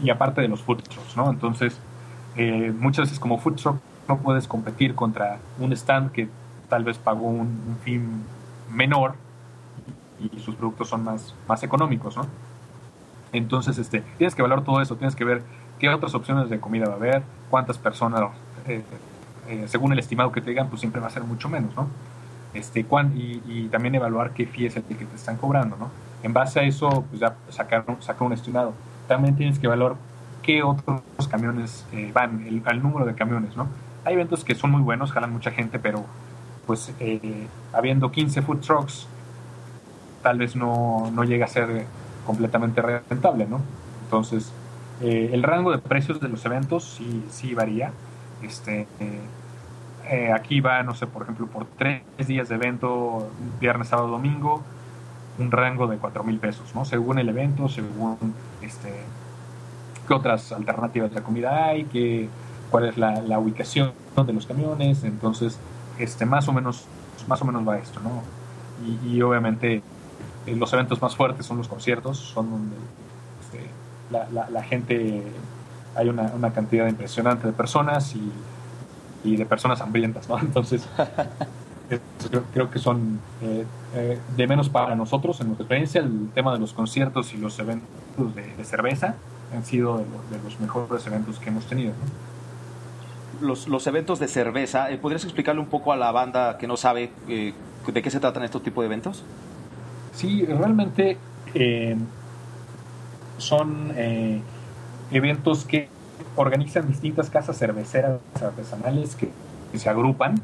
y 0.02 0.10
aparte 0.10 0.40
de 0.40 0.48
los 0.48 0.60
food 0.62 0.82
trucks, 0.82 1.16
¿no? 1.16 1.30
Entonces, 1.30 1.78
eh, 2.36 2.72
muchas 2.76 3.06
veces 3.06 3.20
como 3.20 3.38
food 3.38 3.54
truck 3.54 3.76
no 4.08 4.18
puedes 4.18 4.48
competir 4.48 4.94
contra 4.94 5.38
un 5.60 5.72
stand 5.72 6.10
que 6.10 6.28
tal 6.68 6.82
vez 6.82 6.98
pagó 6.98 7.28
un, 7.28 7.40
un 7.40 7.78
fin 7.84 8.22
menor 8.70 9.14
y 10.20 10.38
sus 10.40 10.54
productos 10.54 10.88
son 10.88 11.04
más, 11.04 11.34
más 11.46 11.62
económicos, 11.62 12.16
¿no? 12.16 12.26
Entonces, 13.32 13.78
este, 13.78 14.02
tienes 14.16 14.34
que 14.34 14.42
evaluar 14.42 14.64
todo 14.64 14.80
eso, 14.80 14.96
tienes 14.96 15.14
que 15.14 15.24
ver 15.24 15.42
qué 15.78 15.88
otras 15.88 16.14
opciones 16.14 16.48
de 16.48 16.60
comida 16.60 16.86
va 16.86 16.94
a 16.94 16.96
haber, 16.96 17.22
cuántas 17.50 17.78
personas, 17.78 18.30
eh, 18.66 18.82
eh, 19.48 19.64
según 19.68 19.92
el 19.92 19.98
estimado 19.98 20.32
que 20.32 20.40
te 20.40 20.50
digan, 20.50 20.68
pues 20.68 20.80
siempre 20.80 21.00
va 21.00 21.08
a 21.08 21.10
ser 21.10 21.24
mucho 21.24 21.48
menos, 21.48 21.74
¿no? 21.76 21.88
Este, 22.54 22.84
cuán, 22.84 23.12
y, 23.16 23.68
también 23.68 23.94
evaluar 23.94 24.32
qué 24.32 24.46
fee 24.46 24.66
es 24.66 24.76
el 24.76 24.82
que 24.84 24.94
te 24.94 25.14
están 25.14 25.36
cobrando, 25.36 25.76
¿no? 25.76 25.90
En 26.22 26.32
base 26.32 26.60
a 26.60 26.62
eso, 26.62 27.04
pues 27.08 27.20
ya 27.20 27.36
sacar, 27.50 27.84
sacar 28.00 28.26
un 28.26 28.32
estimado. 28.32 28.72
También 29.06 29.36
tienes 29.36 29.58
que 29.58 29.66
evaluar 29.66 29.96
qué 30.42 30.62
otros 30.62 31.02
camiones 31.30 31.86
eh, 31.92 32.10
van, 32.12 32.46
el, 32.46 32.62
el, 32.66 32.82
número 32.82 33.04
de 33.04 33.14
camiones, 33.14 33.56
¿no? 33.56 33.68
Hay 34.04 34.14
eventos 34.14 34.44
que 34.44 34.54
son 34.54 34.70
muy 34.70 34.80
buenos, 34.80 35.12
jalan 35.12 35.32
mucha 35.32 35.50
gente, 35.50 35.78
pero 35.78 36.04
pues 36.66 36.92
habiendo 37.72 38.10
15 38.10 38.42
food 38.42 38.60
trucks, 38.60 39.06
tal 40.28 40.36
vez 40.36 40.56
no, 40.56 41.10
no 41.14 41.24
llega 41.24 41.46
a 41.46 41.48
ser 41.48 41.86
completamente 42.26 42.82
rentable, 42.82 43.46
¿no? 43.46 43.62
Entonces, 44.04 44.52
eh, 45.00 45.30
el 45.32 45.42
rango 45.42 45.72
de 45.72 45.78
precios 45.78 46.20
de 46.20 46.28
los 46.28 46.44
eventos 46.44 46.84
sí, 46.84 47.24
sí 47.30 47.54
varía. 47.54 47.92
Este, 48.42 48.86
eh, 49.00 49.20
eh, 50.04 50.30
aquí 50.30 50.60
va, 50.60 50.82
no 50.82 50.94
sé, 50.94 51.06
por 51.06 51.22
ejemplo, 51.22 51.46
por 51.46 51.64
tres 51.78 52.02
días 52.26 52.50
de 52.50 52.56
evento, 52.56 53.30
viernes, 53.58 53.88
sábado, 53.88 54.08
domingo, 54.08 54.62
un 55.38 55.50
rango 55.50 55.86
de 55.86 55.96
cuatro 55.96 56.22
mil 56.24 56.38
pesos, 56.38 56.74
¿no? 56.74 56.84
Según 56.84 57.18
el 57.18 57.30
evento, 57.30 57.70
según 57.70 58.18
este, 58.60 58.92
qué 60.06 60.12
otras 60.12 60.52
alternativas 60.52 61.10
de 61.14 61.22
comida 61.22 61.68
hay, 61.68 61.84
qué, 61.84 62.28
cuál 62.70 62.84
es 62.86 62.98
la, 62.98 63.38
ubicación 63.38 63.92
de 64.14 64.32
los 64.34 64.44
camiones, 64.44 65.04
entonces, 65.04 65.58
este, 65.98 66.26
más 66.26 66.48
o 66.48 66.52
menos, 66.52 66.84
más 67.26 67.40
o 67.40 67.46
menos 67.46 67.66
va 67.66 67.78
esto, 67.78 67.98
¿no? 68.00 68.22
Y 69.10 69.22
obviamente 69.22 69.82
los 70.56 70.72
eventos 70.72 71.00
más 71.02 71.16
fuertes 71.16 71.46
son 71.46 71.58
los 71.58 71.68
conciertos, 71.68 72.18
son 72.18 72.50
donde 72.50 72.76
este, 73.40 73.66
la, 74.10 74.28
la, 74.30 74.50
la, 74.50 74.62
gente, 74.62 75.22
hay 75.94 76.08
una, 76.08 76.32
una, 76.34 76.52
cantidad 76.52 76.86
impresionante 76.86 77.46
de 77.46 77.52
personas 77.52 78.14
y, 78.14 78.32
y 79.24 79.36
de 79.36 79.46
personas 79.46 79.80
hambrientas, 79.80 80.28
¿no? 80.28 80.38
Entonces, 80.40 80.86
creo, 82.30 82.44
creo, 82.52 82.70
que 82.70 82.78
son 82.78 83.20
eh, 83.42 83.64
eh, 83.94 84.18
de 84.36 84.46
menos 84.46 84.68
para 84.68 84.94
nosotros, 84.94 85.40
en 85.40 85.48
nuestra 85.48 85.64
experiencia, 85.64 86.00
el 86.00 86.30
tema 86.34 86.52
de 86.52 86.58
los 86.58 86.72
conciertos 86.72 87.34
y 87.34 87.38
los 87.38 87.58
eventos 87.58 88.34
de, 88.34 88.54
de 88.54 88.64
cerveza 88.64 89.14
han 89.54 89.64
sido 89.64 89.98
de, 89.98 90.04
lo, 90.04 90.36
de, 90.36 90.42
los 90.44 90.60
mejores 90.60 91.06
eventos 91.06 91.38
que 91.38 91.48
hemos 91.48 91.66
tenido, 91.66 91.90
¿no? 91.92 92.28
Los, 93.46 93.68
los, 93.68 93.86
eventos 93.86 94.18
de 94.18 94.26
cerveza, 94.26 94.90
eh, 94.90 94.98
¿podrías 94.98 95.22
explicarle 95.22 95.60
un 95.60 95.68
poco 95.68 95.92
a 95.92 95.96
la 95.96 96.10
banda 96.10 96.58
que 96.58 96.66
no 96.66 96.76
sabe 96.76 97.12
eh, 97.28 97.54
de 97.86 98.02
qué 98.02 98.10
se 98.10 98.18
tratan 98.18 98.42
estos 98.42 98.64
tipos 98.64 98.82
de 98.82 98.86
eventos? 98.86 99.22
Sí, 100.18 100.44
realmente 100.44 101.16
eh, 101.54 101.96
son 103.36 103.92
eh, 103.94 104.42
eventos 105.12 105.64
que 105.64 105.88
organizan 106.34 106.88
distintas 106.88 107.30
casas 107.30 107.56
cerveceras 107.56 108.18
artesanales 108.42 109.14
que, 109.14 109.30
se 109.78 109.88
agrupan 109.88 110.34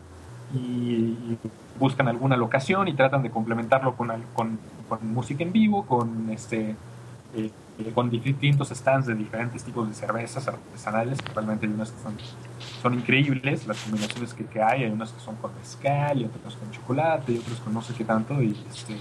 y, 0.55 0.59
y, 0.59 1.39
buscan 1.77 2.07
alguna 2.07 2.37
locación 2.37 2.87
y 2.87 2.95
tratan 2.95 3.25
de 3.25 3.31
complementarlo 3.31 3.97
con, 3.97 4.13
con, 4.33 4.61
con 4.89 5.13
música 5.13 5.43
en 5.43 5.51
vivo, 5.51 5.85
con 5.87 6.31
este 6.31 6.77
eh, 7.37 7.51
con 7.93 8.09
distintos 8.09 8.69
stands 8.69 9.07
de 9.07 9.15
diferentes 9.17 9.65
tipos 9.65 9.89
de 9.89 9.95
cervezas 9.95 10.47
artesanales, 10.47 11.19
realmente 11.35 11.67
hay 11.67 11.73
unas 11.73 11.91
que 11.91 12.01
son, 12.01 12.15
son 12.81 12.95
increíbles, 12.95 13.67
las 13.67 13.83
combinaciones 13.83 14.33
que, 14.33 14.45
que, 14.47 14.63
hay, 14.63 14.85
hay 14.85 14.91
unas 14.93 15.11
que 15.11 15.19
son 15.19 15.35
con 15.37 15.53
mezcal 15.57 16.21
y 16.21 16.25
otras 16.27 16.55
con 16.55 16.71
chocolate 16.71 17.33
y 17.33 17.39
otras 17.39 17.59
con 17.59 17.75
no 17.75 17.83
sé 17.83 17.93
qué 17.95 18.05
tanto, 18.05 18.41
y 18.41 18.57
este, 18.71 18.97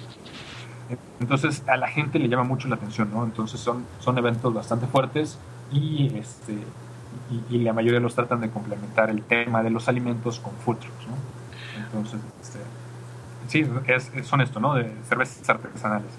entonces 1.19 1.63
a 1.67 1.77
la 1.77 1.88
gente 1.88 2.19
le 2.19 2.27
llama 2.27 2.44
mucho 2.44 2.67
la 2.67 2.75
atención, 2.75 3.10
¿no? 3.13 3.23
Entonces 3.23 3.60
son, 3.60 3.86
son 4.00 4.17
eventos 4.17 4.54
bastante 4.54 4.88
fuertes 4.88 5.38
y, 5.71 6.12
este, 6.17 6.58
y, 7.50 7.60
la 7.60 7.73
mayoría 7.73 8.00
los 8.00 8.15
tratan 8.15 8.42
de 8.42 8.50
complementar 8.50 9.10
el 9.10 9.23
tema 9.23 9.63
de 9.63 9.69
los 9.69 9.88
alimentos 9.88 10.40
con 10.40 10.54
food 10.54 10.77
trucks, 10.77 11.08
¿no? 11.08 11.84
Entonces, 11.86 12.19
este, 12.42 12.60
sí, 13.48 13.65
es, 13.88 14.27
son 14.27 14.42
esto, 14.42 14.60
¿no? 14.60 14.75
De 14.75 14.92
cervezas 15.08 15.50
artesanales. 15.50 16.12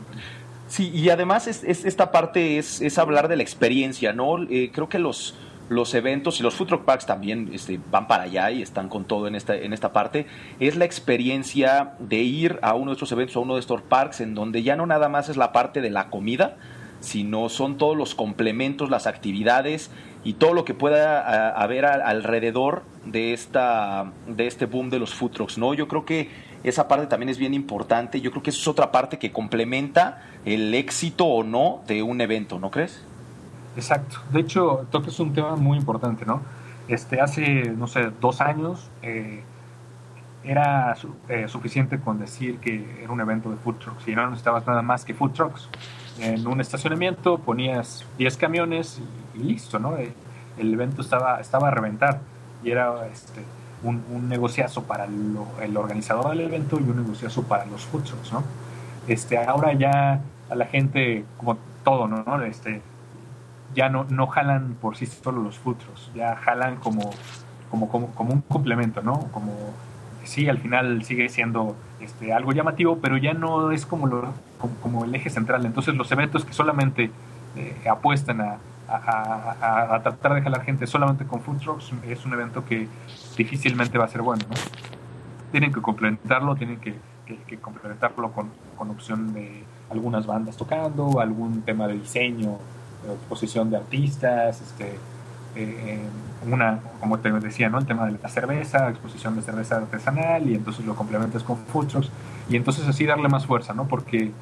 Sí, 0.67 0.91
y 0.91 1.11
además 1.11 1.47
es, 1.47 1.62
es, 1.62 1.85
esta 1.85 2.11
parte 2.11 2.59
es, 2.59 2.81
es 2.81 2.99
hablar 2.99 3.29
de 3.29 3.37
la 3.37 3.43
experiencia, 3.43 4.12
¿no? 4.12 4.43
Eh, 4.45 4.71
creo 4.73 4.89
que 4.89 4.99
los, 4.99 5.37
los 5.69 5.95
eventos 5.95 6.41
y 6.41 6.43
los 6.43 6.55
food 6.55 6.69
truck 6.69 6.85
parks 6.85 7.07
también 7.07 7.51
este, 7.53 7.81
van 7.91 8.07
para 8.07 8.25
allá 8.25 8.51
y 8.51 8.62
están 8.62 8.89
con 8.89 9.05
todo 9.05 9.27
en 9.29 9.35
esta, 9.35 9.57
en 9.57 9.73
esta 9.73 9.93
parte, 9.93 10.27
es 10.61 10.77
la 10.77 10.85
experiencia 10.85 11.95
de 11.99 12.17
ir 12.17 12.59
a 12.62 12.75
uno 12.75 12.91
de 12.91 12.95
estos 12.95 13.12
eventos, 13.12 13.37
a 13.37 13.41
uno 13.41 13.55
de 13.55 13.61
estos 13.61 13.83
parks, 13.83 14.21
en 14.21 14.35
donde 14.35 14.62
ya 14.62 14.77
no 14.77 14.87
nada 14.87 15.09
más 15.09 15.29
es 15.29 15.37
la 15.37 15.53
parte 15.53 15.81
de 15.81 15.91
la 15.91 16.11
comida, 16.11 16.57
sino 17.01 17.49
son 17.49 17.77
todos 17.77 17.97
los 17.97 18.15
complementos, 18.15 18.91
las 18.91 19.07
actividades 19.07 19.91
y 20.25 20.35
todo 20.35 20.55
lo 20.55 20.65
que 20.65 20.75
pueda 20.75 21.51
haber 21.51 21.85
alrededor 21.85 22.83
de, 23.05 23.35
esta, 23.35 24.11
de 24.27 24.47
este 24.47 24.67
boom 24.67 24.91
de 24.91 24.99
los 24.99 25.15
food 25.15 25.33
trucks, 25.33 25.59
¿no? 25.59 25.75
Yo 25.75 25.87
creo 25.87 26.05
que 26.05 26.31
esa 26.62 26.89
parte 26.89 27.07
también 27.07 27.29
es 27.29 27.37
bien 27.37 27.53
importante, 27.53 28.23
yo 28.23 28.31
creo 28.31 28.43
que 28.43 28.51
eso 28.51 28.61
es 28.61 28.69
otra 28.69 28.91
parte 28.91 29.19
que 29.19 29.33
complementa 29.33 30.23
el 30.47 30.73
éxito 30.75 31.27
o 31.27 31.45
no 31.45 31.83
de 31.87 32.03
un 32.03 32.23
evento, 32.23 32.59
¿no 32.59 32.71
crees? 32.71 33.05
Exacto, 33.77 34.18
de 34.31 34.41
hecho, 34.41 34.87
es 35.07 35.20
un 35.20 35.33
tema 35.33 35.57
muy 35.57 35.79
importante, 35.79 36.25
¿no? 36.25 36.41
Este, 36.87 37.20
hace, 37.20 37.70
no 37.70 37.87
sé, 37.87 38.11
dos 38.20 38.41
años 38.41 38.91
eh, 39.03 39.43
era 40.45 40.95
eh, 41.29 41.49
suficiente 41.49 41.99
con 41.99 42.18
decir 42.18 42.59
que 42.59 43.03
era 43.03 43.11
un 43.11 43.20
evento 43.20 43.51
de 43.51 43.57
food 43.57 43.77
trucks 43.77 44.07
y 44.07 44.14
no 44.14 44.27
necesitabas 44.27 44.66
nada 44.66 44.83
más 44.83 45.05
que 45.05 45.14
food 45.14 45.33
trucks. 45.33 45.68
En 46.20 46.47
un 46.47 46.61
estacionamiento 46.61 47.39
ponías 47.39 48.07
10 48.18 48.37
camiones 48.37 49.01
y, 49.35 49.39
listo, 49.39 49.79
¿no? 49.79 49.97
Eh, 49.97 50.12
el 50.59 50.72
evento 50.72 51.03
estaba, 51.03 51.41
estaba 51.41 51.68
a 51.68 51.70
reventar 51.70 52.20
y 52.62 52.70
era 52.70 53.07
este, 53.09 53.43
un, 53.83 54.05
un 54.12 54.29
negociazo 54.29 54.85
para 54.85 55.07
el 55.07 55.77
organizador 55.77 56.31
del 56.31 56.43
evento 56.43 56.79
y 56.79 56.83
un 56.83 57.03
negociazo 57.03 57.43
para 57.43 57.66
los 57.66 57.85
food 57.87 58.05
trucks, 58.05 58.33
¿no? 58.33 58.45
Este, 59.09 59.37
ahora 59.39 59.72
ya 59.72 60.20
a 60.49 60.55
la 60.55 60.66
gente, 60.66 61.25
como 61.39 61.59
todo, 61.83 62.07
¿no? 62.07 62.43
Este, 62.43 62.81
ya 63.75 63.89
no, 63.89 64.05
no 64.05 64.27
jalan 64.27 64.77
por 64.81 64.97
sí 64.97 65.07
solo 65.07 65.43
los 65.43 65.59
food 65.59 65.77
ya 66.14 66.37
jalan 66.37 66.77
como, 66.77 67.11
como, 67.70 67.89
como, 67.89 68.33
un 68.33 68.41
complemento, 68.43 69.03
¿no? 69.03 69.20
Como 69.33 69.53
sí, 70.25 70.49
al 70.49 70.59
final 70.59 71.05
sigue 71.05 71.29
siendo 71.29 71.77
este, 72.01 72.33
algo 72.33 72.53
llamativo, 72.53 72.99
pero 73.01 73.16
ya 73.16 73.35
no 73.35 73.70
es 73.70 73.87
como, 73.87 74.07
lo, 74.07 74.33
como, 74.83 75.05
el 75.05 75.14
eje 75.14 75.31
central. 75.31 75.66
Entonces 75.66 75.95
los 75.95 76.11
eventos 76.12 76.45
que 76.45 76.53
solamente 76.53 77.11
eh, 77.57 77.89
apuestan 77.89 78.41
a, 78.41 78.59
a, 78.89 80.01
tratar 80.03 80.35
de 80.35 80.43
jalar 80.43 80.62
gente 80.62 80.87
solamente 80.87 81.25
con 81.25 81.41
food 81.41 81.59
es 82.07 82.25
un 82.25 82.33
evento 82.33 82.64
que 82.64 82.89
difícilmente 83.37 83.99
va 83.99 84.05
a 84.05 84.09
ser 84.09 84.22
bueno, 84.22 84.45
¿no? 84.49 84.55
Tienen 85.51 85.72
que 85.72 85.81
complementarlo, 85.81 86.57
tienen 86.57 86.81
que, 86.81 86.95
que, 87.47 87.59
complementarlo 87.59 88.33
con, 88.33 88.51
con 88.77 88.91
opción 88.91 89.33
de 89.33 89.62
algunas 89.91 90.27
bandas 90.27 90.57
tocando, 90.57 91.20
algún 91.20 91.62
tema 91.62 91.87
de 91.87 91.95
diseño, 91.95 92.59
exposición 93.13 93.71
de 93.71 93.77
artistas, 93.77 94.61
este, 94.61 94.99
eh, 95.57 96.01
una, 96.51 96.81
como 97.01 97.19
te 97.19 97.31
decía, 97.33 97.69
¿no? 97.69 97.79
el 97.79 97.87
tema 97.87 98.07
de 98.07 98.19
la 98.21 98.29
cerveza, 98.29 98.91
exposición 98.91 99.37
de 99.37 99.43
cerveza 99.43 99.77
artesanal, 99.77 100.49
y 100.49 100.55
entonces 100.55 100.85
lo 100.85 100.95
complementas 100.95 101.43
con 101.43 101.57
food 101.57 101.87
trucks, 101.87 102.11
y 102.49 102.57
entonces 102.57 102.87
así 102.87 103.07
darle 103.07 103.29
más 103.29 103.47
fuerza, 103.47 103.73
¿no? 103.73 103.87
Porque, 103.87 104.33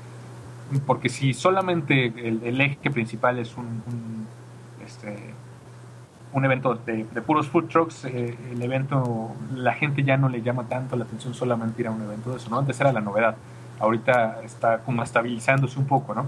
porque 0.87 1.09
si 1.09 1.35
solamente 1.35 2.07
el, 2.07 2.61
eje 2.61 2.91
principal 2.91 3.39
es 3.39 3.57
un, 3.57 4.27
este, 4.85 5.35
un 6.33 6.45
evento 6.45 6.75
de, 6.75 7.05
puros 7.25 7.49
food 7.49 7.69
trucks, 7.69 8.05
eh, 8.07 8.37
el 8.51 8.63
evento, 8.63 9.33
la 9.55 9.75
gente 9.75 10.03
ya 10.03 10.17
no 10.17 10.29
le 10.29 10.43
llama 10.43 10.65
tanto 10.65 10.97
la 10.97 11.05
atención 11.05 11.35
solamente 11.35 11.83
ir 11.83 11.89
a 11.89 11.91
un 11.91 12.03
evento 12.03 12.31
de 12.31 12.37
eso, 12.39 12.51
¿no? 12.51 12.59
Antes 12.59 12.81
era 12.81 12.93
la 12.93 13.01
novedad, 13.01 13.37
ahorita 13.79 14.41
está 14.43 14.79
como 14.79 15.03
estabilizándose 15.03 15.79
un 15.79 15.87
poco, 15.87 16.15
¿no? 16.15 16.27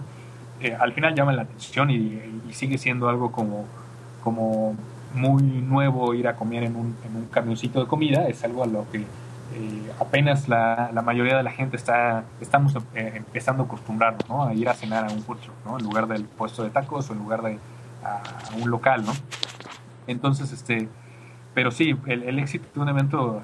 Al 0.78 0.92
final 0.92 1.14
llama 1.14 1.32
la 1.32 1.42
atención 1.42 1.90
y, 1.90 2.20
sigue 2.52 2.78
siendo 2.78 3.09
algo 3.09 3.32
como, 3.32 3.64
como 4.22 4.76
muy 5.12 5.42
nuevo 5.42 6.14
ir 6.14 6.28
a 6.28 6.36
comer 6.36 6.62
en 6.62 6.76
un, 6.76 6.96
en 7.05 7.16
un 7.16 7.26
camioncito 7.26 7.80
de 7.80 7.86
comida, 7.86 8.28
es 8.28 8.44
algo 8.44 8.62
a 8.62 8.66
lo 8.66 8.86
que 8.92 8.98
eh, 8.98 9.92
apenas 10.00 10.48
la, 10.48 10.90
la, 10.92 11.02
mayoría 11.02 11.36
de 11.36 11.42
la 11.42 11.50
gente 11.50 11.76
está 11.76 12.24
estamos 12.40 12.76
eh, 12.94 13.12
empezando 13.16 13.64
a 13.64 13.66
acostumbrarnos 13.66 14.28
¿no? 14.28 14.44
a 14.44 14.55
ir 14.55 14.68
a 14.68 14.74
cenar 14.74 15.05
a 15.05 15.12
un 15.12 15.22
food 15.22 15.38
¿no? 15.64 15.78
en 15.78 15.84
lugar 15.84 16.07
del 16.07 16.24
puesto 16.24 16.62
de 16.62 16.70
tacos 16.70 17.11
o 17.11 17.12
en 17.12 17.18
lugar 17.18 17.42
de 17.42 17.59
a, 18.05 18.22
un 18.62 18.70
local, 18.70 19.05
¿no? 19.05 19.12
Entonces, 20.07 20.52
este, 20.52 20.88
pero 21.55 21.70
sí, 21.70 21.96
el, 22.07 22.38
éxito 22.38 22.66
de 22.74 22.80
un 22.80 22.88
evento 22.88 23.42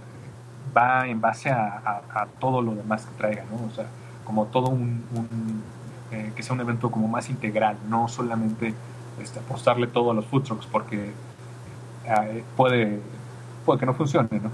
va 0.76 1.06
en 1.06 1.20
base 1.20 1.50
a, 1.50 2.02
a, 2.12 2.26
todo 2.38 2.60
lo 2.60 2.74
demás 2.74 3.06
que 3.06 3.16
traiga, 3.16 3.44
¿no? 3.50 3.66
O 3.66 3.74
sea, 3.74 3.86
como 4.24 4.46
todo 4.46 4.68
un 4.68 5.02
eh, 6.12 6.32
que 6.34 6.42
sea 6.42 6.54
un 6.54 6.60
evento 6.60 6.90
como 6.90 7.06
más 7.06 7.30
integral, 7.30 7.76
no 7.88 8.08
solamente 8.08 8.74
este, 9.22 9.38
apostarle 9.38 9.86
todo 9.86 10.10
a 10.10 10.14
los 10.14 10.26
food 10.26 10.42
trucks, 10.42 10.66
porque 10.66 11.12
eh, 12.04 12.44
puede, 12.56 13.00
puede 13.64 13.78
que 13.78 13.86
no 13.86 13.94
funcione, 13.94 14.28
¿no? 14.40 14.50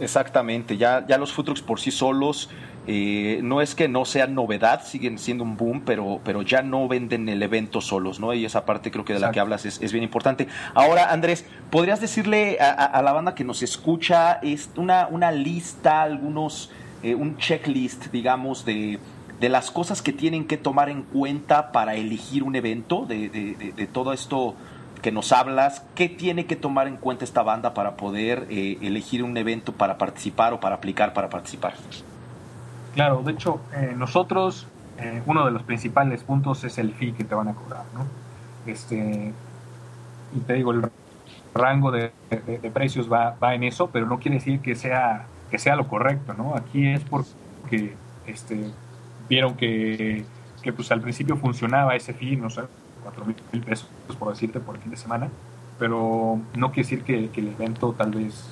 Exactamente, 0.00 0.76
ya, 0.76 1.06
ya 1.06 1.16
los 1.16 1.32
food 1.32 1.44
trucks 1.44 1.62
por 1.62 1.78
sí 1.78 1.92
solos 1.92 2.50
eh, 2.88 3.38
no 3.44 3.60
es 3.60 3.76
que 3.76 3.86
no 3.86 4.04
sean 4.04 4.34
novedad, 4.34 4.84
siguen 4.84 5.18
siendo 5.18 5.44
un 5.44 5.56
boom, 5.56 5.82
pero, 5.86 6.20
pero 6.24 6.42
ya 6.42 6.60
no 6.62 6.88
venden 6.88 7.28
el 7.28 7.40
evento 7.44 7.80
solos, 7.80 8.18
¿no? 8.18 8.34
Y 8.34 8.44
esa 8.44 8.66
parte 8.66 8.90
creo 8.90 9.04
que 9.04 9.12
de 9.12 9.20
la 9.20 9.30
que 9.30 9.38
hablas 9.38 9.66
es, 9.66 9.80
es, 9.80 9.92
bien 9.92 10.02
importante. 10.02 10.48
Ahora, 10.74 11.12
Andrés, 11.12 11.46
¿podrías 11.70 12.00
decirle 12.00 12.58
a, 12.58 13.00
la 13.00 13.12
banda 13.12 13.36
que 13.36 13.44
nos 13.44 13.62
escucha 13.62 14.40
es 14.42 14.70
una, 14.76 15.06
una 15.06 15.30
lista, 15.30 16.02
algunos, 16.02 16.72
un 17.02 17.36
checklist, 17.38 18.06
digamos, 18.10 18.64
de, 18.64 18.98
de 19.40 19.48
las 19.48 19.70
cosas 19.70 20.02
que 20.02 20.12
tienen 20.12 20.46
que 20.46 20.56
tomar 20.56 20.88
en 20.88 21.02
cuenta 21.02 21.72
para 21.72 21.94
elegir 21.94 22.42
un 22.42 22.54
evento, 22.56 23.04
de, 23.06 23.28
de, 23.28 23.86
todo 23.86 24.12
esto 24.12 24.54
que 25.02 25.12
nos 25.12 25.32
hablas, 25.32 25.84
¿qué 25.94 26.08
tiene 26.08 26.46
que 26.46 26.56
tomar 26.56 26.88
en 26.88 26.96
cuenta 26.96 27.24
esta 27.24 27.42
banda 27.42 27.74
para 27.74 27.96
poder 27.96 28.46
eh, 28.48 28.78
elegir 28.80 29.22
un 29.22 29.36
evento 29.36 29.72
para 29.72 29.98
participar 29.98 30.54
o 30.54 30.60
para 30.60 30.76
aplicar 30.76 31.12
para 31.12 31.28
participar? 31.28 31.74
Claro, 32.94 33.22
de 33.22 33.32
hecho, 33.32 33.60
eh, 33.74 33.92
nosotros, 33.96 34.66
eh, 34.98 35.22
uno 35.26 35.44
de 35.44 35.50
los 35.50 35.62
principales 35.62 36.22
puntos 36.22 36.64
es 36.64 36.78
el 36.78 36.94
fee 36.94 37.12
que 37.12 37.24
te 37.24 37.34
van 37.34 37.48
a 37.48 37.54
cobrar, 37.54 37.84
¿no? 37.92 38.06
Este, 38.70 39.32
y 40.34 40.40
te 40.40 40.54
digo, 40.54 40.72
el 40.72 40.90
rango 41.54 41.90
de, 41.90 42.12
precios 42.72 43.12
va, 43.12 43.36
va, 43.42 43.54
en 43.54 43.64
eso, 43.64 43.90
pero 43.90 44.06
no 44.06 44.18
quiere 44.18 44.38
decir 44.38 44.60
que 44.60 44.74
sea, 44.74 45.26
que 45.50 45.58
sea 45.58 45.76
lo 45.76 45.86
correcto, 45.86 46.34
¿no? 46.34 46.54
Aquí 46.56 46.86
es 46.86 47.02
porque 47.02 47.94
este, 48.26 48.70
vieron 49.28 49.56
que, 49.56 50.24
que 50.62 50.72
pues 50.72 50.90
al 50.90 51.00
principio 51.00 51.36
funcionaba 51.36 51.94
ese 51.94 52.14
fin, 52.14 52.40
no 52.40 52.50
sé, 52.50 52.62
cuatro 53.02 53.24
mil 53.24 53.62
pesos 53.62 53.88
por 54.18 54.30
decirte 54.30 54.60
por 54.60 54.78
fin 54.78 54.90
de 54.90 54.96
semana, 54.96 55.28
pero 55.78 56.40
no 56.56 56.72
quiere 56.72 56.88
decir 56.88 57.02
que, 57.02 57.30
que 57.30 57.40
el 57.40 57.48
evento 57.48 57.92
tal 57.92 58.12
vez 58.12 58.48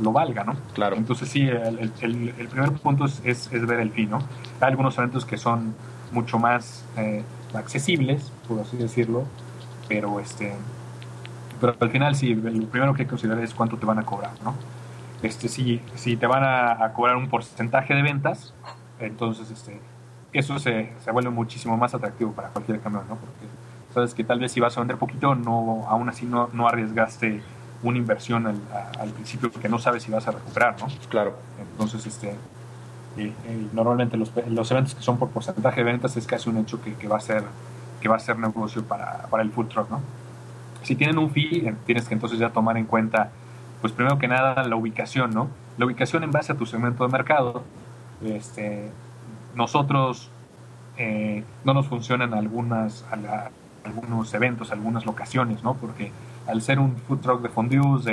lo, 0.00 0.12
valga, 0.12 0.44
¿no? 0.44 0.56
Claro. 0.74 0.96
Entonces 0.96 1.28
sí, 1.28 1.42
el, 1.42 1.92
el, 2.00 2.34
el 2.38 2.48
primer 2.48 2.72
punto 2.72 3.04
es, 3.04 3.20
es, 3.24 3.66
ver 3.66 3.80
el 3.80 3.90
fin, 3.90 4.10
¿no? 4.10 4.18
Hay 4.60 4.70
algunos 4.70 4.96
eventos 4.98 5.24
que 5.24 5.36
son 5.36 5.74
mucho 6.12 6.38
más 6.38 6.84
eh, 6.96 7.22
accesibles, 7.54 8.32
por 8.48 8.60
así 8.60 8.76
decirlo, 8.76 9.24
pero 9.88 10.20
este 10.20 10.54
pero 11.60 11.74
al 11.80 11.90
final 11.90 12.14
sí, 12.14 12.34
lo 12.34 12.66
primero 12.66 12.92
que 12.94 13.02
hay 13.02 13.06
que 13.06 13.10
considerar 13.10 13.42
es 13.42 13.54
cuánto 13.54 13.78
te 13.78 13.86
van 13.86 13.98
a 13.98 14.04
cobrar, 14.04 14.32
¿no? 14.44 14.54
Este, 15.22 15.48
si, 15.48 15.80
si 15.94 16.16
te 16.16 16.26
van 16.26 16.44
a, 16.44 16.84
a 16.84 16.92
cobrar 16.92 17.16
un 17.16 17.28
porcentaje 17.28 17.94
de 17.94 18.02
ventas, 18.02 18.52
entonces 19.00 19.50
este, 19.50 19.80
eso 20.38 20.58
se, 20.58 20.92
se, 21.04 21.10
vuelve 21.10 21.30
muchísimo 21.30 21.76
más 21.76 21.94
atractivo 21.94 22.32
para 22.32 22.48
cualquier 22.48 22.80
camión, 22.80 23.04
¿no? 23.08 23.16
Porque 23.16 23.46
sabes 23.94 24.14
que 24.14 24.24
tal 24.24 24.40
vez 24.40 24.52
si 24.52 24.60
vas 24.60 24.76
a 24.76 24.80
vender 24.80 24.96
poquito, 24.96 25.34
no, 25.34 25.86
aún 25.88 26.08
así 26.08 26.26
no, 26.26 26.48
no 26.52 26.68
arriesgaste 26.68 27.42
una 27.82 27.98
inversión 27.98 28.46
al, 28.46 28.60
al, 28.98 29.10
principio 29.10 29.50
porque 29.50 29.68
no 29.68 29.78
sabes 29.78 30.02
si 30.02 30.10
vas 30.10 30.26
a 30.28 30.32
recuperar, 30.32 30.76
¿no? 30.80 30.86
Claro. 31.08 31.34
Entonces, 31.58 32.06
este, 32.06 32.34
normalmente 33.72 34.16
los, 34.16 34.32
los, 34.48 34.70
eventos 34.70 34.94
que 34.94 35.02
son 35.02 35.18
por 35.18 35.30
porcentaje 35.30 35.82
de 35.82 35.92
ventas 35.92 36.16
es 36.16 36.26
casi 36.26 36.50
un 36.50 36.58
hecho 36.58 36.82
que, 36.82 36.94
que, 36.94 37.08
va 37.08 37.16
a 37.16 37.20
ser 37.20 37.44
que 38.00 38.08
va 38.08 38.16
a 38.16 38.20
ser 38.20 38.38
negocio 38.38 38.84
para, 38.84 39.26
para 39.30 39.42
el 39.42 39.50
food 39.50 39.68
truck, 39.68 39.90
¿no? 39.90 40.00
Si 40.82 40.94
tienen 40.94 41.18
un 41.18 41.30
fee, 41.30 41.68
eh, 41.68 41.74
tienes 41.86 42.06
que 42.06 42.14
entonces 42.14 42.38
ya 42.38 42.50
tomar 42.50 42.76
en 42.76 42.84
cuenta, 42.84 43.30
pues 43.80 43.92
primero 43.92 44.18
que 44.18 44.28
nada 44.28 44.62
la 44.64 44.76
ubicación, 44.76 45.30
¿no? 45.30 45.48
La 45.78 45.86
ubicación 45.86 46.22
en 46.22 46.30
base 46.30 46.52
a 46.52 46.56
tu 46.56 46.66
segmento 46.66 47.04
de 47.06 47.12
mercado, 47.12 47.64
este, 48.24 48.90
nosotros 49.56 50.30
eh, 50.98 51.42
no 51.64 51.74
nos 51.74 51.86
funcionan 51.86 52.34
algunas, 52.34 53.04
algunos 53.84 54.32
eventos, 54.34 54.70
algunas 54.70 55.04
locaciones, 55.06 55.64
¿no? 55.64 55.74
Porque 55.74 56.12
al 56.46 56.62
ser 56.62 56.78
un 56.78 56.96
food 56.96 57.18
truck 57.18 57.42
de 57.42 57.48
fondues, 57.48 58.06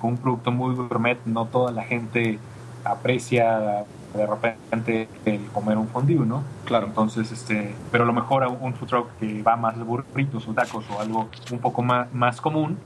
con 0.00 0.10
un 0.10 0.16
producto 0.18 0.52
muy 0.52 0.74
gourmet, 0.74 1.18
no 1.24 1.46
toda 1.46 1.72
la 1.72 1.82
gente 1.82 2.38
aprecia 2.84 3.84
de 4.14 4.26
repente 4.26 5.08
el 5.24 5.46
comer 5.46 5.78
un 5.78 5.88
fondue, 5.88 6.26
¿no? 6.26 6.42
Claro. 6.64 6.86
Entonces, 6.86 7.32
este, 7.32 7.74
pero 7.90 8.04
a 8.04 8.06
lo 8.06 8.12
mejor 8.12 8.46
un 8.60 8.74
food 8.74 8.88
truck 8.88 9.08
que 9.18 9.42
va 9.42 9.56
más 9.56 9.76
de 9.76 9.84
burritos 9.84 10.46
o 10.48 10.52
tacos 10.52 10.84
o 10.90 11.00
algo 11.00 11.28
un 11.50 11.58
poco 11.58 11.82
más, 11.82 12.12
más 12.12 12.40
común, 12.40 12.78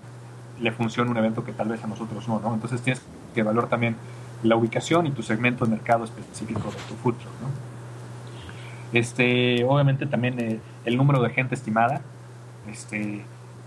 le 0.61 0.72
funciona 0.72 1.11
un 1.11 1.16
evento 1.16 1.44
que 1.44 1.52
tal 1.52 1.68
vez 1.68 1.82
a 1.84 1.86
nosotros 1.86 2.26
no, 2.28 2.40
¿no? 2.40 2.54
Entonces 2.54 2.80
tienes 2.80 3.02
que 3.34 3.42
valorar 3.42 3.68
también 3.68 3.96
la 4.42 4.57
ubicación 4.57 5.07
y 5.07 5.11
tu 5.11 5.22
segmento 5.22 5.64
de 5.64 5.72
mercado 5.72 6.04
específico 6.04 6.70
de 6.70 6.76
tu 6.88 6.94
food 7.02 7.14
truck, 7.14 7.32
¿no? 7.42 7.65
Este, 8.93 9.64
obviamente 9.64 10.07
también 10.07 10.39
eh, 10.39 10.61
el 10.84 10.97
número 10.97 11.22
de 11.22 11.30
gente 11.30 11.55
estimada, 11.55 12.01
este, 12.70 13.24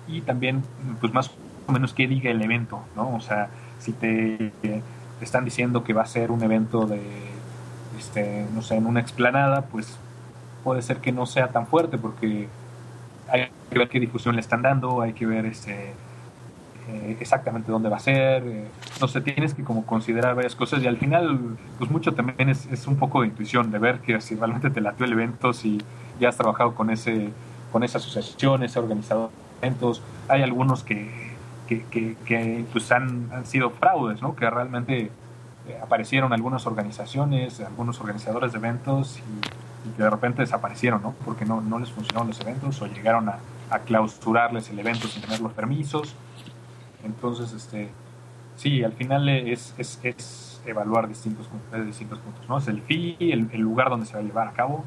y 0.07 0.21
también, 0.21 0.63
pues 0.99 1.13
más 1.13 1.31
o 1.67 1.71
menos 1.71 1.93
qué 1.93 2.07
diga 2.07 2.31
el 2.31 2.41
evento, 2.41 2.81
¿no? 2.95 3.15
O 3.15 3.21
sea, 3.21 3.49
si 3.79 3.93
te, 3.93 4.51
están 5.21 5.45
diciendo 5.45 5.83
que 5.83 5.93
va 5.93 6.03
a 6.03 6.05
ser 6.05 6.31
un 6.31 6.41
evento 6.43 6.87
de, 6.87 7.01
este, 7.97 8.45
no 8.53 8.61
sé, 8.61 8.75
en 8.75 8.85
una 8.85 8.99
explanada, 9.01 9.63
pues 9.63 9.97
puede 10.63 10.81
ser 10.81 10.97
que 10.97 11.11
no 11.11 11.25
sea 11.25 11.49
tan 11.49 11.67
fuerte 11.67 11.97
porque 11.97 12.47
hay 13.27 13.49
que 13.69 13.79
ver 13.79 13.89
qué 13.89 13.99
difusión 13.99 14.35
le 14.35 14.41
están 14.41 14.61
dando, 14.61 15.01
hay 15.01 15.13
que 15.13 15.25
ver 15.25 15.45
este, 15.45 15.93
eh, 16.89 17.17
exactamente 17.19 17.71
dónde 17.71 17.87
va 17.87 17.97
a 17.97 17.99
ser, 17.99 18.41
eh, 18.47 18.67
no 18.99 19.07
sé, 19.07 19.21
tienes 19.21 19.53
que 19.53 19.63
como 19.63 19.85
considerar 19.85 20.33
varias 20.33 20.55
cosas 20.55 20.81
y 20.81 20.87
al 20.87 20.97
final, 20.97 21.57
pues 21.77 21.91
mucho 21.91 22.15
también 22.15 22.49
es, 22.49 22.87
un 22.87 22.95
poco 22.95 23.21
de 23.21 23.27
intuición, 23.27 23.69
de 23.69 23.77
ver 23.77 23.99
que 23.99 24.19
si 24.21 24.35
realmente 24.35 24.71
te 24.71 24.81
latió 24.81 25.05
el 25.05 25.13
evento, 25.13 25.53
si 25.53 25.79
ya 26.19 26.29
has 26.29 26.37
trabajado 26.37 26.73
con 26.73 26.89
ese 26.89 27.29
con 27.71 27.83
esa 27.83 27.99
asociación, 27.99 28.63
ese 28.63 28.79
organizador 28.79 29.29
de 29.29 29.67
eventos, 29.67 30.01
hay 30.27 30.41
algunos 30.41 30.83
que, 30.83 31.35
que, 31.67 32.65
pues 32.71 32.91
han, 32.91 33.29
han, 33.31 33.45
sido 33.45 33.69
fraudes, 33.69 34.19
¿no? 34.23 34.35
que 34.35 34.49
realmente 34.49 35.11
eh, 35.67 35.79
aparecieron 35.79 36.33
algunas 36.33 36.65
organizaciones, 36.65 37.59
algunos 37.59 37.99
organizadores 37.99 38.53
de 38.53 38.57
eventos 38.57 39.19
y, 39.19 39.91
que 39.95 40.01
de 40.01 40.09
repente 40.09 40.41
desaparecieron, 40.41 41.03
¿no? 41.03 41.13
porque 41.23 41.45
no, 41.45 41.61
no 41.61 41.77
les 41.77 41.91
funcionaron 41.91 42.29
los 42.29 42.41
eventos 42.41 42.81
o 42.81 42.87
llegaron 42.87 43.29
a 43.29 43.79
clausurarles 43.85 44.71
el 44.71 44.79
evento 44.79 45.07
sin 45.07 45.21
tener 45.21 45.39
los 45.41 45.53
permisos. 45.53 46.15
Entonces, 47.03 47.53
este, 47.53 47.89
sí, 48.55 48.83
al 48.83 48.93
final 48.93 49.29
es, 49.29 49.73
es, 49.77 49.99
es 50.03 50.61
evaluar 50.65 51.07
distintos, 51.07 51.47
distintos 51.85 52.19
puntos, 52.19 52.47
¿no? 52.47 52.57
Es 52.57 52.67
el 52.67 52.81
fee, 52.81 53.17
el, 53.19 53.47
lugar 53.59 53.89
donde 53.89 54.05
se 54.05 54.13
va 54.13 54.19
a 54.19 54.23
llevar 54.23 54.47
a 54.47 54.51
cabo, 54.51 54.83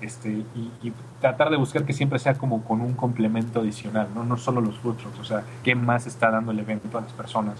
este, 0.00 0.30
y, 0.30 0.92
tratar 1.20 1.50
de 1.50 1.56
buscar 1.56 1.84
que 1.84 1.92
siempre 1.92 2.18
sea 2.18 2.34
como 2.34 2.64
con 2.64 2.80
un 2.80 2.94
complemento 2.94 3.60
adicional, 3.60 4.08
¿no? 4.12 4.24
No 4.24 4.36
solo 4.36 4.60
los 4.60 4.76
food 4.80 4.96
o 5.20 5.24
sea, 5.24 5.44
qué 5.62 5.76
más 5.76 6.08
está 6.08 6.32
dando 6.32 6.50
el 6.50 6.58
evento 6.58 6.98
a 6.98 7.00
las 7.00 7.12
personas. 7.12 7.54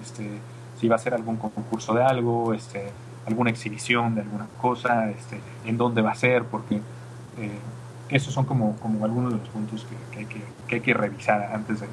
Este, 0.00 0.38
si 0.80 0.88
va 0.88 0.96
a 0.96 0.98
ser 0.98 1.12
algún 1.12 1.36
concurso 1.36 1.92
de 1.92 2.02
algo, 2.02 2.54
este, 2.54 2.90
alguna 3.26 3.50
exhibición 3.50 4.14
de 4.14 4.22
alguna 4.22 4.46
cosa, 4.60 5.10
este, 5.10 5.40
en 5.64 5.76
dónde 5.76 6.00
va 6.00 6.12
a 6.12 6.14
ser, 6.14 6.44
porque 6.44 6.76
eh, 6.76 7.58
esos 8.08 8.32
son 8.32 8.44
como, 8.44 8.76
como 8.76 9.04
algunos 9.04 9.32
de 9.32 9.38
los 9.38 9.48
puntos 9.48 9.86
que, 10.12 10.26
que, 10.26 10.74
hay, 10.74 10.80
que, 10.80 10.94
revisar 10.94 11.50
antes 11.52 11.80
de, 11.80 11.86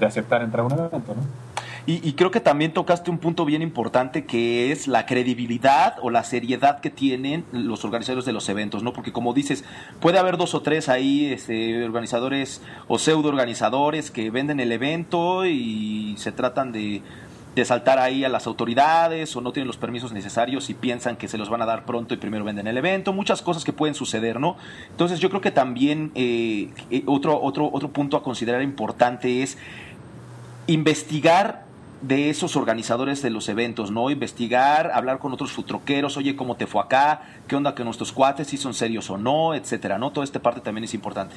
de 0.00 0.06
aceptar 0.06 0.42
entrar 0.42 0.64
a 0.64 0.66
un 0.66 0.72
evento, 0.72 1.14
¿no? 1.14 1.50
Y, 1.86 2.06
y, 2.06 2.12
creo 2.12 2.30
que 2.30 2.40
también 2.40 2.72
tocaste 2.74 3.10
un 3.10 3.18
punto 3.18 3.46
bien 3.46 3.62
importante 3.62 4.26
que 4.26 4.70
es 4.70 4.86
la 4.86 5.06
credibilidad 5.06 5.96
o 6.02 6.10
la 6.10 6.24
seriedad 6.24 6.80
que 6.80 6.90
tienen 6.90 7.44
los 7.52 7.84
organizadores 7.86 8.26
de 8.26 8.32
los 8.32 8.48
eventos, 8.50 8.82
¿no? 8.82 8.92
Porque 8.92 9.12
como 9.12 9.32
dices, 9.32 9.64
puede 9.98 10.18
haber 10.18 10.36
dos 10.36 10.54
o 10.54 10.60
tres 10.60 10.90
ahí 10.90 11.32
este, 11.32 11.82
organizadores 11.82 12.60
o 12.86 12.98
pseudo 12.98 13.30
organizadores 13.30 14.10
que 14.10 14.30
venden 14.30 14.60
el 14.60 14.72
evento 14.72 15.46
y 15.46 16.14
se 16.18 16.32
tratan 16.32 16.70
de, 16.70 17.02
de 17.54 17.64
saltar 17.64 17.98
ahí 17.98 18.24
a 18.24 18.28
las 18.28 18.46
autoridades 18.46 19.34
o 19.34 19.40
no 19.40 19.52
tienen 19.52 19.66
los 19.66 19.76
permisos 19.76 20.12
necesarios 20.12 20.70
y 20.70 20.74
piensan 20.74 21.16
que 21.16 21.26
se 21.26 21.36
los 21.36 21.48
van 21.48 21.62
a 21.62 21.66
dar 21.66 21.84
pronto 21.84 22.14
y 22.14 22.16
primero 22.16 22.44
venden 22.44 22.66
el 22.68 22.76
evento, 22.76 23.12
muchas 23.12 23.42
cosas 23.42 23.64
que 23.64 23.72
pueden 23.72 23.94
suceder, 23.94 24.38
¿no? 24.38 24.56
Entonces 24.90 25.18
yo 25.18 25.30
creo 25.30 25.40
que 25.40 25.50
también 25.50 26.12
eh, 26.14 26.70
otro, 27.06 27.40
otro, 27.40 27.68
otro 27.72 27.88
punto 27.90 28.16
a 28.16 28.22
considerar 28.22 28.62
importante 28.62 29.42
es 29.42 29.58
investigar 30.66 31.64
de 32.02 32.30
esos 32.30 32.56
organizadores 32.56 33.22
de 33.22 33.30
los 33.30 33.48
eventos, 33.48 33.90
¿no? 33.90 34.10
Investigar, 34.10 34.90
hablar 34.92 35.18
con 35.18 35.32
otros 35.32 35.52
futroqueros, 35.52 36.16
oye, 36.16 36.34
¿cómo 36.34 36.56
te 36.56 36.66
fue 36.66 36.82
acá? 36.82 37.22
¿Qué 37.46 37.56
onda 37.56 37.74
con 37.74 37.84
nuestros 37.84 38.12
cuates? 38.12 38.48
¿Si 38.48 38.56
son 38.56 38.72
serios 38.72 39.10
o 39.10 39.18
no? 39.18 39.54
Etcétera, 39.54 39.98
¿no? 39.98 40.10
Toda 40.10 40.24
esta 40.24 40.40
parte 40.40 40.60
también 40.60 40.84
es 40.84 40.94
importante. 40.94 41.36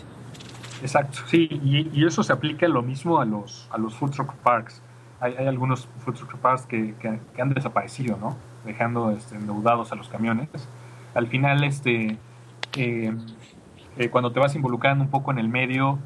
Exacto, 0.82 1.20
sí, 1.28 1.48
y, 1.64 2.06
eso 2.06 2.24
se 2.24 2.34
aplica 2.34 2.68
lo 2.68 2.82
mismo 2.82 3.20
a 3.20 3.26
los, 3.26 3.70
a 3.72 3.78
los 3.78 3.96
food 3.96 4.12
truck 4.12 4.34
parks. 4.36 4.82
Hay, 5.20 5.36
algunos 5.48 5.88
food 6.00 6.16
parks 6.42 6.66
que, 6.66 6.94
que, 6.96 7.20
que, 7.34 7.42
han 7.42 7.54
desaparecido, 7.54 8.18
¿no? 8.18 8.36
Dejando 8.66 9.12
este, 9.12 9.36
endeudados 9.36 9.92
a 9.94 9.96
los 9.96 10.10
camiones. 10.10 10.50
Al 11.14 11.28
final, 11.28 11.64
este, 11.64 12.18
eh, 12.76 13.14
eh, 13.98 14.10
cuando 14.10 14.32
te 14.32 14.40
vas 14.40 14.56
involucrando 14.56 15.04
un 15.04 15.10
poco 15.10 15.32
en 15.32 15.40
el 15.40 15.48
medio, 15.48 16.00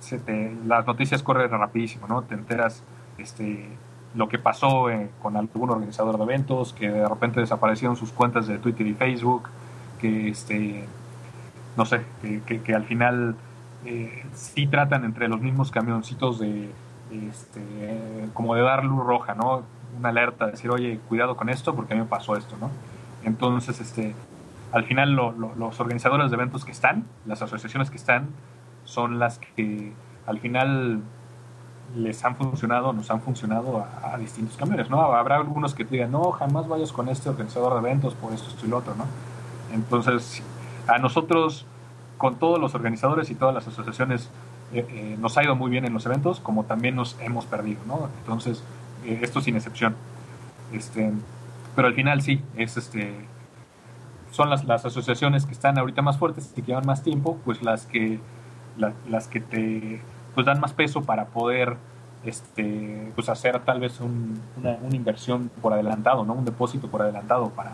se 0.00 0.18
te, 0.18 0.56
las 0.66 0.86
noticias 0.86 1.22
corren 1.22 1.50
rapidísimo, 1.50 2.06
¿no? 2.08 2.22
Te 2.22 2.34
enteras 2.34 2.82
este, 3.18 3.68
lo 4.14 4.28
que 4.28 4.38
pasó 4.38 4.90
eh, 4.90 5.10
con 5.22 5.36
algún 5.36 5.70
organizador 5.70 6.16
de 6.16 6.24
eventos, 6.24 6.72
que 6.72 6.90
de 6.90 7.08
repente 7.08 7.40
desaparecieron 7.40 7.96
sus 7.96 8.10
cuentas 8.12 8.46
de 8.46 8.58
Twitter 8.58 8.86
y 8.86 8.94
Facebook, 8.94 9.48
que 10.00 10.28
este, 10.28 10.86
no 11.76 11.84
sé, 11.84 12.02
que 12.46 12.74
al 12.74 12.84
final 12.84 13.36
eh, 13.84 14.24
sí 14.34 14.66
tratan 14.66 15.04
entre 15.04 15.28
los 15.28 15.40
mismos 15.40 15.70
camioncitos 15.70 16.38
de, 16.38 16.70
este, 17.10 17.60
como 18.32 18.54
de 18.54 18.62
dar 18.62 18.84
luz 18.84 19.04
roja, 19.04 19.34
¿no? 19.34 19.62
Una 19.98 20.08
alerta, 20.08 20.46
decir, 20.46 20.70
oye, 20.70 20.98
cuidado 21.08 21.36
con 21.36 21.50
esto 21.50 21.74
porque 21.74 21.92
a 21.92 21.96
mí 21.96 22.02
me 22.02 22.08
pasó 22.08 22.36
esto, 22.36 22.56
¿no? 22.58 22.70
Entonces, 23.24 23.80
este, 23.80 24.14
al 24.72 24.84
final 24.84 25.12
lo, 25.12 25.32
lo, 25.32 25.54
los 25.54 25.78
organizadores 25.80 26.30
de 26.30 26.36
eventos 26.36 26.64
que 26.64 26.72
están, 26.72 27.04
las 27.26 27.42
asociaciones 27.42 27.90
que 27.90 27.96
están, 27.96 28.28
son 28.84 29.18
las 29.18 29.38
que 29.38 29.92
al 30.26 30.40
final 30.40 31.02
les 31.96 32.24
han 32.24 32.36
funcionado, 32.36 32.92
nos 32.92 33.10
han 33.10 33.20
funcionado 33.20 33.78
a, 33.78 34.14
a, 34.14 34.18
distintos 34.18 34.56
camiones, 34.56 34.90
¿no? 34.90 35.02
Habrá 35.02 35.36
algunos 35.36 35.74
que 35.74 35.84
te 35.84 35.92
digan, 35.92 36.12
no, 36.12 36.32
jamás 36.32 36.66
vayas 36.66 36.92
con 36.92 37.08
este 37.08 37.28
organizador 37.28 37.74
de 37.74 37.88
eventos 37.88 38.14
por 38.14 38.32
esto, 38.32 38.48
esto 38.48 38.66
y 38.66 38.68
lo 38.68 38.78
otro, 38.78 38.94
¿no? 38.94 39.04
Entonces, 39.72 40.42
a 40.86 40.98
nosotros, 40.98 41.66
con 42.18 42.36
todos 42.36 42.58
los 42.58 42.74
organizadores 42.74 43.30
y 43.30 43.34
todas 43.34 43.54
las 43.54 43.66
asociaciones, 43.66 44.30
eh, 44.72 44.86
eh, 44.88 45.16
nos 45.20 45.36
ha 45.38 45.44
ido 45.44 45.54
muy 45.54 45.70
bien 45.70 45.84
en 45.84 45.92
los 45.92 46.06
eventos, 46.06 46.40
como 46.40 46.64
también 46.64 46.96
nos 46.96 47.16
hemos 47.20 47.46
perdido, 47.46 47.80
¿no? 47.86 48.08
Entonces, 48.20 48.62
eh, 49.04 49.20
esto 49.22 49.40
sin 49.40 49.56
excepción. 49.56 49.94
Este, 50.72 51.12
pero 51.76 51.88
al 51.88 51.94
final 51.94 52.22
sí, 52.22 52.42
es 52.56 52.76
este, 52.76 53.14
son 54.30 54.50
las, 54.50 54.64
las 54.64 54.84
asociaciones 54.84 55.46
que 55.46 55.52
están 55.52 55.78
ahorita 55.78 56.02
más 56.02 56.18
fuertes 56.18 56.50
y 56.50 56.54
que 56.54 56.62
llevan 56.62 56.86
más 56.86 57.02
tiempo, 57.02 57.38
pues 57.44 57.62
las 57.62 57.86
que, 57.86 58.18
la, 58.76 58.92
las 59.08 59.28
que 59.28 59.40
te 59.40 60.00
pues 60.34 60.46
dan 60.46 60.60
más 60.60 60.72
peso 60.72 61.02
para 61.02 61.26
poder 61.26 61.76
este, 62.24 63.12
pues 63.14 63.28
hacer 63.28 63.60
tal 63.60 63.80
vez 63.80 64.00
un, 64.00 64.40
una, 64.56 64.78
una, 64.82 64.96
inversión 64.96 65.50
por 65.60 65.72
adelantado, 65.72 66.24
¿no? 66.24 66.32
Un 66.32 66.44
depósito 66.44 66.88
por 66.88 67.02
adelantado 67.02 67.50
para 67.50 67.72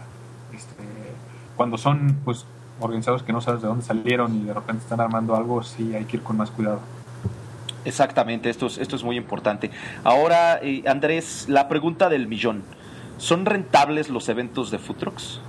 este, 0.52 0.82
cuando 1.56 1.78
son 1.78 2.18
pues 2.24 2.46
organizadores 2.80 3.22
que 3.24 3.32
no 3.32 3.40
sabes 3.40 3.62
de 3.62 3.68
dónde 3.68 3.84
salieron 3.84 4.36
y 4.36 4.44
de 4.44 4.54
repente 4.54 4.82
están 4.82 5.00
armando 5.00 5.36
algo, 5.36 5.62
sí 5.62 5.94
hay 5.94 6.04
que 6.04 6.16
ir 6.16 6.22
con 6.22 6.36
más 6.36 6.50
cuidado. 6.50 6.80
Exactamente, 7.84 8.50
esto 8.50 8.66
es, 8.66 8.78
esto 8.78 8.96
es 8.96 9.04
muy 9.04 9.16
importante. 9.16 9.70
Ahora, 10.04 10.58
eh, 10.62 10.82
Andrés, 10.86 11.46
la 11.48 11.68
pregunta 11.68 12.08
del 12.08 12.26
millón. 12.26 12.62
¿Son 13.16 13.44
rentables 13.44 14.08
los 14.08 14.28
eventos 14.30 14.70
de 14.70 14.78
trucks? 14.78 15.40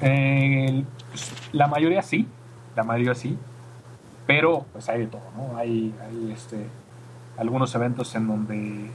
Eh, 0.00 0.84
la 1.52 1.66
mayoría 1.66 2.02
sí, 2.02 2.26
la 2.78 2.84
mayoría 2.84 3.14
sí 3.14 3.36
pero 4.28 4.66
pues 4.74 4.86
hay 4.90 5.00
de 5.00 5.06
todo, 5.06 5.22
¿no? 5.34 5.56
Hay, 5.56 5.94
hay 6.02 6.32
este, 6.32 6.66
algunos 7.38 7.74
eventos 7.74 8.14
en 8.14 8.28
donde 8.28 8.90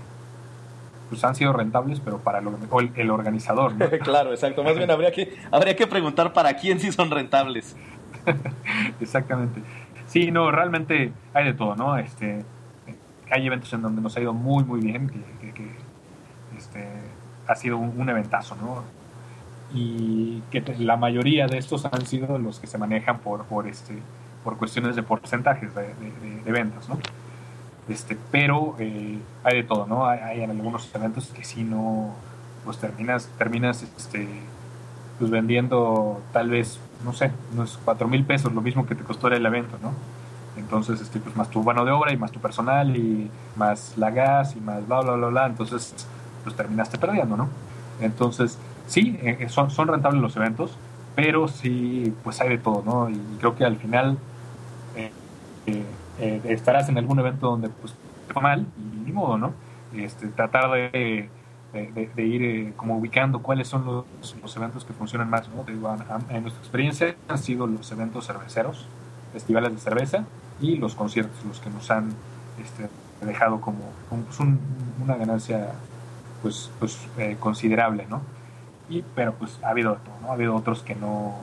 pues 1.10 1.24
han 1.24 1.34
sido 1.34 1.54
rentables, 1.54 2.00
pero 2.00 2.20
para 2.20 2.38
el, 2.38 2.48
el 2.96 3.10
organizador. 3.10 3.74
¿no? 3.74 3.90
claro, 4.04 4.30
exacto. 4.30 4.64
Más 4.64 4.78
bien 4.78 4.92
habría 4.92 5.12
que, 5.12 5.36
habría 5.52 5.76
que 5.76 5.88
preguntar 5.88 6.34
para 6.34 6.56
quién 6.56 6.80
sí 6.80 6.92
son 6.92 7.10
rentables. 7.10 7.76
Exactamente. 9.02 9.60
Sí, 10.06 10.30
no, 10.30 10.52
realmente 10.52 11.12
hay 11.34 11.46
de 11.46 11.54
todo, 11.56 11.76
¿no? 11.76 11.98
Este, 11.98 12.46
hay 13.32 13.48
eventos 13.48 13.74
en 13.74 13.82
donde 13.82 14.04
nos 14.04 14.16
ha 14.16 14.22
ido 14.22 14.34
muy, 14.34 14.64
muy 14.64 14.82
bien, 14.82 15.10
que, 15.10 15.20
que, 15.42 15.52
que 15.52 15.68
este, 16.56 16.88
ha 17.48 17.56
sido 17.56 17.78
un, 17.78 18.00
un, 18.00 18.08
eventazo, 18.08 18.56
¿no? 18.58 18.84
Y 19.74 20.42
que 20.52 20.62
la 20.78 20.98
mayoría 20.98 21.48
de 21.48 21.58
estos 21.58 21.86
han 21.86 22.06
sido 22.06 22.38
los 22.38 22.60
que 22.60 22.68
se 22.68 22.78
manejan 22.78 23.20
por, 23.20 23.46
por 23.46 23.68
este, 23.68 23.98
por 24.44 24.58
cuestiones 24.58 24.96
de 24.96 25.04
porcentajes 25.04 25.72
de, 25.74 26.52
ventas, 26.52 26.88
¿no? 26.90 27.00
Este, 27.90 28.18
pero 28.32 28.76
eh, 28.80 29.18
hay 29.44 29.56
de 29.56 29.64
todo, 29.64 29.88
¿no? 29.88 30.06
Hay, 30.06 30.20
hay, 30.20 30.44
algunos 30.44 30.94
eventos 30.94 31.28
que 31.28 31.44
si 31.44 31.64
no, 31.64 32.14
pues 32.64 32.78
terminas, 32.78 33.30
terminas 33.38 33.84
este, 33.98 34.28
pues 35.20 35.32
vendiendo 35.32 36.22
tal 36.32 36.50
vez, 36.50 36.80
no 37.04 37.14
sé, 37.14 37.32
unos 37.54 37.80
cuatro 37.84 38.08
mil 38.08 38.24
pesos, 38.26 38.54
lo 38.54 38.62
mismo 38.62 38.86
que 38.86 38.96
te 38.96 39.04
costó 39.04 39.28
el 39.28 39.46
evento, 39.46 39.78
¿no? 39.82 39.92
Entonces, 40.56 41.02
este, 41.02 41.20
pues 41.20 41.36
más 41.36 41.50
tu 41.50 41.64
mano 41.64 41.84
de 41.84 41.92
obra 41.92 42.14
y 42.14 42.18
más 42.18 42.32
tu 42.32 42.40
personal 42.40 42.96
y 42.96 43.30
más 43.56 43.94
la 43.98 44.12
gas 44.12 44.56
y 44.56 44.62
más 44.62 44.86
bla, 44.88 45.02
bla, 45.02 45.14
bla, 45.14 45.28
bla, 45.28 45.46
entonces, 45.48 45.94
pues 46.44 46.56
terminaste 46.56 46.98
perdiendo, 46.98 47.36
¿no? 47.38 47.50
Entonces, 48.00 48.58
sí, 48.88 49.20
eh, 49.22 49.48
son, 49.50 49.72
son 49.72 49.88
rentables 49.88 50.22
los 50.22 50.36
eventos, 50.36 50.78
pero 51.16 51.48
sí, 51.48 52.14
pues 52.24 52.42
hay 52.42 52.50
de 52.50 52.58
todo, 52.58 52.84
¿no? 52.86 53.10
Y 53.10 53.20
creo 53.40 53.56
que 53.56 53.66
al 53.66 53.78
final 53.78 54.18
eh, 54.96 55.12
eh, 55.68 56.42
estarás 56.46 56.90
en 56.90 56.98
algún 56.98 57.20
evento 57.20 57.48
donde 57.48 57.70
pues 57.70 57.94
te 58.28 58.34
fue 58.34 58.42
mal 58.42 58.66
y 58.78 59.06
ni 59.06 59.12
modo, 59.12 59.38
¿no? 59.38 59.54
Este, 59.94 60.28
tratar 60.28 60.72
de, 60.72 61.30
de, 61.74 62.24
ir 62.26 62.44
eh, 62.44 62.74
como 62.76 62.98
ubicando 62.98 63.42
cuáles 63.42 63.68
son 63.68 63.86
los, 63.86 64.56
eventos 64.56 64.86
que 64.86 64.94
funcionan 64.94 65.30
más, 65.30 65.50
¿no? 65.50 65.64
Digo, 65.64 65.96
en 66.30 66.42
nuestra 66.42 66.62
experiencia 66.62 67.16
han 67.28 67.38
sido 67.38 67.66
los 67.66 67.92
eventos 67.92 68.28
cerveceros, 68.28 68.86
festivales 69.34 69.74
de 69.74 69.80
cerveza 69.80 70.26
y 70.62 70.78
los 70.78 70.94
conciertos 70.94 71.44
los 71.46 71.60
que 71.60 71.72
nos 71.72 71.90
han 71.90 72.14
este, 72.62 72.90
dejado 73.26 73.60
como, 73.60 73.80
como 74.10 74.24
pues 74.24 74.40
un, 74.40 74.60
una 75.04 75.16
ganancia 75.16 75.72
pues, 76.44 76.70
pues 76.80 77.08
eh, 77.18 77.38
considerable, 77.40 78.06
¿no? 78.08 78.22
Pero 79.16 79.34
pues 79.34 79.60
ha 79.64 79.70
habido 79.70 79.96
todo, 79.96 80.16
¿no? 80.22 80.30
Ha 80.30 80.34
habido 80.34 80.56
otros 80.56 80.84
que 80.84 80.96
no, 80.96 81.36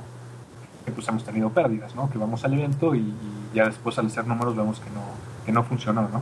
pues 0.90 1.08
hemos 1.08 1.24
tenido 1.24 1.50
pérdidas, 1.50 1.94
¿no? 1.94 2.10
Que 2.10 2.18
vamos 2.18 2.44
al 2.44 2.54
evento 2.54 2.94
y, 2.94 3.12
ya 3.54 3.66
después 3.66 3.98
al 3.98 4.06
hacer 4.06 4.26
números 4.26 4.56
vemos 4.56 4.78
que 4.80 4.90
no, 4.90 5.02
que 5.44 5.52
no 5.52 5.64
funcionó, 5.64 6.02
¿no? 6.02 6.20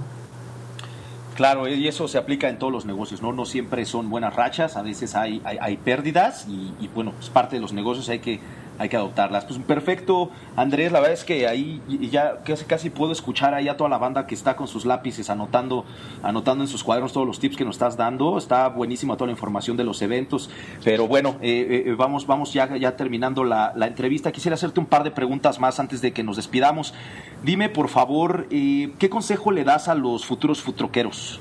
Claro, 1.34 1.68
y 1.68 1.86
eso 1.86 2.08
se 2.08 2.18
aplica 2.18 2.48
en 2.48 2.58
todos 2.58 2.72
los 2.72 2.84
negocios, 2.84 3.22
¿no? 3.22 3.32
No 3.32 3.44
siempre 3.44 3.84
son 3.84 4.10
buenas 4.10 4.34
rachas, 4.34 4.76
a 4.76 4.82
veces 4.82 5.14
hay, 5.14 5.40
hay, 5.44 5.76
pérdidas 5.76 6.46
y, 6.48 6.74
y, 6.80 6.88
bueno, 6.88 7.12
es 7.20 7.30
parte 7.30 7.56
de 7.56 7.62
los 7.62 7.72
negocios, 7.72 8.08
hay 8.08 8.18
que, 8.18 8.40
hay 8.78 8.88
que 8.88 8.96
adoptarlas. 8.96 9.44
Pues 9.44 9.58
perfecto, 9.60 10.30
Andrés, 10.56 10.92
la 10.92 11.00
verdad 11.00 11.14
es 11.14 11.24
que 11.24 11.46
ahí 11.46 11.82
ya 12.10 12.38
casi, 12.44 12.64
casi 12.64 12.90
puedo 12.90 13.12
escuchar 13.12 13.54
ahí 13.54 13.68
a 13.68 13.76
toda 13.76 13.90
la 13.90 13.98
banda 13.98 14.26
que 14.26 14.34
está 14.34 14.56
con 14.56 14.68
sus 14.68 14.86
lápices 14.86 15.30
anotando, 15.30 15.84
anotando 16.22 16.64
en 16.64 16.68
sus 16.68 16.84
cuadernos 16.84 17.12
todos 17.12 17.26
los 17.26 17.38
tips 17.38 17.56
que 17.56 17.64
nos 17.64 17.76
estás 17.76 17.96
dando. 17.96 18.38
Está 18.38 18.68
buenísima 18.68 19.16
toda 19.16 19.26
la 19.26 19.32
información 19.32 19.76
de 19.76 19.84
los 19.84 20.00
eventos, 20.02 20.50
pero 20.84 21.08
bueno, 21.08 21.36
eh, 21.40 21.84
eh, 21.86 21.94
vamos, 21.96 22.26
vamos 22.26 22.52
ya, 22.52 22.76
ya 22.76 22.96
terminando 22.96 23.44
la, 23.44 23.72
la, 23.74 23.86
entrevista. 23.86 24.32
Quisiera 24.32 24.54
hacerte 24.54 24.80
un 24.80 24.86
par 24.86 25.04
de 25.04 25.10
preguntas 25.10 25.58
más 25.58 25.80
antes 25.80 26.00
de 26.00 26.12
que 26.12 26.22
nos 26.22 26.36
despidamos. 26.36 26.94
Dime, 27.42 27.68
por 27.68 27.88
favor, 27.88 28.46
eh, 28.50 28.92
¿qué 28.98 29.08
consejo 29.08 29.52
le 29.52 29.64
das 29.64 29.88
a 29.88 29.94
los 29.94 30.24
futuros 30.24 30.62
futroqueros? 30.62 31.40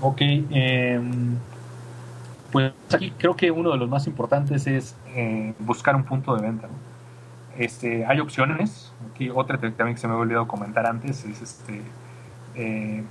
Ok, 0.00 0.20
eh, 0.20 1.00
pues 2.52 2.72
aquí 2.92 3.12
creo 3.18 3.36
que 3.36 3.50
uno 3.50 3.70
de 3.70 3.76
los 3.76 3.88
más 3.88 4.06
importantes 4.06 4.66
es 4.66 4.96
eh, 5.14 5.54
buscar 5.58 5.94
un 5.96 6.04
punto 6.04 6.34
de 6.34 6.42
venta. 6.42 6.66
¿no? 6.66 6.74
Este, 7.58 8.06
hay 8.06 8.20
opciones. 8.20 8.92
Aquí 9.12 9.30
otra 9.30 9.58
también 9.58 9.94
que 9.94 9.98
se 9.98 10.06
me 10.06 10.14
había 10.14 10.22
olvidado 10.22 10.48
comentar 10.48 10.86
antes 10.86 11.24
es 11.24 11.42
este. 11.42 11.82
Eh, 12.54 13.04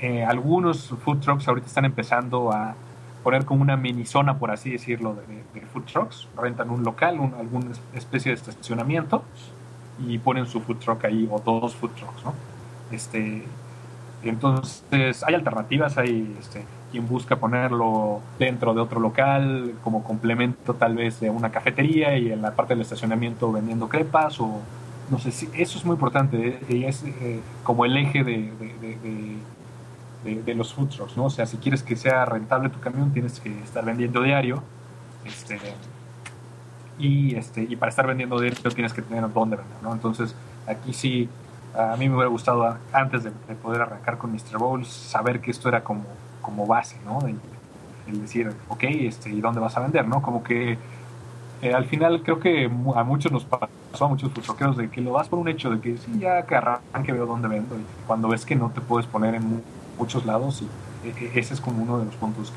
eh, 0.00 0.24
algunos 0.24 0.88
food 1.04 1.20
trucks 1.20 1.46
ahorita 1.48 1.66
están 1.66 1.84
empezando 1.84 2.52
a 2.52 2.74
poner 3.22 3.44
como 3.44 3.62
una 3.62 3.76
mini 3.76 4.06
zona, 4.06 4.38
por 4.38 4.50
así 4.50 4.70
decirlo, 4.70 5.14
de, 5.14 5.60
de 5.60 5.66
food 5.66 5.84
trucks. 5.84 6.28
Rentan 6.36 6.70
un 6.70 6.84
local, 6.84 7.20
un, 7.20 7.34
alguna 7.34 7.72
especie 7.94 8.30
de 8.30 8.36
estacionamiento 8.36 9.24
y 10.06 10.18
ponen 10.18 10.46
su 10.46 10.60
food 10.60 10.78
truck 10.78 11.04
ahí 11.04 11.28
o 11.30 11.38
dos 11.40 11.74
food 11.74 11.90
trucks, 11.90 12.24
¿no? 12.24 12.34
Este, 12.90 13.44
entonces 14.22 15.22
hay 15.24 15.34
alternativas, 15.34 15.98
hay 15.98 16.36
este, 16.38 16.64
quien 16.90 17.08
busca 17.08 17.36
ponerlo 17.36 18.20
dentro 18.38 18.74
de 18.74 18.80
otro 18.80 19.00
local 19.00 19.74
como 19.82 20.02
complemento 20.02 20.74
tal 20.74 20.96
vez 20.96 21.20
de 21.20 21.30
una 21.30 21.50
cafetería 21.50 22.16
y 22.18 22.32
en 22.32 22.42
la 22.42 22.52
parte 22.52 22.74
del 22.74 22.82
estacionamiento 22.82 23.52
vendiendo 23.52 23.88
crepas 23.88 24.40
o 24.40 24.60
no 25.10 25.18
sé 25.18 25.30
si 25.32 25.48
eso 25.54 25.78
es 25.78 25.84
muy 25.84 25.94
importante 25.94 26.60
y 26.68 26.84
es 26.84 27.02
eh, 27.04 27.40
como 27.64 27.84
el 27.84 27.96
eje 27.96 28.22
de, 28.24 28.52
de, 30.24 30.54
los 30.54 30.74
food 30.74 30.88
trucks, 30.88 31.16
¿no? 31.16 31.24
O 31.24 31.30
sea, 31.30 31.46
si 31.46 31.56
quieres 31.56 31.82
que 31.82 31.96
sea 31.96 32.24
rentable 32.24 32.68
tu 32.68 32.78
camión 32.80 33.12
tienes 33.12 33.40
que 33.40 33.50
estar 33.62 33.84
vendiendo 33.84 34.22
diario 34.22 34.62
este, 35.24 35.58
y, 36.98 37.34
este, 37.34 37.62
y 37.62 37.76
para 37.76 37.90
estar 37.90 38.06
vendiendo 38.06 38.38
diario 38.38 38.70
tienes 38.70 38.92
que 38.92 39.02
tener 39.02 39.32
dónde 39.32 39.56
vender, 39.56 39.76
¿no? 39.82 39.92
Entonces 39.92 40.34
aquí 40.66 40.92
sí 40.92 41.28
a 41.74 41.96
mí 41.96 42.08
me 42.08 42.16
hubiera 42.16 42.30
gustado 42.30 42.76
antes 42.92 43.24
de, 43.24 43.30
de, 43.48 43.54
poder 43.54 43.82
arrancar 43.82 44.18
con 44.18 44.32
Mr. 44.32 44.58
Bowls 44.58 44.88
saber 44.88 45.40
que 45.40 45.50
esto 45.50 45.68
era 45.68 45.82
como, 45.82 46.04
como 46.40 46.66
base, 46.66 46.96
¿no? 47.04 47.20
El, 47.26 47.38
decir, 48.20 48.52
ok, 48.68 48.82
este, 48.82 49.30
¿y 49.30 49.40
dónde 49.40 49.60
vas 49.60 49.76
a 49.76 49.80
vender, 49.80 50.08
no? 50.08 50.20
Como 50.20 50.42
que 50.42 50.76
eh, 51.62 51.72
al 51.72 51.84
final 51.84 52.24
creo 52.24 52.40
que 52.40 52.64
a 52.96 53.04
muchos 53.04 53.30
nos 53.30 53.44
pasó, 53.44 53.68
a 54.04 54.08
muchos 54.08 54.32
futroqueros, 54.32 54.76
de 54.76 54.90
que 54.90 55.00
lo 55.00 55.12
das 55.12 55.28
por 55.28 55.38
un 55.38 55.46
hecho 55.46 55.70
de 55.70 55.80
que 55.80 55.96
sí, 55.96 56.18
ya 56.18 56.44
que 56.44 56.56
arranque 56.56 57.12
veo 57.12 57.26
dónde 57.26 57.46
vendo. 57.46 57.76
Cuando 58.08 58.26
ves 58.26 58.44
que 58.44 58.56
no 58.56 58.70
te 58.70 58.80
puedes 58.80 59.06
poner 59.06 59.36
en 59.36 59.62
muchos 59.96 60.26
lados, 60.26 60.60
y 60.62 61.08
e, 61.08 61.38
ese 61.38 61.54
es 61.54 61.60
como 61.60 61.82
uno 61.84 62.00
de 62.00 62.06
los 62.06 62.16
puntos 62.16 62.52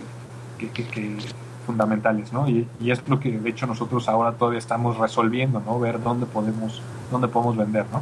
que 0.58 1.18
fundamentales, 1.64 2.32
¿no? 2.32 2.48
Y, 2.48 2.68
y, 2.80 2.92
es 2.92 3.08
lo 3.08 3.20
que 3.20 3.32
de 3.32 3.50
hecho 3.50 3.66
nosotros 3.66 4.08
ahora 4.08 4.34
todavía 4.34 4.60
estamos 4.60 4.98
resolviendo, 4.98 5.62
¿no? 5.66 5.80
Ver 5.80 6.02
dónde 6.02 6.26
podemos, 6.26 6.82
dónde 7.12 7.28
podemos 7.28 7.58
vender, 7.58 7.86
¿no? 7.92 8.02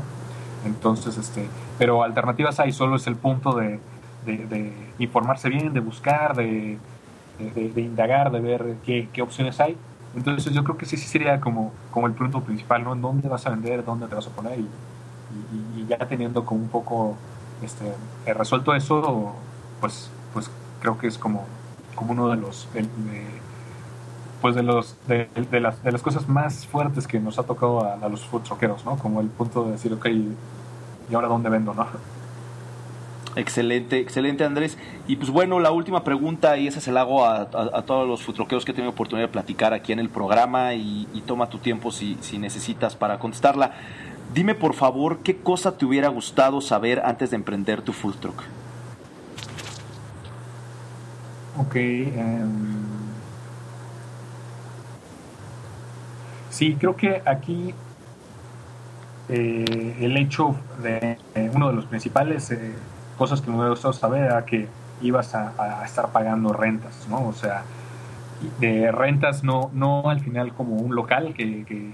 Entonces, 0.65 1.17
este, 1.17 1.47
pero 1.77 2.03
alternativas 2.03 2.59
hay, 2.59 2.71
solo 2.71 2.95
es 2.97 3.07
el 3.07 3.15
punto 3.15 3.53
de, 3.53 3.79
de, 4.25 4.73
informarse 4.99 5.49
bien, 5.49 5.73
de 5.73 5.79
buscar, 5.79 6.35
de, 6.35 6.77
de, 7.39 7.81
indagar, 7.81 8.31
de 8.31 8.39
ver 8.39 8.75
qué, 8.85 9.09
qué, 9.11 9.21
opciones 9.21 9.59
hay. 9.59 9.77
Entonces 10.15 10.53
yo 10.53 10.63
creo 10.63 10.77
que 10.77 10.85
sí, 10.85 10.97
sí 10.97 11.07
sería 11.07 11.39
como, 11.39 11.71
como 11.91 12.07
el 12.07 12.13
punto 12.13 12.41
principal, 12.41 12.83
¿no? 12.83 12.95
Dónde 12.95 13.29
vas 13.29 13.45
a 13.47 13.51
vender, 13.51 13.83
dónde 13.85 14.07
te 14.07 14.15
vas 14.15 14.27
a 14.27 14.31
poner 14.31 14.59
y, 14.59 14.67
ya 15.87 15.97
teniendo 15.97 16.43
como 16.45 16.61
un 16.61 16.67
poco 16.67 17.15
este, 17.61 17.93
resuelto 18.33 18.75
eso, 18.75 19.33
pues, 19.79 20.11
pues 20.33 20.51
creo 20.81 20.97
que 20.97 21.07
es 21.07 21.17
como, 21.17 21.45
como 21.95 22.11
uno 22.11 22.29
de 22.29 22.35
los, 22.35 22.67
de, 22.73 22.85
pues 24.41 24.55
de 24.55 24.63
los 24.63 24.97
de, 25.07 25.29
de, 25.49 25.59
las, 25.61 25.81
de 25.81 25.91
las 25.91 26.01
cosas 26.01 26.27
más 26.27 26.67
fuertes 26.67 27.07
que 27.07 27.19
nos 27.19 27.39
ha 27.39 27.43
tocado 27.43 27.85
a, 27.85 27.93
a 27.93 28.09
los 28.09 28.25
food 28.25 28.41
truckeros, 28.41 28.85
¿no? 28.85 28.97
Como 28.97 29.21
el 29.21 29.27
punto 29.27 29.65
de 29.65 29.71
decir, 29.71 29.93
ok, 29.93 30.07
¿y 30.07 31.15
ahora 31.15 31.27
dónde 31.27 31.49
vendo, 31.49 31.73
no? 31.73 31.87
Excelente, 33.35 33.99
excelente 33.99 34.43
Andrés. 34.43 34.77
Y 35.07 35.15
pues 35.15 35.29
bueno, 35.29 35.59
la 35.59 35.71
última 35.71 36.03
pregunta, 36.03 36.57
y 36.57 36.67
esa 36.67 36.81
se 36.81 36.91
la 36.91 37.01
hago 37.01 37.25
a, 37.25 37.49
todos 37.83 38.07
los 38.07 38.23
futroqueros 38.23 38.65
que 38.65 38.71
he 38.71 38.75
tenido 38.75 38.91
oportunidad 38.91 39.27
de 39.27 39.31
platicar 39.31 39.73
aquí 39.73 39.93
en 39.93 39.99
el 39.99 40.09
programa 40.09 40.73
y, 40.73 41.07
toma 41.25 41.49
tu 41.49 41.59
tiempo 41.59 41.91
si, 41.91 42.17
si, 42.21 42.37
necesitas 42.37 42.95
para 42.95 43.19
contestarla. 43.19 43.71
Dime 44.33 44.55
por 44.55 44.73
favor, 44.73 45.19
¿qué 45.19 45.37
cosa 45.37 45.77
te 45.77 45.85
hubiera 45.85 46.09
gustado 46.09 46.61
saber 46.61 47.01
antes 47.05 47.31
de 47.31 47.35
emprender 47.35 47.81
tu 47.81 47.93
food 47.93 48.15
truck? 48.15 48.43
Ok, 51.57 51.75
um... 51.75 52.91
Sí, 56.49 56.75
creo 56.77 56.95
que 56.95 57.21
aquí 57.25 57.73
eh, 59.29 59.97
el 60.01 60.17
hecho 60.17 60.55
de 60.83 61.17
eh, 61.33 61.51
uno 61.53 61.69
de 61.69 61.73
los 61.73 61.85
principales 61.85 62.51
eh, 62.51 62.73
cosas 63.21 63.39
que 63.39 63.51
me 63.51 63.57
hubiera 63.57 63.69
gustado 63.69 63.93
saber 63.93 64.23
era 64.23 64.43
que 64.47 64.67
ibas 64.99 65.35
a, 65.35 65.85
estar 65.85 66.11
pagando 66.11 66.53
rentas, 66.53 67.05
¿no? 67.07 67.27
O 67.27 67.33
sea, 67.33 67.65
de 68.59 68.91
rentas 68.91 69.43
no, 69.43 69.69
no 69.73 70.09
al 70.09 70.21
final 70.21 70.51
como 70.55 70.77
un 70.77 70.95
local 70.95 71.35
que, 71.35 71.93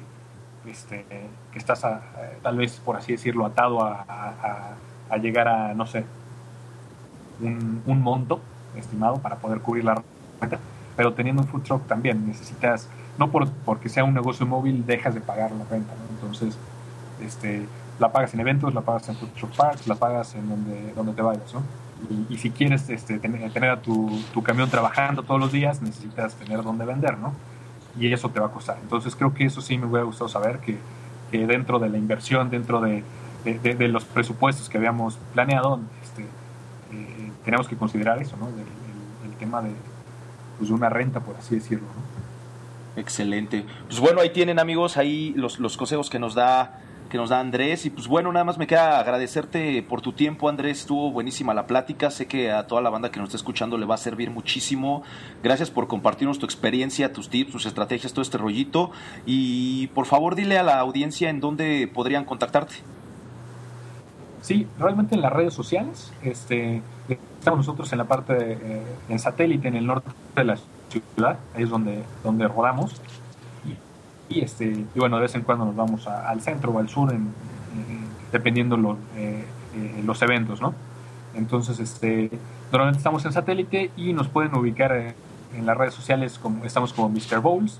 este, 0.65 1.05
que 1.51 1.59
estás 1.59 1.83
a, 1.83 1.99
tal 2.41 2.55
vez, 2.55 2.79
por 2.79 2.95
así 2.95 3.11
decirlo, 3.11 3.45
atado 3.45 3.83
a, 3.83 5.17
llegar 5.21 5.49
a, 5.49 5.73
no 5.73 5.85
sé, 5.85 6.05
un, 7.41 7.81
un 7.85 8.01
monto 8.01 8.39
estimado 8.77 9.17
para 9.17 9.35
poder 9.35 9.59
cubrir 9.59 9.83
la 9.83 10.01
renta, 10.39 10.59
pero 10.95 11.11
teniendo 11.11 11.41
un 11.41 11.49
food 11.49 11.63
truck 11.63 11.87
también 11.87 12.25
necesitas 12.25 12.87
no 13.17 13.31
por, 13.31 13.49
porque 13.65 13.89
sea 13.89 14.05
un 14.05 14.13
negocio 14.13 14.45
móvil 14.45 14.85
dejas 14.85 15.13
de 15.13 15.19
pagar 15.19 15.51
la 15.51 15.65
renta, 15.65 15.91
¿no? 15.93 16.15
Entonces, 16.15 16.57
este, 17.21 17.65
la 17.99 18.11
pagas 18.11 18.33
en 18.33 18.39
eventos, 18.39 18.73
la 18.73 18.81
pagas 18.81 19.09
en 19.09 19.15
truck 19.15 19.55
parks, 19.55 19.87
la 19.87 19.95
pagas 19.95 20.35
en 20.35 20.47
donde, 20.47 20.93
donde 20.93 21.13
te 21.13 21.21
vayas, 21.21 21.53
¿no? 21.53 21.61
Y, 22.09 22.33
y 22.33 22.37
si 22.37 22.51
quieres 22.51 22.87
este, 22.89 23.17
tener, 23.19 23.51
tener 23.51 23.69
a 23.71 23.81
tu, 23.81 24.11
tu, 24.33 24.43
camión 24.43 24.69
trabajando 24.69 25.23
todos 25.23 25.39
los 25.39 25.51
días, 25.51 25.81
necesitas 25.81 26.35
tener 26.35 26.61
dónde 26.63 26.85
vender, 26.85 27.17
¿no? 27.17 27.33
Y 27.99 28.13
eso 28.13 28.29
te 28.29 28.39
va 28.39 28.47
a 28.47 28.51
costar. 28.51 28.77
Entonces, 28.81 29.15
creo 29.15 29.33
que 29.33 29.45
eso 29.45 29.61
sí 29.61 29.77
me 29.77 29.87
hubiera 29.87 30.03
gustado 30.03 30.29
saber, 30.29 30.59
que, 30.59 30.77
que 31.31 31.47
dentro 31.47 31.79
de 31.79 31.89
la 31.89 31.97
inversión, 31.97 32.51
dentro 32.51 32.81
de, 32.81 33.03
de, 33.43 33.57
de, 33.59 33.73
de 33.73 33.87
los 33.87 34.05
presupuestos 34.05 34.69
que 34.69 34.77
habíamos 34.77 35.17
planeado, 35.33 35.79
este, 36.03 36.21
eh, 36.91 37.31
tenemos 37.43 37.67
que 37.67 37.75
considerar 37.75 38.21
eso, 38.21 38.37
¿no? 38.37 38.47
El, 38.49 38.53
el, 38.53 39.31
el 39.31 39.37
tema 39.39 39.63
de, 39.63 39.71
pues, 40.59 40.69
una 40.69 40.89
renta, 40.89 41.19
por 41.19 41.35
así 41.35 41.55
decirlo, 41.55 41.87
¿no? 41.87 43.01
Excelente. 43.01 43.65
Pues 43.87 43.99
bueno, 43.99 44.21
ahí 44.21 44.31
tienen 44.31 44.59
amigos, 44.59 44.97
ahí 44.97 45.33
los, 45.35 45.59
los 45.59 45.77
consejos 45.77 46.09
que 46.09 46.19
nos 46.19 46.33
da 46.33 46.81
que 47.07 47.17
nos 47.17 47.29
da 47.29 47.39
Andrés. 47.39 47.85
Y 47.85 47.89
pues 47.89 48.07
bueno, 48.07 48.31
nada 48.31 48.43
más 48.43 48.57
me 48.57 48.67
queda 48.67 48.99
agradecerte 48.99 49.81
por 49.83 50.01
tu 50.01 50.13
tiempo, 50.13 50.49
Andrés. 50.49 50.79
Estuvo 50.81 51.11
buenísima 51.11 51.53
la 51.53 51.67
plática. 51.67 52.11
Sé 52.11 52.27
que 52.27 52.51
a 52.51 52.67
toda 52.67 52.81
la 52.81 52.89
banda 52.89 53.11
que 53.11 53.19
nos 53.19 53.27
está 53.27 53.37
escuchando 53.37 53.77
le 53.77 53.85
va 53.85 53.95
a 53.95 53.97
servir 53.97 54.29
muchísimo. 54.29 55.03
Gracias 55.43 55.69
por 55.69 55.87
compartirnos 55.87 56.39
tu 56.39 56.45
experiencia, 56.45 57.13
tus 57.13 57.29
tips, 57.29 57.51
tus 57.51 57.65
estrategias, 57.65 58.13
todo 58.13 58.21
este 58.21 58.37
rollito. 58.37 58.91
Y 59.25 59.87
por 59.87 60.05
favor, 60.05 60.35
dile 60.35 60.57
a 60.57 60.63
la 60.63 60.79
audiencia 60.79 61.29
en 61.29 61.39
dónde 61.39 61.89
podrían 61.93 62.25
contactarte. 62.25 62.75
Sí, 64.41 64.67
realmente 64.79 65.15
en 65.15 65.21
las 65.21 65.33
redes 65.33 65.53
sociales. 65.53 66.13
Este, 66.23 66.81
estamos 67.09 67.59
nosotros 67.59 67.91
en 67.91 67.97
la 67.97 68.05
parte, 68.05 68.33
de, 68.33 68.53
eh, 68.53 68.81
en 69.09 69.19
satélite, 69.19 69.67
en 69.67 69.75
el 69.75 69.85
norte 69.85 70.09
de 70.35 70.43
la 70.43 70.57
ciudad. 70.89 71.39
Ahí 71.55 71.63
es 71.63 71.69
donde, 71.69 72.03
donde 72.23 72.47
rodamos 72.47 73.01
y 74.29 74.41
este 74.41 74.65
y 74.65 74.99
bueno 74.99 75.17
de 75.17 75.23
vez 75.23 75.35
en 75.35 75.41
cuando 75.41 75.65
nos 75.65 75.75
vamos 75.75 76.07
a, 76.07 76.29
al 76.29 76.41
centro 76.41 76.71
o 76.71 76.79
al 76.79 76.89
sur 76.89 77.11
en, 77.11 77.21
en, 77.21 78.07
dependiendo 78.31 78.77
lo, 78.77 78.97
eh, 79.15 79.45
eh, 79.75 80.03
los 80.05 80.21
eventos 80.21 80.61
no 80.61 80.73
entonces 81.33 81.79
este 81.79 82.31
normalmente 82.71 82.97
estamos 82.97 83.25
en 83.25 83.33
satélite 83.33 83.91
y 83.95 84.13
nos 84.13 84.27
pueden 84.27 84.55
ubicar 84.55 84.91
eh, 84.91 85.15
en 85.55 85.65
las 85.65 85.77
redes 85.77 85.93
sociales 85.93 86.39
como 86.39 86.65
estamos 86.65 86.93
como 86.93 87.09
Mr. 87.09 87.39
Bowls 87.39 87.79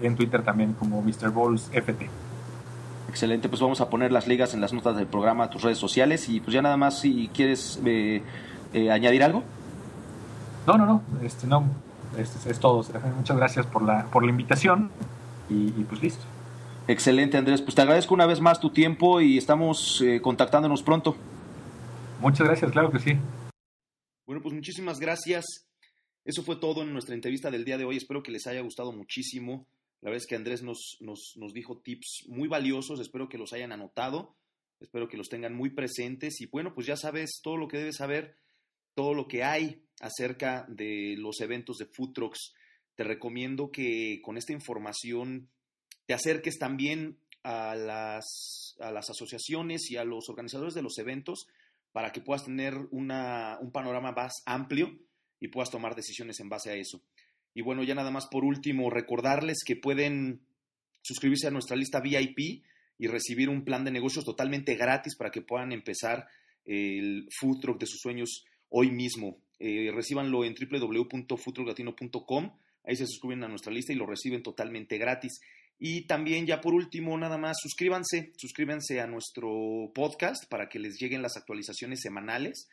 en 0.00 0.16
Twitter 0.16 0.42
también 0.42 0.74
como 0.74 1.02
Mr. 1.02 1.30
Bowls 1.30 1.70
FT 1.72 2.08
Excelente, 3.08 3.48
pues 3.48 3.62
vamos 3.62 3.80
a 3.80 3.88
poner 3.88 4.12
las 4.12 4.28
ligas 4.28 4.52
en 4.52 4.60
las 4.60 4.74
notas 4.74 4.94
del 4.94 5.06
programa 5.06 5.48
tus 5.48 5.62
redes 5.62 5.78
sociales 5.78 6.28
y 6.28 6.40
pues 6.40 6.52
ya 6.52 6.60
nada 6.60 6.76
más 6.76 7.00
si 7.00 7.30
quieres 7.32 7.80
eh, 7.86 8.22
añadir 8.92 9.24
algo. 9.24 9.42
No, 10.66 10.76
no, 10.76 10.84
no, 10.84 11.02
este, 11.22 11.46
no, 11.46 11.64
es, 12.18 12.44
es 12.44 12.60
todo. 12.60 12.84
Muchas 13.16 13.36
gracias 13.38 13.64
por 13.64 13.82
la, 13.82 14.04
por 14.04 14.24
la 14.24 14.30
invitación 14.30 14.90
y, 15.48 15.68
y 15.68 15.84
pues 15.88 16.02
listo. 16.02 16.24
Excelente, 16.88 17.36
Andrés. 17.36 17.60
Pues 17.60 17.74
te 17.74 17.82
agradezco 17.82 18.14
una 18.14 18.26
vez 18.26 18.40
más 18.40 18.60
tu 18.60 18.70
tiempo 18.70 19.20
y 19.20 19.36
estamos 19.36 20.00
eh, 20.00 20.20
contactándonos 20.22 20.82
pronto. 20.82 21.16
Muchas 22.20 22.46
gracias, 22.46 22.72
claro 22.72 22.90
que 22.90 22.98
sí. 22.98 23.12
Bueno, 24.26 24.42
pues 24.42 24.54
muchísimas 24.54 24.98
gracias. 24.98 25.44
Eso 26.24 26.42
fue 26.42 26.56
todo 26.56 26.82
en 26.82 26.92
nuestra 26.92 27.14
entrevista 27.14 27.50
del 27.50 27.64
día 27.64 27.76
de 27.76 27.84
hoy. 27.84 27.96
Espero 27.98 28.22
que 28.22 28.32
les 28.32 28.46
haya 28.46 28.62
gustado 28.62 28.92
muchísimo. 28.92 29.66
La 30.00 30.10
verdad 30.10 30.22
es 30.22 30.26
que 30.26 30.36
Andrés 30.36 30.62
nos, 30.62 30.96
nos, 31.00 31.34
nos 31.36 31.52
dijo 31.52 31.78
tips 31.78 32.24
muy 32.28 32.48
valiosos. 32.48 33.00
Espero 33.00 33.28
que 33.28 33.38
los 33.38 33.52
hayan 33.52 33.72
anotado. 33.72 34.34
Espero 34.80 35.08
que 35.08 35.16
los 35.16 35.28
tengan 35.28 35.54
muy 35.54 35.70
presentes. 35.70 36.40
Y 36.40 36.46
bueno, 36.46 36.74
pues 36.74 36.86
ya 36.86 36.96
sabes 36.96 37.40
todo 37.42 37.58
lo 37.58 37.68
que 37.68 37.78
debes 37.78 37.96
saber, 37.96 38.36
todo 38.94 39.12
lo 39.12 39.28
que 39.28 39.44
hay 39.44 39.82
acerca 40.00 40.64
de 40.68 41.16
los 41.18 41.40
eventos 41.40 41.76
de 41.76 41.86
Food 41.86 42.12
Trucks. 42.12 42.54
Te 42.98 43.04
recomiendo 43.04 43.70
que 43.70 44.20
con 44.24 44.36
esta 44.36 44.52
información 44.52 45.48
te 46.06 46.14
acerques 46.14 46.58
también 46.58 47.20
a 47.44 47.76
las, 47.76 48.74
a 48.80 48.90
las 48.90 49.08
asociaciones 49.08 49.88
y 49.92 49.96
a 49.96 50.02
los 50.02 50.28
organizadores 50.28 50.74
de 50.74 50.82
los 50.82 50.98
eventos 50.98 51.46
para 51.92 52.10
que 52.10 52.20
puedas 52.20 52.46
tener 52.46 52.74
una, 52.90 53.56
un 53.60 53.70
panorama 53.70 54.10
más 54.10 54.42
amplio 54.46 54.98
y 55.38 55.46
puedas 55.46 55.70
tomar 55.70 55.94
decisiones 55.94 56.40
en 56.40 56.48
base 56.48 56.70
a 56.70 56.74
eso. 56.74 57.00
Y 57.54 57.62
bueno, 57.62 57.84
ya 57.84 57.94
nada 57.94 58.10
más 58.10 58.26
por 58.26 58.44
último, 58.44 58.90
recordarles 58.90 59.58
que 59.64 59.76
pueden 59.76 60.40
suscribirse 61.00 61.46
a 61.46 61.52
nuestra 61.52 61.76
lista 61.76 62.00
VIP 62.00 62.64
y 62.98 63.06
recibir 63.06 63.48
un 63.48 63.64
plan 63.64 63.84
de 63.84 63.92
negocios 63.92 64.24
totalmente 64.24 64.74
gratis 64.74 65.14
para 65.14 65.30
que 65.30 65.42
puedan 65.42 65.70
empezar 65.70 66.26
el 66.64 67.28
food 67.38 67.60
truck 67.60 67.78
de 67.78 67.86
sus 67.86 68.00
sueños 68.00 68.44
hoy 68.70 68.90
mismo. 68.90 69.38
Eh, 69.60 69.92
recíbanlo 69.94 70.44
en 70.44 70.56
www.foodtrucklatino.com. 70.56 72.58
Ahí 72.84 72.96
se 72.96 73.06
suscriben 73.06 73.44
a 73.44 73.48
nuestra 73.48 73.72
lista 73.72 73.92
y 73.92 73.96
lo 73.96 74.06
reciben 74.06 74.42
totalmente 74.42 74.98
gratis. 74.98 75.40
Y 75.78 76.06
también 76.06 76.46
ya 76.46 76.60
por 76.60 76.74
último, 76.74 77.16
nada 77.16 77.38
más, 77.38 77.56
suscríbanse, 77.60 78.32
suscríbanse 78.36 79.00
a 79.00 79.06
nuestro 79.06 79.92
podcast 79.94 80.44
para 80.48 80.68
que 80.68 80.78
les 80.78 80.98
lleguen 80.98 81.22
las 81.22 81.36
actualizaciones 81.36 82.00
semanales 82.00 82.68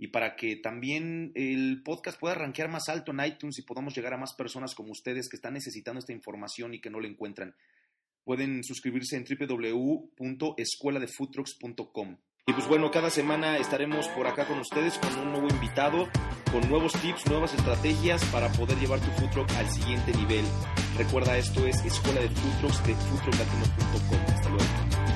y 0.00 0.08
para 0.08 0.34
que 0.34 0.56
también 0.56 1.30
el 1.34 1.82
podcast 1.82 2.18
pueda 2.18 2.34
rankear 2.34 2.70
más 2.70 2.88
alto 2.88 3.12
en 3.12 3.22
iTunes 3.24 3.58
y 3.58 3.62
podamos 3.62 3.94
llegar 3.94 4.14
a 4.14 4.18
más 4.18 4.32
personas 4.34 4.74
como 4.74 4.90
ustedes 4.92 5.28
que 5.28 5.36
están 5.36 5.52
necesitando 5.54 5.98
esta 5.98 6.14
información 6.14 6.74
y 6.74 6.80
que 6.80 6.90
no 6.90 7.00
la 7.00 7.08
encuentran. 7.08 7.54
Pueden 8.24 8.64
suscribirse 8.64 9.16
en 9.16 9.24
www.escueladefoodtrucks.com. 9.24 12.16
Y 12.46 12.52
pues 12.52 12.66
bueno, 12.66 12.90
cada 12.90 13.10
semana 13.10 13.58
estaremos 13.58 14.08
por 14.08 14.26
acá 14.26 14.46
con 14.46 14.58
ustedes 14.58 14.98
con 14.98 15.16
un 15.18 15.32
nuevo 15.32 15.48
invitado, 15.48 16.08
con 16.50 16.68
nuevos 16.68 16.92
tips, 16.92 17.26
nuevas 17.28 17.54
estrategias 17.54 18.24
para 18.26 18.50
poder 18.52 18.78
llevar 18.78 19.00
tu 19.00 19.10
food 19.12 19.46
al 19.56 19.70
siguiente 19.70 20.12
nivel. 20.12 20.44
Recuerda, 20.96 21.36
esto 21.36 21.66
es 21.66 21.84
Escuela 21.84 22.20
de 22.20 22.28
Food 22.28 22.72
de 22.86 22.94
foodtrucklatino.com. 22.94 24.34
Hasta 24.34 24.48
luego. 24.48 25.09